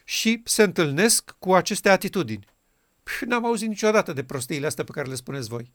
și 0.04 0.42
se 0.46 0.64
întâlnesc 0.64 1.36
cu 1.40 1.54
aceste 1.54 1.90
atitudini. 1.90 2.46
N-am 3.26 3.46
auzit 3.46 3.68
niciodată 3.68 4.14
de 4.14 4.24
prostiile 4.24 4.66
astea 4.66 4.84
pe 4.84 4.92
care 4.92 5.08
le 5.08 5.16
spuneți 5.16 5.50
voi. 5.50 5.74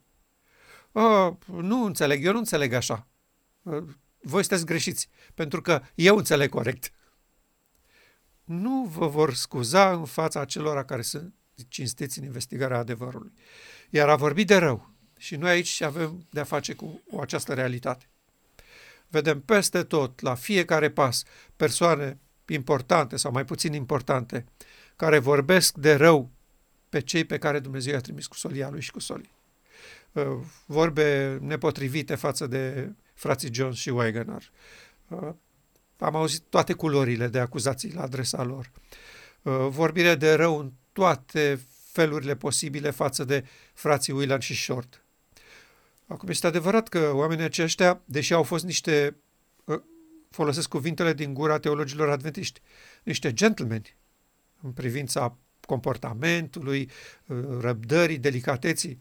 A, 0.93 1.39
nu 1.47 1.85
înțeleg, 1.85 2.25
eu 2.25 2.33
nu 2.33 2.39
înțeleg 2.39 2.73
așa. 2.73 3.07
Voi 4.21 4.45
sunteți 4.45 4.67
greșiți, 4.67 5.09
pentru 5.35 5.61
că 5.61 5.83
eu 5.95 6.17
înțeleg 6.17 6.49
corect. 6.49 6.93
Nu 8.53 8.85
vă 8.85 9.07
vor 9.07 9.35
scuza 9.35 9.93
în 9.93 10.05
fața 10.05 10.45
celor 10.45 10.85
care 10.85 11.03
sunt 11.03 11.35
cinstiți 11.69 12.19
în 12.19 12.25
investigarea 12.25 12.79
adevărului. 12.79 13.33
Iar 13.91 14.09
a 14.09 14.17
vorbit 14.17 14.47
de 14.47 14.57
rău. 14.57 14.91
Și 15.19 15.37
noi 15.37 15.51
aici 15.51 15.81
avem 15.81 16.27
de-a 16.31 16.45
face 16.45 16.75
cu, 16.75 17.03
cu 17.11 17.21
această 17.21 17.55
realitate. 17.55 18.09
Vedem 19.09 19.41
peste 19.41 19.83
tot, 19.83 20.21
la 20.21 20.35
fiecare 20.35 20.91
pas, 20.91 21.25
persoane 21.57 22.19
importante 22.47 23.17
sau 23.17 23.33
mai 23.33 23.45
puțin 23.45 23.73
importante, 23.73 24.45
care 24.97 25.19
vorbesc 25.19 25.77
de 25.77 25.95
rău 25.95 26.31
pe 26.89 27.01
cei 27.01 27.25
pe 27.25 27.39
care 27.39 27.59
Dumnezeu 27.59 27.93
i-a 27.93 28.01
trimis 28.01 28.27
cu 28.27 28.37
solia 28.37 28.71
lui 28.71 28.81
și 28.81 28.91
cu 28.91 29.01
solii. 29.01 29.31
uh, 30.13 30.25
vorbe 30.67 31.39
nepotrivite 31.41 32.15
față 32.15 32.47
de 32.47 32.93
frații 33.15 33.55
Jones 33.55 33.77
și 33.77 33.89
Wagner. 33.89 34.51
Uh, 36.03 36.09
am 36.09 36.17
auzit 36.17 36.43
toate 36.49 36.73
culorile 36.73 37.29
de 37.29 37.39
acuzații 37.39 37.93
la 37.93 38.03
adresa 38.03 38.43
lor. 38.43 38.71
Uh, 39.43 39.67
vorbire 39.69 40.15
de 40.15 40.33
rău 40.33 40.59
în 40.59 40.73
toate 40.93 41.61
felurile 41.93 42.37
posibile 42.37 42.91
față 42.91 43.25
de 43.25 43.45
frații 43.75 44.13
Willan 44.13 44.41
și 44.41 44.55
Short. 44.55 45.05
Acum 46.07 46.29
este 46.29 46.47
adevărat 46.47 46.89
că 46.89 47.11
oamenii 47.15 47.45
aceștia, 47.45 48.01
deși 48.05 48.33
au 48.33 48.43
fost 48.43 48.65
niște, 48.65 49.17
folosesc 50.31 50.69
cuvintele 50.69 51.13
din 51.13 51.35
gura 51.35 51.59
teologilor 51.59 52.11
adventiști, 52.11 52.61
niște 53.03 53.33
gentlemen 53.33 53.83
în 54.63 54.71
privința 54.71 55.37
comportamentului, 55.67 56.91
răbdării, 57.61 58.19
delicateții, 58.19 58.99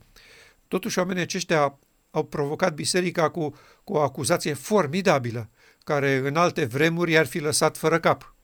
totuși 0.68 0.98
oamenii 0.98 1.22
aceștia 1.22 1.80
au 2.12 2.26
provocat 2.26 2.74
biserica 2.74 3.30
cu, 3.30 3.56
cu 3.84 3.94
o 3.94 4.00
acuzație 4.00 4.54
formidabilă, 4.54 5.50
care 5.84 6.16
în 6.16 6.36
alte 6.36 6.66
vremuri 6.66 7.12
i-ar 7.12 7.26
fi 7.26 7.40
lăsat 7.40 7.78
fără 7.78 8.00
cap 8.00 8.36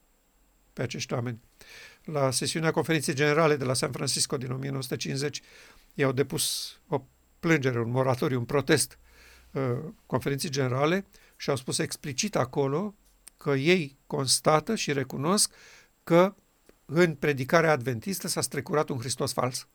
pe 0.74 0.82
acești 0.82 1.14
oameni. 1.14 1.42
La 2.04 2.32
sesiunea 2.32 2.72
conferinței 2.72 3.14
generale 3.14 3.56
de 3.56 3.64
la 3.64 3.74
San 3.74 3.92
Francisco 3.92 4.38
din 4.38 4.52
1950, 4.52 5.42
i-au 5.94 6.12
depus 6.12 6.78
o 6.88 7.04
plângere, 7.40 7.80
un 7.80 7.90
moratoriu, 7.90 8.38
un 8.38 8.46
protest 8.46 9.00
uh, 9.52 9.62
conferinței 10.06 10.50
generale 10.50 11.06
și 11.36 11.50
au 11.50 11.56
spus 11.56 11.78
explicit 11.78 12.36
acolo 12.36 12.96
că 13.38 13.50
ei 13.52 13.98
constată 14.08 14.76
și 14.76 14.94
recunosc 14.94 15.52
că 16.04 16.36
în 16.86 17.16
predicarea 17.16 17.72
adventistă 17.72 18.28
s-a 18.28 18.42
strecurat 18.42 18.90
un 18.90 19.00
Hristos 19.00 19.34
fals 19.34 19.68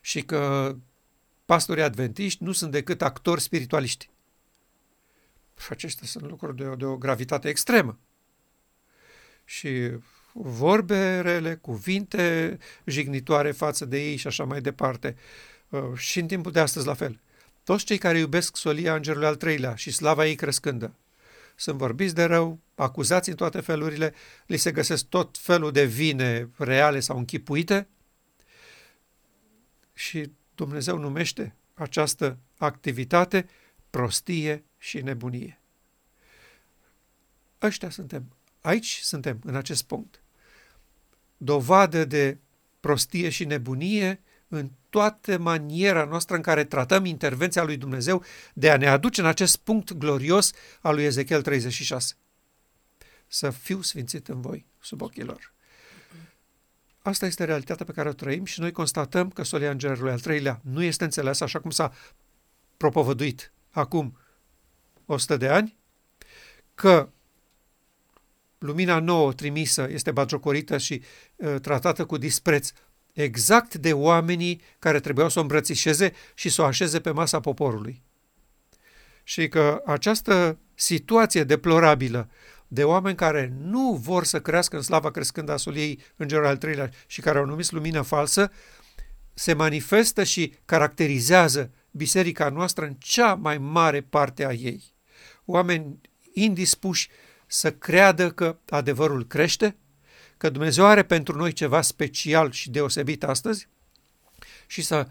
și 0.00 0.22
că 0.22 0.76
pastorii 1.44 1.82
adventiști 1.82 2.44
nu 2.44 2.52
sunt 2.52 2.70
decât 2.70 3.02
actori 3.02 3.40
spiritualiști. 3.40 4.10
Și 5.60 5.68
aceștia 5.70 6.06
sunt 6.06 6.24
lucruri 6.28 6.56
de, 6.56 6.74
de 6.78 6.84
o 6.84 6.96
gravitate 6.96 7.48
extremă. 7.48 7.98
Și 9.44 9.90
vorbe 10.32 11.20
rele, 11.20 11.54
cuvinte 11.54 12.58
jignitoare 12.84 13.52
față 13.52 13.84
de 13.84 14.02
ei 14.02 14.16
și 14.16 14.26
așa 14.26 14.44
mai 14.44 14.60
departe. 14.60 15.16
Uh, 15.68 15.80
și 15.96 16.20
în 16.20 16.26
timpul 16.26 16.52
de 16.52 16.60
astăzi 16.60 16.86
la 16.86 16.94
fel. 16.94 17.20
Toți 17.64 17.84
cei 17.84 17.98
care 17.98 18.18
iubesc 18.18 18.56
solia 18.56 18.94
îngerului 18.94 19.26
al 19.26 19.36
treilea 19.36 19.74
și 19.74 19.90
slava 19.90 20.26
ei 20.26 20.34
crescândă 20.34 20.94
sunt 21.60 21.76
vorbiți 21.76 22.14
de 22.14 22.24
rău, 22.24 22.58
acuzați 22.74 23.28
în 23.28 23.36
toate 23.36 23.60
felurile, 23.60 24.14
li 24.46 24.56
se 24.56 24.72
găsesc 24.72 25.04
tot 25.04 25.38
felul 25.38 25.72
de 25.72 25.84
vine 25.84 26.50
reale 26.56 27.00
sau 27.00 27.18
închipuite 27.18 27.88
și 29.94 30.30
Dumnezeu 30.54 30.98
numește 30.98 31.54
această 31.74 32.38
activitate 32.56 33.48
prostie 33.90 34.64
și 34.80 35.00
nebunie. 35.00 35.60
Ăștia 37.62 37.90
suntem. 37.90 38.36
Aici 38.60 39.00
suntem, 39.02 39.40
în 39.44 39.54
acest 39.54 39.82
punct. 39.82 40.22
Dovadă 41.36 42.04
de 42.04 42.38
prostie 42.80 43.28
și 43.28 43.44
nebunie 43.44 44.20
în 44.48 44.70
toată 44.90 45.38
maniera 45.38 46.04
noastră 46.04 46.36
în 46.36 46.42
care 46.42 46.64
tratăm 46.64 47.04
intervenția 47.04 47.62
lui 47.62 47.76
Dumnezeu 47.76 48.24
de 48.54 48.70
a 48.70 48.76
ne 48.76 48.88
aduce 48.88 49.20
în 49.20 49.26
acest 49.26 49.56
punct 49.56 49.92
glorios 49.92 50.52
al 50.80 50.94
lui 50.94 51.04
Ezechiel 51.04 51.42
36. 51.42 52.14
Să 53.26 53.50
fiu 53.50 53.80
sfințit 53.80 54.28
în 54.28 54.40
voi 54.40 54.66
sub 54.80 55.00
ochii 55.00 55.22
lor. 55.22 55.52
Asta 57.02 57.26
este 57.26 57.44
realitatea 57.44 57.84
pe 57.84 57.92
care 57.92 58.08
o 58.08 58.12
trăim 58.12 58.44
și 58.44 58.60
noi 58.60 58.72
constatăm 58.72 59.30
că 59.30 59.42
solia 59.42 59.70
îngerului 59.70 60.10
al 60.10 60.20
treilea 60.20 60.60
nu 60.62 60.82
este 60.82 61.04
înțeles 61.04 61.40
așa 61.40 61.60
cum 61.60 61.70
s-a 61.70 61.92
propovăduit 62.76 63.52
acum 63.70 64.18
100 65.12 65.36
de 65.36 65.48
ani, 65.48 65.76
că 66.74 67.08
lumina 68.58 68.98
nouă 68.98 69.32
trimisă 69.32 69.86
este 69.90 70.10
bagiocorită 70.10 70.78
și 70.78 71.02
uh, 71.36 71.54
tratată 71.60 72.04
cu 72.04 72.16
dispreț 72.16 72.72
exact 73.12 73.74
de 73.74 73.92
oamenii 73.92 74.60
care 74.78 75.00
trebuiau 75.00 75.28
să 75.28 75.38
o 75.38 75.42
îmbrățișeze 75.42 76.12
și 76.34 76.48
să 76.48 76.62
o 76.62 76.64
așeze 76.64 77.00
pe 77.00 77.10
masa 77.10 77.40
poporului. 77.40 78.02
Și 79.22 79.48
că 79.48 79.82
această 79.86 80.58
situație 80.74 81.44
deplorabilă 81.44 82.28
de 82.68 82.84
oameni 82.84 83.16
care 83.16 83.52
nu 83.60 84.00
vor 84.02 84.24
să 84.24 84.40
crească 84.40 84.76
în 84.76 84.82
slava 84.82 85.10
crescând 85.10 85.48
a 85.48 85.56
soliei 85.56 86.00
îngerul 86.16 86.46
al 86.46 86.56
treilea 86.56 86.90
și 87.06 87.20
care 87.20 87.38
au 87.38 87.44
numit 87.44 87.70
lumină 87.70 88.02
falsă, 88.02 88.52
se 89.34 89.52
manifestă 89.52 90.24
și 90.24 90.54
caracterizează 90.64 91.70
biserica 91.90 92.48
noastră 92.48 92.84
în 92.84 92.94
cea 92.98 93.34
mai 93.34 93.58
mare 93.58 94.00
parte 94.00 94.46
a 94.46 94.52
ei. 94.52 94.82
Oameni 95.44 96.00
indispuși 96.32 97.08
să 97.46 97.72
creadă 97.72 98.30
că 98.30 98.58
adevărul 98.68 99.26
crește, 99.26 99.76
că 100.36 100.50
Dumnezeu 100.50 100.86
are 100.86 101.02
pentru 101.02 101.36
noi 101.36 101.52
ceva 101.52 101.80
special 101.80 102.50
și 102.50 102.70
deosebit 102.70 103.24
astăzi 103.24 103.68
și 104.66 104.82
să 104.82 105.08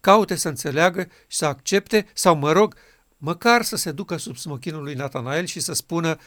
caute 0.00 0.34
să 0.34 0.48
înțeleagă 0.48 1.08
și 1.26 1.36
să 1.36 1.46
accepte 1.46 2.06
sau, 2.12 2.36
mă 2.36 2.52
rog, 2.52 2.76
măcar 3.16 3.62
să 3.62 3.76
se 3.76 3.92
ducă 3.92 4.16
sub 4.16 4.36
smochinul 4.36 4.82
lui 4.82 4.94
Natanael 4.94 5.44
și 5.44 5.60
să 5.60 5.72
spună 5.72 6.18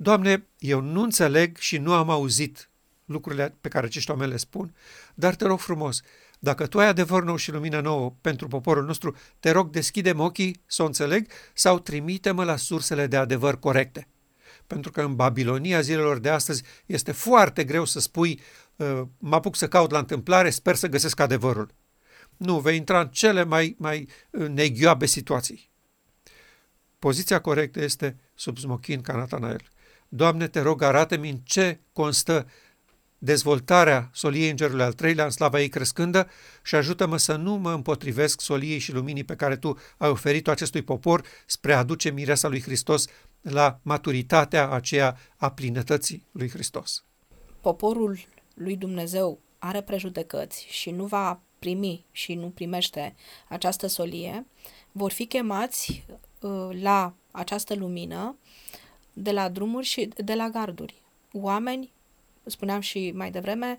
Doamne, 0.00 0.46
eu 0.58 0.80
nu 0.80 1.02
înțeleg 1.02 1.56
și 1.56 1.78
nu 1.78 1.92
am 1.92 2.10
auzit 2.10 2.70
lucrurile 3.04 3.56
pe 3.60 3.68
care 3.68 3.86
acești 3.86 4.10
oameni 4.10 4.30
le 4.30 4.36
spun, 4.36 4.74
dar 5.14 5.34
te 5.34 5.44
rog 5.44 5.58
frumos, 5.58 6.00
dacă 6.38 6.66
tu 6.66 6.78
ai 6.78 6.86
adevăr 6.86 7.22
nou 7.22 7.36
și 7.36 7.52
lumină 7.52 7.80
nouă 7.80 8.14
pentru 8.20 8.48
poporul 8.48 8.84
nostru, 8.84 9.16
te 9.40 9.50
rog, 9.50 9.70
deschide 9.70 10.10
ochii 10.16 10.62
să 10.66 10.82
o 10.82 10.86
înțeleg 10.86 11.30
sau 11.54 11.78
trimite-mă 11.78 12.44
la 12.44 12.56
sursele 12.56 13.06
de 13.06 13.16
adevăr 13.16 13.58
corecte 13.58 14.08
pentru 14.68 14.90
că 14.90 15.02
în 15.02 15.14
Babilonia 15.14 15.80
zilelor 15.80 16.18
de 16.18 16.28
astăzi 16.28 16.62
este 16.86 17.12
foarte 17.12 17.64
greu 17.64 17.84
să 17.84 18.00
spui 18.00 18.40
uh, 18.76 19.02
mă 19.18 19.34
apuc 19.34 19.56
să 19.56 19.68
caut 19.68 19.90
la 19.90 19.98
întâmplare, 19.98 20.50
sper 20.50 20.74
să 20.74 20.86
găsesc 20.86 21.20
adevărul. 21.20 21.74
Nu, 22.36 22.58
vei 22.58 22.76
intra 22.76 23.00
în 23.00 23.08
cele 23.08 23.44
mai, 23.44 23.76
mai 23.78 24.08
uh, 24.30 24.48
neghioabe 24.48 25.06
situații. 25.06 25.70
Poziția 26.98 27.40
corectă 27.40 27.82
este 27.82 28.16
sub 28.34 28.58
smochin 28.58 29.00
ca 29.00 29.16
Natanael. 29.16 29.60
Doamne, 30.08 30.48
te 30.48 30.60
rog, 30.60 30.82
arată-mi 30.82 31.30
în 31.30 31.36
ce 31.36 31.80
constă 31.92 32.48
dezvoltarea 33.18 34.10
soliei 34.12 34.50
îngerului 34.50 34.84
al 34.84 34.92
treilea 34.92 35.24
în 35.24 35.30
slava 35.30 35.60
ei 35.60 35.68
crescândă 35.68 36.28
și 36.62 36.74
ajută-mă 36.74 37.16
să 37.16 37.36
nu 37.36 37.54
mă 37.54 37.72
împotrivesc 37.72 38.40
soliei 38.40 38.78
și 38.78 38.92
luminii 38.92 39.24
pe 39.24 39.36
care 39.36 39.56
tu 39.56 39.78
ai 39.96 40.08
oferit-o 40.08 40.50
acestui 40.50 40.82
popor 40.82 41.24
spre 41.46 41.72
a 41.72 41.78
aduce 41.78 42.10
mireasa 42.10 42.48
lui 42.48 42.62
Hristos 42.62 43.06
la 43.40 43.78
maturitatea 43.82 44.70
aceea 44.70 45.16
a 45.36 45.50
plinătății 45.50 46.26
lui 46.32 46.50
Hristos. 46.50 47.04
Poporul 47.60 48.18
lui 48.54 48.76
Dumnezeu 48.76 49.40
are 49.58 49.80
prejudecăți 49.80 50.66
și 50.70 50.90
nu 50.90 51.04
va 51.04 51.40
primi 51.58 52.04
și 52.12 52.34
nu 52.34 52.48
primește 52.48 53.14
această 53.48 53.86
solie, 53.86 54.46
vor 54.92 55.12
fi 55.12 55.26
chemați 55.26 56.04
uh, 56.40 56.68
la 56.80 57.14
această 57.30 57.74
lumină 57.74 58.36
de 59.12 59.30
la 59.30 59.48
drumuri 59.48 59.86
și 59.86 60.08
de 60.16 60.34
la 60.34 60.48
garduri. 60.48 61.02
Oameni, 61.32 61.92
spuneam 62.48 62.80
și 62.80 63.12
mai 63.14 63.30
devreme, 63.30 63.78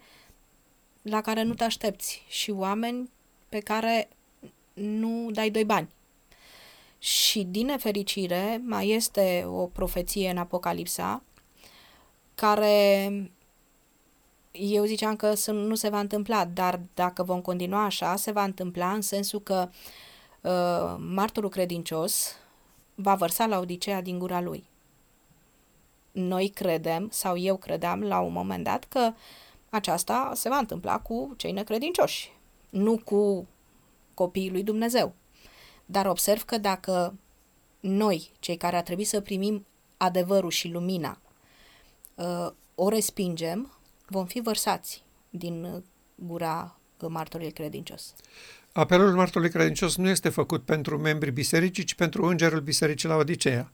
la 1.02 1.22
care 1.22 1.44
nu 1.44 1.54
te 1.54 1.64
aștepți 1.64 2.24
și 2.28 2.52
oameni 2.52 3.10
pe 3.50 3.60
care 3.60 4.10
nu 4.74 5.32
dai 5.32 5.50
doi 5.50 5.66
bani. 5.66 5.90
Și 7.00 7.44
din 7.44 7.66
nefericire 7.66 8.62
mai 8.66 8.90
este 8.90 9.46
o 9.48 9.66
profeție 9.66 10.30
în 10.30 10.38
Apocalipsa 10.38 11.24
care 12.36 13.12
eu 14.52 14.86
ziceam 14.86 15.16
că 15.16 15.34
nu 15.52 15.76
se 15.76 15.90
va 15.90 16.00
întâmpla, 16.00 16.46
dar 16.46 16.80
dacă 16.94 17.24
vom 17.24 17.42
continua 17.42 17.84
așa, 17.84 18.16
se 18.16 18.32
va 18.32 18.44
întâmpla 18.44 18.92
în 18.92 19.02
sensul 19.02 19.42
că 19.42 19.70
uh, 20.42 20.96
martorul 20.98 21.50
credincios 21.50 22.36
va 22.96 23.16
vărsa 23.16 23.46
la 23.46 23.60
Odiseea 23.60 24.02
din 24.02 24.20
gura 24.20 24.42
lui. 24.42 24.64
Noi 26.12 26.48
credem, 26.48 27.08
sau 27.12 27.38
eu 27.38 27.58
credeam 27.58 28.02
la 28.02 28.20
un 28.20 28.32
moment 28.32 28.64
dat, 28.64 28.84
că 28.84 29.14
aceasta 29.70 30.32
se 30.36 30.50
va 30.50 30.58
întâmpla 30.58 31.00
cu 31.00 31.34
cei 31.38 31.52
necredincioși, 31.52 32.32
nu 32.70 32.98
cu 32.98 33.48
copiii 34.14 34.52
lui 34.52 34.64
Dumnezeu. 34.64 35.16
Dar 35.86 36.06
observ 36.06 36.42
că 36.42 36.58
dacă 36.58 37.16
noi, 37.80 38.32
cei 38.40 38.58
care 38.58 38.76
ar 38.76 38.84
trebui 38.84 39.04
să 39.04 39.22
primim 39.22 39.66
adevărul 39.98 40.50
și 40.50 40.68
lumina, 40.68 41.22
uh, 42.16 42.48
o 42.76 42.90
respingem, 42.90 43.74
vom 44.08 44.26
fi 44.26 44.42
vărsați 44.42 45.04
din 45.30 45.84
gura 46.16 46.80
martorului 47.08 47.52
credincios. 47.52 48.14
Apelul 48.72 49.14
martorului 49.14 49.54
credincios 49.54 49.96
nu 49.96 50.10
este 50.10 50.30
făcut 50.30 50.64
pentru 50.64 50.98
membrii 50.98 51.32
bisericii, 51.32 51.84
ci 51.84 51.94
pentru 51.94 52.26
îngerul 52.26 52.60
bisericii 52.60 53.08
la 53.08 53.16
Odiseea. 53.16 53.72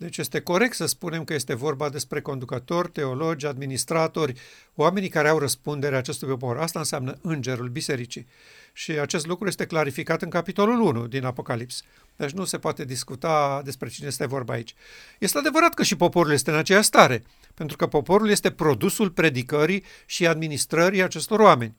Deci 0.00 0.18
este 0.18 0.40
corect 0.40 0.74
să 0.74 0.86
spunem 0.86 1.24
că 1.24 1.34
este 1.34 1.54
vorba 1.54 1.88
despre 1.88 2.20
conducători, 2.20 2.90
teologi, 2.90 3.46
administratori, 3.46 4.40
oamenii 4.74 5.08
care 5.08 5.28
au 5.28 5.38
răspunderea 5.38 5.98
acestui 5.98 6.28
popor. 6.28 6.58
Asta 6.58 6.78
înseamnă 6.78 7.18
îngerul 7.22 7.68
bisericii. 7.68 8.26
Și 8.72 8.90
acest 8.90 9.26
lucru 9.26 9.48
este 9.48 9.66
clarificat 9.66 10.22
în 10.22 10.28
capitolul 10.28 10.80
1 10.80 11.06
din 11.06 11.24
Apocalips. 11.24 11.82
Deci 12.16 12.30
nu 12.30 12.44
se 12.44 12.58
poate 12.58 12.84
discuta 12.84 13.62
despre 13.64 13.88
cine 13.88 14.06
este 14.06 14.26
vorba 14.26 14.52
aici. 14.52 14.74
Este 15.18 15.38
adevărat 15.38 15.74
că 15.74 15.82
și 15.82 15.96
poporul 15.96 16.32
este 16.32 16.50
în 16.50 16.56
aceeași 16.56 16.86
stare, 16.86 17.22
pentru 17.54 17.76
că 17.76 17.86
poporul 17.86 18.30
este 18.30 18.50
produsul 18.50 19.10
predicării 19.10 19.84
și 20.06 20.26
administrării 20.26 21.02
acestor 21.02 21.40
oameni. 21.40 21.76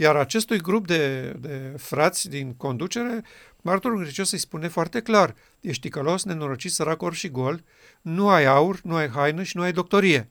Iar 0.00 0.16
acestui 0.16 0.60
grup 0.60 0.86
de, 0.86 1.30
de 1.40 1.74
frați 1.76 2.28
din 2.28 2.54
conducere, 2.54 3.22
martorul 3.62 4.02
grecios 4.02 4.30
îi 4.30 4.38
spune 4.38 4.68
foarte 4.68 5.00
clar, 5.00 5.34
ești 5.60 5.82
ticălos, 5.82 6.24
nenorocit, 6.24 6.72
sărac, 6.72 7.02
orb 7.02 7.14
și 7.14 7.28
gol, 7.28 7.64
nu 8.02 8.28
ai 8.28 8.44
aur, 8.44 8.80
nu 8.82 8.94
ai 8.94 9.08
haină 9.08 9.42
și 9.42 9.56
nu 9.56 9.62
ai 9.62 9.72
doctorie. 9.72 10.30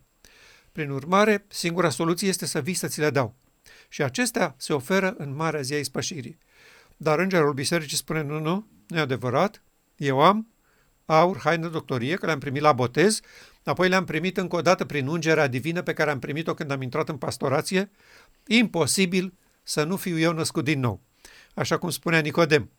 Prin 0.72 0.90
urmare, 0.90 1.46
singura 1.48 1.90
soluție 1.90 2.28
este 2.28 2.46
să 2.46 2.62
vii 2.62 2.74
să 2.74 2.88
ți 2.88 3.00
le 3.00 3.10
dau. 3.10 3.36
Și 3.90 4.04
acestea 4.04 4.56
se 4.58 4.74
oferă 4.74 5.14
în 5.18 5.36
marea 5.36 5.62
zi 5.62 5.74
a 5.74 5.80
ispășirii. 5.80 6.38
Dar 6.98 7.20
îngerul 7.20 7.54
bisericii 7.54 7.98
spune, 7.98 8.22
nu, 8.22 8.40
nu, 8.40 8.68
nu 8.88 8.98
e 8.98 9.00
adevărat, 9.00 9.64
eu 9.96 10.22
am 10.22 10.48
aur, 11.06 11.38
haină, 11.38 11.68
doctorie, 11.68 12.16
că 12.16 12.26
le-am 12.26 12.40
primit 12.40 12.62
la 12.62 12.74
botez, 12.74 13.20
apoi 13.64 13.90
le-am 13.90 14.06
primit 14.06 14.38
încă 14.38 14.56
o 14.56 14.62
dată 14.62 14.86
prin 14.86 15.08
ungerea 15.08 15.48
divină 15.48 15.82
pe 15.82 15.94
care 15.94 16.12
am 16.12 16.20
primit-o 16.20 16.54
când 16.54 16.72
am 16.72 16.82
intrat 16.82 17.10
în 17.10 17.18
pastorație, 17.18 17.92
imposibil 18.48 19.34
să 19.70 19.84
nu 19.84 19.96
fiu 19.96 20.20
eu 20.20 20.34
născut 20.34 20.64
din 20.64 20.80
nou. 20.80 21.02
Așa 21.54 21.78
cum 21.78 21.90
spunea 21.90 22.20
Nicodem. 22.20 22.70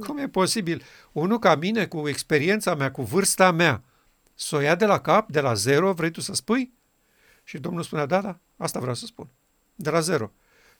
Cum 0.00 0.18
e 0.18 0.28
posibil? 0.28 0.82
Unul 1.12 1.38
ca 1.38 1.54
mine, 1.54 1.86
cu 1.86 2.08
experiența 2.08 2.74
mea, 2.74 2.90
cu 2.90 3.02
vârsta 3.02 3.50
mea, 3.50 3.82
să 4.34 4.56
o 4.56 4.60
ia 4.60 4.74
de 4.74 4.84
la 4.84 5.00
cap, 5.00 5.30
de 5.30 5.40
la 5.40 5.54
zero, 5.54 5.92
vrei 5.92 6.10
tu 6.10 6.20
să 6.20 6.34
spui? 6.34 6.72
Și 7.44 7.58
Domnul 7.58 7.82
spunea, 7.82 8.06
da, 8.06 8.20
da, 8.20 8.38
asta 8.56 8.78
vreau 8.78 8.94
să 8.94 9.06
spun. 9.06 9.28
De 9.74 9.90
la 9.90 10.00
zero. 10.00 10.32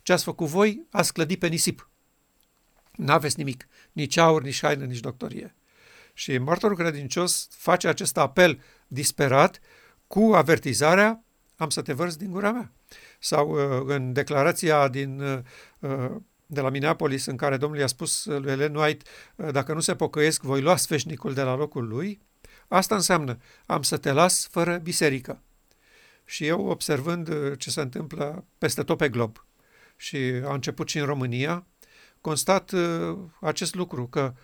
Ce 0.02 0.12
ați 0.12 0.24
făcut 0.24 0.46
voi, 0.46 0.86
ați 0.90 1.12
clădit 1.12 1.38
pe 1.38 1.46
nisip. 1.46 1.88
N-aveți 2.92 3.38
nimic, 3.38 3.68
nici 3.92 4.16
aur, 4.16 4.42
nici 4.42 4.60
haină, 4.60 4.84
nici 4.84 5.00
doctorie. 5.00 5.54
Și 6.14 6.38
martorul 6.38 6.76
credincios 6.76 7.48
face 7.50 7.88
acest 7.88 8.16
apel 8.16 8.62
disperat 8.86 9.60
cu 10.06 10.32
avertizarea, 10.34 11.24
am 11.56 11.70
să 11.70 11.82
te 11.82 11.92
vărs 11.92 12.16
din 12.16 12.30
gura 12.30 12.52
mea. 12.52 12.72
Sau 13.22 13.50
uh, 13.50 13.82
în 13.86 14.12
declarația 14.12 14.88
din, 14.88 15.20
uh, 15.20 15.38
uh, 15.78 16.10
de 16.46 16.60
la 16.60 16.68
Minneapolis 16.70 17.26
în 17.26 17.36
care 17.36 17.56
Domnul 17.56 17.78
i-a 17.78 17.86
spus 17.86 18.24
lui 18.24 18.50
Ellen 18.50 18.74
White, 18.74 19.04
dacă 19.52 19.72
nu 19.72 19.80
se 19.80 19.94
pocăiesc, 19.94 20.42
voi 20.42 20.60
lua 20.60 20.76
sfeșnicul 20.76 21.34
de 21.34 21.42
la 21.42 21.54
locul 21.54 21.88
lui, 21.88 22.20
asta 22.68 22.94
înseamnă, 22.94 23.38
am 23.66 23.82
să 23.82 23.96
te 23.96 24.12
las 24.12 24.48
fără 24.50 24.76
biserică. 24.76 25.42
Și 26.24 26.46
eu, 26.46 26.66
observând 26.66 27.56
ce 27.56 27.70
se 27.70 27.80
întâmplă 27.80 28.44
peste 28.58 28.82
tot 28.82 28.96
pe 28.96 29.08
glob, 29.08 29.44
și 29.96 30.16
a 30.44 30.52
început 30.52 30.88
și 30.88 30.98
în 30.98 31.04
România, 31.04 31.66
constat 32.20 32.72
acest 33.40 33.74
lucru, 33.74 34.06
că 34.06 34.34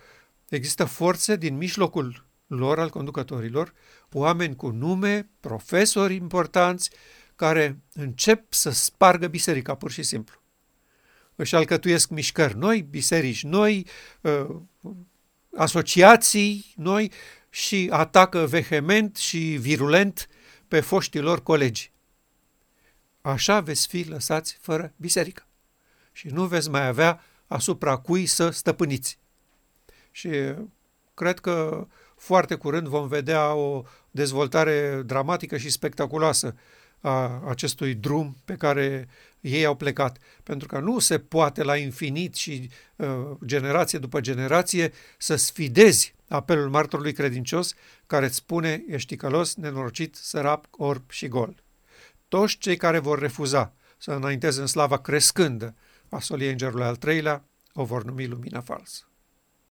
există 0.49 0.85
forțe 0.85 1.35
din 1.35 1.57
mijlocul 1.57 2.25
lor, 2.47 2.79
al 2.79 2.89
conducătorilor, 2.89 3.73
oameni 4.11 4.55
cu 4.55 4.69
nume, 4.69 5.29
profesori 5.39 6.15
importanți, 6.15 6.91
care 7.37 7.79
încep 7.93 8.53
să 8.53 8.69
spargă 8.69 9.27
biserica 9.27 9.75
pur 9.75 9.91
și 9.91 10.03
simplu. 10.03 10.41
Își 11.35 11.55
alcătuiesc 11.55 12.09
mișcări 12.09 12.57
noi, 12.57 12.81
biserici 12.81 13.43
noi, 13.43 13.87
uh, 14.21 14.55
asociații 15.55 16.73
noi 16.75 17.11
și 17.49 17.89
atacă 17.91 18.45
vehement 18.45 19.15
și 19.15 19.39
virulent 19.39 20.27
pe 20.67 20.79
foștilor 20.79 21.43
colegi. 21.43 21.91
Așa 23.21 23.59
veți 23.59 23.87
fi 23.87 24.09
lăsați 24.09 24.57
fără 24.61 24.93
biserică 24.95 25.47
și 26.11 26.27
nu 26.27 26.45
veți 26.45 26.69
mai 26.69 26.87
avea 26.87 27.21
asupra 27.47 27.97
cui 27.97 28.25
să 28.25 28.49
stăpâniți. 28.49 29.19
Și 30.11 30.29
cred 31.13 31.39
că 31.39 31.87
foarte 32.15 32.55
curând 32.55 32.87
vom 32.87 33.07
vedea 33.07 33.53
o 33.53 33.83
dezvoltare 34.11 35.01
dramatică 35.05 35.57
și 35.57 35.69
spectaculoasă 35.69 36.55
a 37.01 37.41
acestui 37.47 37.93
drum 37.93 38.37
pe 38.45 38.55
care 38.55 39.07
ei 39.39 39.65
au 39.65 39.75
plecat. 39.75 40.17
Pentru 40.43 40.67
că 40.67 40.79
nu 40.79 40.99
se 40.99 41.19
poate 41.19 41.63
la 41.63 41.77
infinit 41.77 42.35
și 42.35 42.69
uh, 42.95 43.07
generație 43.45 43.99
după 43.99 44.19
generație 44.19 44.93
să 45.17 45.35
sfidezi 45.35 46.15
apelul 46.27 46.69
martorului 46.69 47.13
credincios 47.13 47.73
care 48.07 48.25
îți 48.25 48.35
spune 48.35 48.83
ești 48.87 49.15
călos, 49.15 49.55
nenorocit, 49.55 50.15
sărap, 50.15 50.67
orb 50.71 51.11
și 51.11 51.27
gol. 51.27 51.63
Toți 52.27 52.57
cei 52.57 52.77
care 52.77 52.99
vor 52.99 53.19
refuza 53.19 53.73
să 53.97 54.11
înainteze 54.11 54.61
în 54.61 54.67
slava 54.67 54.97
crescândă 54.97 55.75
a 56.09 56.19
soliei 56.19 56.51
îngerului 56.51 56.85
al 56.85 56.95
treilea 56.95 57.43
o 57.73 57.83
vor 57.83 58.03
numi 58.03 58.27
lumina 58.27 58.61
falsă. 58.61 59.06